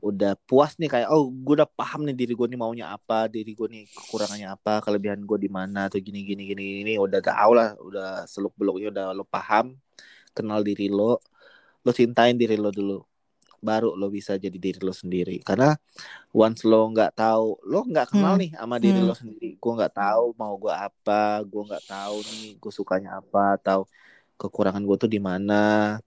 udah 0.00 0.32
puas 0.48 0.72
nih 0.80 0.88
kayak 0.88 1.08
oh 1.12 1.28
gue 1.28 1.54
udah 1.60 1.68
paham 1.68 2.08
nih 2.08 2.16
diri 2.16 2.32
gue 2.38 2.46
nih 2.48 2.56
maunya 2.62 2.86
apa 2.96 3.28
diri 3.28 3.52
gue 3.52 3.68
nih 3.68 3.82
kekurangannya 3.92 4.48
apa 4.56 4.80
kelebihan 4.84 5.20
gue 5.28 5.38
di 5.44 5.50
mana 5.52 5.78
atau 5.92 6.00
gini 6.00 6.24
gini 6.24 6.42
gini 6.50 6.64
ini 6.84 6.92
udah 6.96 7.20
tau 7.20 7.52
lah 7.52 7.76
udah 7.76 8.24
seluk 8.24 8.56
beluknya 8.56 8.88
udah 8.92 9.04
lo 9.12 9.24
paham 9.28 9.76
kenal 10.36 10.60
diri 10.64 10.88
lo 10.88 11.20
lo 11.84 11.90
cintain 11.92 12.34
diri 12.40 12.56
lo 12.56 12.72
dulu 12.72 12.92
baru 13.60 13.92
lo 13.92 14.08
bisa 14.08 14.34
jadi 14.34 14.56
diri 14.56 14.80
lo 14.80 14.90
sendiri. 14.90 15.38
Karena 15.40 15.76
once 16.30 16.64
lo 16.64 16.88
nggak 16.88 17.12
tahu 17.14 17.60
lo 17.62 17.84
nggak 17.84 18.06
kenal 18.10 18.34
Hmm. 18.34 18.42
nih 18.42 18.50
sama 18.56 18.76
diri 18.76 18.98
Hmm. 18.98 19.08
lo 19.08 19.14
sendiri. 19.14 19.48
Gue 19.54 19.72
nggak 19.76 19.94
tahu 19.94 20.24
mau 20.34 20.56
gue 20.56 20.72
apa 20.72 21.22
gue 21.42 21.62
nggak 21.62 21.84
tahu 21.86 22.16
nih 22.24 22.46
gue 22.56 22.72
sukanya 22.72 23.10
apa 23.16 23.54
atau 23.54 23.84
kekurangan 24.34 24.80
gue 24.80 24.96
tuh 24.98 25.06
di 25.06 25.20
mana 25.20 25.60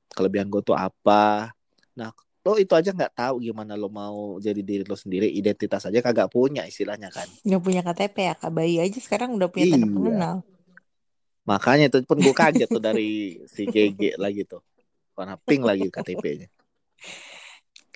kelebihan 0.09 0.49
gue 0.49 0.61
tuh 0.61 0.73
apa. 0.73 1.53
Nah 1.93 2.09
lo 2.43 2.57
itu 2.57 2.73
aja 2.73 2.89
nggak 2.89 3.13
tahu 3.15 3.39
gimana 3.39 3.73
lo 3.73 3.87
mau 3.87 4.35
jadi 4.37 4.59
diri 4.59 4.83
lo 4.83 4.93
sendiri. 4.93 5.29
Identitas 5.29 5.85
aja 5.85 5.99
kagak 5.99 6.27
punya 6.27 6.65
istilahnya 6.65 7.07
kan. 7.07 7.29
Nggak 7.41 7.61
punya 7.61 7.81
KTP 7.81 8.15
ya 8.19 8.33
kak 8.33 8.51
bayi 8.51 8.81
aja 8.81 8.97
sekarang 8.97 9.31
udah 9.31 9.47
punya 9.47 9.69
tanda 9.69 9.85
Iya. 9.85 9.93
pengenal 9.93 10.37
makanya 11.43 11.91
itu 11.91 11.99
pun 12.07 12.15
gue 12.17 12.31
kaget 12.31 12.71
tuh 12.71 12.79
dari 12.79 13.35
si 13.45 13.67
GG 13.67 14.15
lagi 14.23 14.47
tuh. 14.47 14.63
Warna 15.13 15.35
pink 15.37 15.61
lagi 15.61 15.91
KTP-nya 15.91 16.47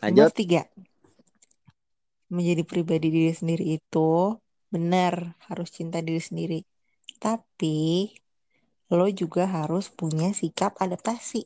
lanjut. 0.01 0.33
Tiga. 0.33 0.67
Menjadi 2.35 2.63
pribadi 2.71 3.07
diri 3.15 3.31
sendiri 3.39 3.65
itu 3.79 4.07
benar 4.73 5.13
harus 5.47 5.67
cinta 5.77 5.97
diri 6.07 6.21
sendiri. 6.29 6.59
Tapi 7.23 7.77
lo 8.97 9.05
juga 9.21 9.43
harus 9.55 9.85
punya 9.99 10.27
sikap 10.39 10.71
adaptasi. 10.83 11.39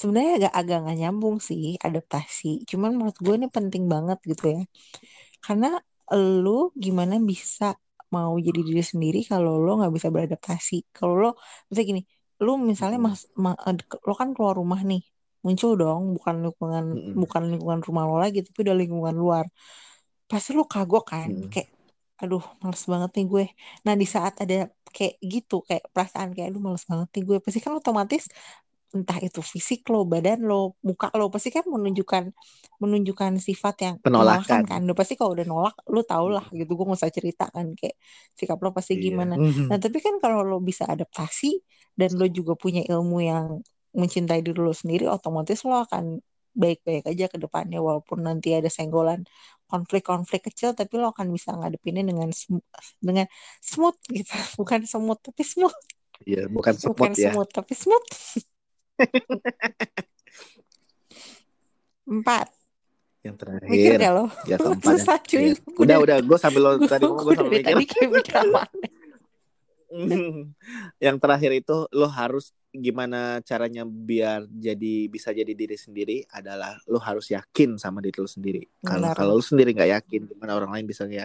Sebenarnya 0.00 0.32
agak 0.38 0.52
agak 0.60 0.76
nggak 0.82 0.96
nyambung 1.00 1.36
sih 1.48 1.62
adaptasi. 1.86 2.46
Cuman 2.70 2.90
menurut 2.96 3.16
gue 3.24 3.34
ini 3.38 3.48
penting 3.56 3.84
banget 3.94 4.18
gitu 4.30 4.44
ya. 4.54 4.60
Karena 5.44 5.68
lo 6.44 6.50
gimana 6.84 7.14
bisa 7.32 7.64
mau 8.14 8.32
jadi 8.46 8.60
diri 8.68 8.82
sendiri 8.92 9.18
kalau 9.32 9.52
lo 9.64 9.70
nggak 9.80 9.92
bisa 9.96 10.08
beradaptasi? 10.14 10.74
Kalau 10.96 11.14
lo 11.22 11.28
misalnya 11.68 11.88
gini 11.92 12.02
lo 12.44 12.52
misalnya 12.70 12.98
Mm-mm. 12.98 13.06
mas 13.06 13.20
ma- 13.44 13.60
eh, 13.68 13.74
lo 14.08 14.12
kan 14.20 14.28
keluar 14.36 14.54
rumah 14.60 14.80
nih 14.90 15.00
muncul 15.46 15.70
dong 15.82 16.02
bukan 16.16 16.34
lingkungan 16.44 16.84
Mm-mm. 16.94 17.20
bukan 17.22 17.42
lingkungan 17.52 17.80
rumah 17.86 18.04
lo 18.10 18.16
lagi 18.24 18.38
tapi 18.46 18.58
udah 18.66 18.76
lingkungan 18.82 19.16
luar. 19.22 19.46
Pasti 20.30 20.50
lo 20.58 20.64
kagok 20.72 21.04
kan 21.12 21.30
Mm-mm. 21.30 21.52
kayak 21.52 21.68
aduh 22.22 22.42
males 22.62 22.84
banget 22.92 23.10
nih 23.16 23.24
gue. 23.32 23.44
Nah 23.86 23.94
di 24.00 24.06
saat 24.14 24.34
ada 24.42 24.54
kayak 24.96 25.14
gitu 25.32 25.54
kayak 25.68 25.84
perasaan 25.94 26.28
kayak 26.34 26.48
aduh 26.50 26.62
males 26.66 26.84
banget 26.90 27.08
nih 27.14 27.22
gue. 27.28 27.36
Pasti 27.44 27.58
kan 27.64 27.72
otomatis 27.80 28.24
entah 28.96 29.18
itu 29.20 29.40
fisik 29.44 29.80
lo 29.92 29.98
badan 30.12 30.38
lo 30.48 30.78
muka 30.88 31.06
lo 31.18 31.28
pasti 31.34 31.50
kan 31.56 31.64
menunjukkan 31.74 32.24
menunjukkan 32.82 33.32
sifat 33.48 33.74
yang 33.86 33.96
penolakan. 34.02 34.62
penolakan 34.62 34.62
kan. 34.70 34.78
Udah 34.86 34.96
pasti 35.00 35.14
kalau 35.20 35.32
udah 35.36 35.46
nolak 35.52 35.74
lo 35.92 36.00
tau 36.06 36.26
lah 36.32 36.44
gitu 36.54 36.70
gue 36.78 36.84
nggak 36.86 37.00
usah 37.02 37.12
cerita 37.12 37.44
kan 37.54 37.66
kayak 37.78 37.96
sikap 38.38 38.58
lo 38.64 38.70
pasti 38.76 38.94
iya. 38.94 39.02
gimana. 39.04 39.36
Nah 39.68 39.76
tapi 39.82 39.98
kan 40.04 40.14
kalau 40.22 40.40
lo 40.46 40.56
bisa 40.62 40.84
adaptasi 40.88 41.60
dan 41.98 42.10
lo 42.18 42.24
juga 42.30 42.52
punya 42.56 42.80
ilmu 42.88 43.16
yang 43.30 43.46
mencintai 43.96 44.44
diri 44.44 44.60
lo 44.60 44.76
sendiri 44.76 45.08
otomatis 45.08 45.64
lo 45.64 45.88
akan 45.88 46.20
baik-baik 46.56 47.04
aja 47.08 47.28
ke 47.28 47.36
depannya 47.36 47.84
walaupun 47.84 48.24
nanti 48.24 48.56
ada 48.56 48.72
senggolan 48.72 49.28
konflik-konflik 49.68 50.48
kecil 50.48 50.72
tapi 50.72 50.96
lo 50.96 51.12
akan 51.12 51.28
bisa 51.32 51.52
ngadepinnya 51.52 52.00
dengan 52.06 52.30
dengan 53.02 53.26
smooth 53.60 53.98
gitu. 54.12 54.32
Bukan 54.60 54.86
semut 54.88 55.20
tapi 55.20 55.44
smooth. 55.44 55.76
Iya 56.24 56.48
bukan 56.48 56.72
bukan 56.80 57.12
semut 57.12 57.20
ya. 57.20 57.28
semut 57.28 57.48
tapi 57.52 57.76
smooth. 57.76 58.08
Empat. 62.08 62.48
Yang 63.20 63.36
mikir 63.68 63.68
terakhir 63.68 64.00
gak 64.00 64.12
lo? 64.16 64.32
Ya 64.48 64.56
keempat 64.56 64.80
ya. 64.96 64.96
susah 64.96 65.18
cuy. 65.20 65.52
Iya. 65.52 65.60
udah 65.76 65.96
udah 66.00 66.16
gue 66.24 66.38
sambil 66.40 66.64
lo 66.64 66.80
tadi 66.88 67.04
gue 67.04 67.34
sambil 67.36 67.52
mikir. 67.52 67.68
tadi 67.68 67.84
kayak 67.84 68.08
mikir 68.16 68.40
yang 71.06 71.16
terakhir 71.20 71.50
itu 71.54 71.86
lo 71.94 72.08
harus 72.10 72.52
gimana 72.76 73.40
caranya 73.40 73.88
biar 73.88 74.44
jadi 74.52 75.08
bisa 75.08 75.32
jadi 75.32 75.48
diri 75.56 75.76
sendiri 75.80 76.16
adalah 76.28 76.76
lo 76.90 77.00
harus 77.00 77.32
yakin 77.32 77.80
sama 77.80 78.04
diri 78.04 78.20
lo 78.20 78.28
sendiri 78.28 78.62
kalau 78.84 79.08
kalau 79.16 79.32
lo 79.40 79.44
sendiri 79.44 79.72
nggak 79.72 79.90
yakin 80.02 80.28
gimana 80.28 80.52
orang 80.58 80.70
lain 80.76 80.86
bisa 80.86 81.08
ya 81.08 81.24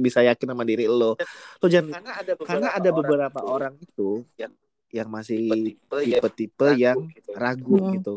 bisa 0.00 0.24
yakin 0.24 0.48
sama 0.48 0.64
diri 0.64 0.88
lo 0.88 1.18
lo 1.60 1.66
jangan 1.68 2.00
karena 2.00 2.12
ada 2.16 2.32
beberapa, 2.32 2.48
karena 2.48 2.68
ada 2.72 2.90
beberapa 2.90 3.38
orang, 3.44 3.74
orang 3.76 3.84
itu 3.84 4.10
yang 4.40 4.52
yang 4.88 5.08
masih 5.12 5.76
tipe-tipe 5.84 6.68
yang 6.80 6.96
ragu 6.96 7.04
yang 7.04 7.12
gitu. 7.12 7.30
ragu 7.36 7.76
Hmm. 7.76 7.92
gitu 8.00 8.16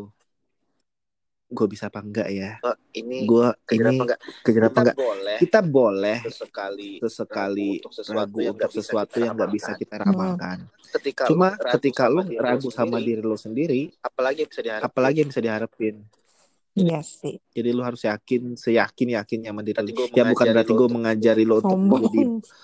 gue 1.52 1.66
bisa 1.68 1.92
apa 1.92 2.00
enggak 2.00 2.28
ya? 2.32 2.56
Oh, 2.64 2.76
ini 2.96 3.28
gue 3.28 3.46
kejar 3.68 3.84
ini 3.92 3.98
apa 4.00 4.02
enggak? 4.08 4.20
kejar 4.42 4.62
apa 4.64 4.72
Kita 4.72 4.80
enggak? 4.80 4.96
boleh 4.96 5.36
kita 5.38 5.60
boleh 5.60 6.18
sesekali 6.24 6.90
sesekali 6.98 7.70
ragu 8.10 8.40
untuk 8.48 8.70
sesuatu 8.72 9.16
yang 9.20 9.34
nggak 9.36 9.52
bisa 9.52 9.70
kita 9.76 9.94
ramalkan. 10.00 10.16
kita 10.16 10.18
ramalkan. 10.58 10.58
Ketika 10.92 11.22
cuma 11.28 11.48
lu 11.52 11.60
ragu 11.60 11.72
ketika 11.76 12.04
sama 12.04 12.12
lu 12.12 12.20
diri 12.24 12.36
lu 12.36 12.44
ragu 12.44 12.68
sama 12.72 12.96
sendiri, 12.96 13.04
diri 13.06 13.22
lo 13.22 13.36
sendiri 13.36 13.82
apalagi 14.00 14.38
yang 14.42 14.50
bisa 14.50 14.62
diharapkan. 14.64 14.88
apalagi 14.88 15.16
yang 15.20 15.28
bisa 15.30 15.42
diharapin. 15.44 15.96
Iya 16.72 17.04
sih. 17.04 17.36
Jadi 17.52 17.68
lu 17.68 17.84
harus 17.84 18.00
yakin 18.00 18.56
seyakin 18.56 19.08
yakinnya 19.20 19.52
sama 19.52 19.60
diri 19.60 19.76
Berarti 19.76 19.92
lu 19.92 20.08
gua 20.08 20.16
ya 20.16 20.24
bukan 20.24 20.46
berarti 20.56 20.72
lu 20.72 20.76
gue 20.80 20.80
untuk 20.88 20.96
mengajari 20.96 21.44
lo 21.44 21.54
untuk 21.60 21.76
menjadi 21.76 22.22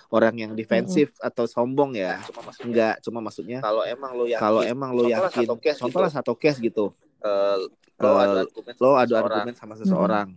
orang 0.09 0.35
yang 0.41 0.53
defensif 0.57 1.13
atau 1.21 1.45
sombong 1.45 1.93
ya? 1.93 2.17
Cuma 2.33 2.51
enggak 2.65 2.95
cuma 3.05 3.19
maksudnya 3.21 3.61
kalau 3.61 3.85
emang 3.85 4.17
lu 4.17 4.25
yakin. 4.25 4.41
kalau 4.41 4.61
emang 4.65 4.91
lo 4.97 5.05
contohlah 5.05 5.29
yakin 5.29 5.45
satu 5.45 5.57
case 5.61 5.79
contohlah 5.85 6.09
gitu, 6.09 6.19
satu 6.25 6.33
case 6.41 6.59
gitu. 6.65 6.85
Eh, 7.21 7.59
lo 7.99 8.09
Eh, 8.15 8.23
adu 8.25 8.35
argumen 8.47 8.75
lo 8.79 8.91
sama 8.95 9.03
adu 9.03 9.13
seseorang, 9.13 9.27
argumen 9.27 9.55
sama 9.55 9.75
seseorang. 9.75 10.29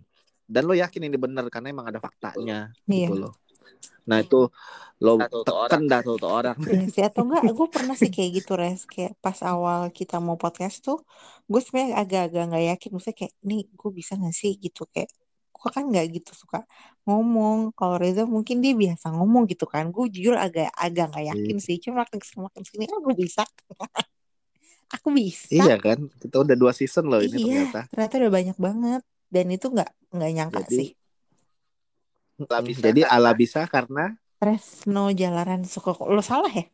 Dan 0.46 0.62
lo 0.66 0.74
yakin 0.74 1.02
ini 1.06 1.16
benar 1.16 1.44
karena 1.48 1.68
emang 1.70 1.86
ada 1.88 2.00
faktanya 2.02 2.74
iya. 2.90 3.08
gitu 3.08 3.14
loh. 3.28 3.34
Nah 4.06 4.18
itu 4.18 4.50
lo 5.02 5.18
tekan 5.18 5.82
dah 5.90 6.00
tuh 6.02 6.18
tuh 6.18 6.30
orang. 6.30 6.58
Iya 6.62 6.86
sih 6.90 7.02
atau 7.02 7.26
enggak 7.26 7.42
gue 7.50 7.68
pernah 7.70 7.94
sih 7.98 8.10
kayak 8.10 8.30
gitu 8.42 8.52
res. 8.54 8.86
Kayak 8.86 9.18
pas 9.18 9.38
awal 9.42 9.90
kita 9.90 10.18
mau 10.22 10.38
podcast 10.38 10.82
tuh 10.82 11.02
gue 11.46 11.60
sebenarnya 11.62 12.02
agak-agak 12.02 12.42
nggak 12.50 12.64
yakin. 12.74 12.88
Maksudnya 12.98 13.16
kayak 13.18 13.34
nih 13.46 13.62
gue 13.70 13.90
bisa 13.94 14.12
nggak 14.18 14.34
sih? 14.34 14.52
Gitu 14.58 14.82
kayak 14.90 15.10
gue 15.52 15.68
kan 15.70 15.84
nggak 15.86 16.06
gitu 16.18 16.30
suka 16.34 16.66
ngomong. 17.06 17.74
Kalau 17.78 17.96
Reza 17.98 18.22
mungkin 18.26 18.62
dia 18.62 18.74
biasa 18.74 19.14
ngomong 19.14 19.46
gitu 19.50 19.66
kan. 19.70 19.90
Gue 19.94 20.10
jujur 20.10 20.34
agak 20.38 20.70
agak 20.74 21.14
nggak 21.14 21.26
yakin 21.34 21.56
sih. 21.58 21.78
Cuma 21.82 22.06
makin 22.06 22.18
ke 22.22 22.26
sini 22.26 22.40
makin 22.46 22.60
ke 22.62 22.70
sini 22.74 22.84
kan 22.90 22.98
gue 23.02 23.14
bisa 23.18 23.42
aku 24.92 25.08
bisa. 25.16 25.48
Iya 25.48 25.76
kan? 25.80 26.06
Kita 26.20 26.44
udah 26.44 26.56
dua 26.56 26.72
season 26.76 27.08
loh 27.08 27.20
ini 27.24 27.36
iya 27.40 27.66
ternyata. 27.68 27.80
ternyata 27.88 28.14
udah 28.20 28.32
banyak 28.32 28.56
banget. 28.60 29.02
Dan 29.32 29.46
itu 29.48 29.66
nggak 29.72 29.90
nggak 30.12 30.30
nyangka 30.36 30.60
Jadi, 30.68 30.76
sih. 30.76 30.88
Mm, 32.42 32.64
bisa 32.68 32.80
jadi 32.84 33.00
karena- 33.06 33.12
ala 33.16 33.30
bisa 33.32 33.60
karena 33.68 34.04
Resno 34.42 35.14
jalanan 35.14 35.62
suka 35.62 35.94
lo 36.02 36.18
salah 36.18 36.50
ya? 36.50 36.66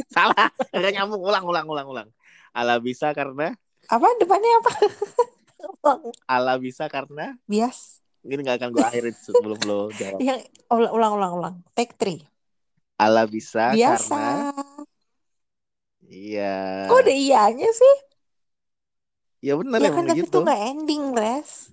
Salah. 0.16 0.50
Agak 0.74 0.90
nyambung. 0.96 1.22
Ulang 1.22 1.44
ulang 1.46 1.66
ulang 1.70 1.86
ulang. 1.86 2.08
Ala 2.50 2.82
bisa 2.82 3.14
karena 3.14 3.54
apa? 3.86 4.06
Depannya 4.18 4.50
apa? 4.58 4.72
Ala 6.34 6.58
bisa 6.58 6.90
karena 6.90 7.38
bias. 7.46 8.02
Ini 8.26 8.36
nggak 8.36 8.56
akan 8.60 8.68
gue 8.74 8.84
akhirin 8.84 9.16
sebelum 9.16 9.58
lo 9.64 9.88
jawab. 9.94 10.18
Yang 10.26 10.50
ulang 10.68 10.92
ulang 10.92 11.12
ulang 11.16 11.32
ulang. 11.38 11.54
Take 11.72 11.94
three. 11.94 12.20
Ala 13.00 13.24
bisa 13.24 13.72
biasa. 13.72 14.12
karena 14.12 14.52
Iya. 16.10 16.90
Kok 16.90 16.98
ada 17.06 17.14
ianya 17.14 17.70
sih? 17.70 17.96
Ya 19.40 19.56
benar 19.56 19.78
ya 19.80 19.88
kan 19.94 20.04
tapi 20.04 20.20
gitu. 20.20 20.28
itu 20.28 20.38
nggak 20.42 20.60
ending, 20.74 21.04
Res. 21.16 21.70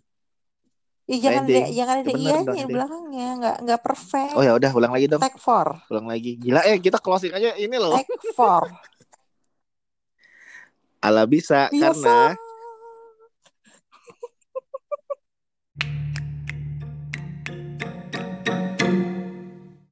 Ya 1.08 1.18
jangan 1.28 1.44
ending. 1.48 1.66
ada, 1.66 1.74
jangan 1.74 1.96
ada 2.00 2.12
ya, 2.12 2.18
ianya 2.22 2.54
di 2.54 2.64
belakangnya, 2.70 3.28
nggak 3.42 3.58
nggak 3.66 3.82
perfect. 3.82 4.34
Oh 4.38 4.44
ya 4.46 4.54
udah 4.56 4.72
ulang 4.72 4.94
lagi 4.94 5.06
dong. 5.10 5.20
Take 5.20 5.42
four. 5.42 5.68
Ulang 5.90 6.08
lagi. 6.08 6.38
Gila 6.38 6.62
eh 6.64 6.78
kita 6.78 7.02
closing 7.02 7.34
aja 7.34 7.58
ini 7.58 7.76
loh. 7.76 7.98
Take 7.98 8.32
four. 8.38 8.70
Ala 11.02 11.26
bisa 11.26 11.68
Biasa. 11.74 11.82
karena 11.82 12.18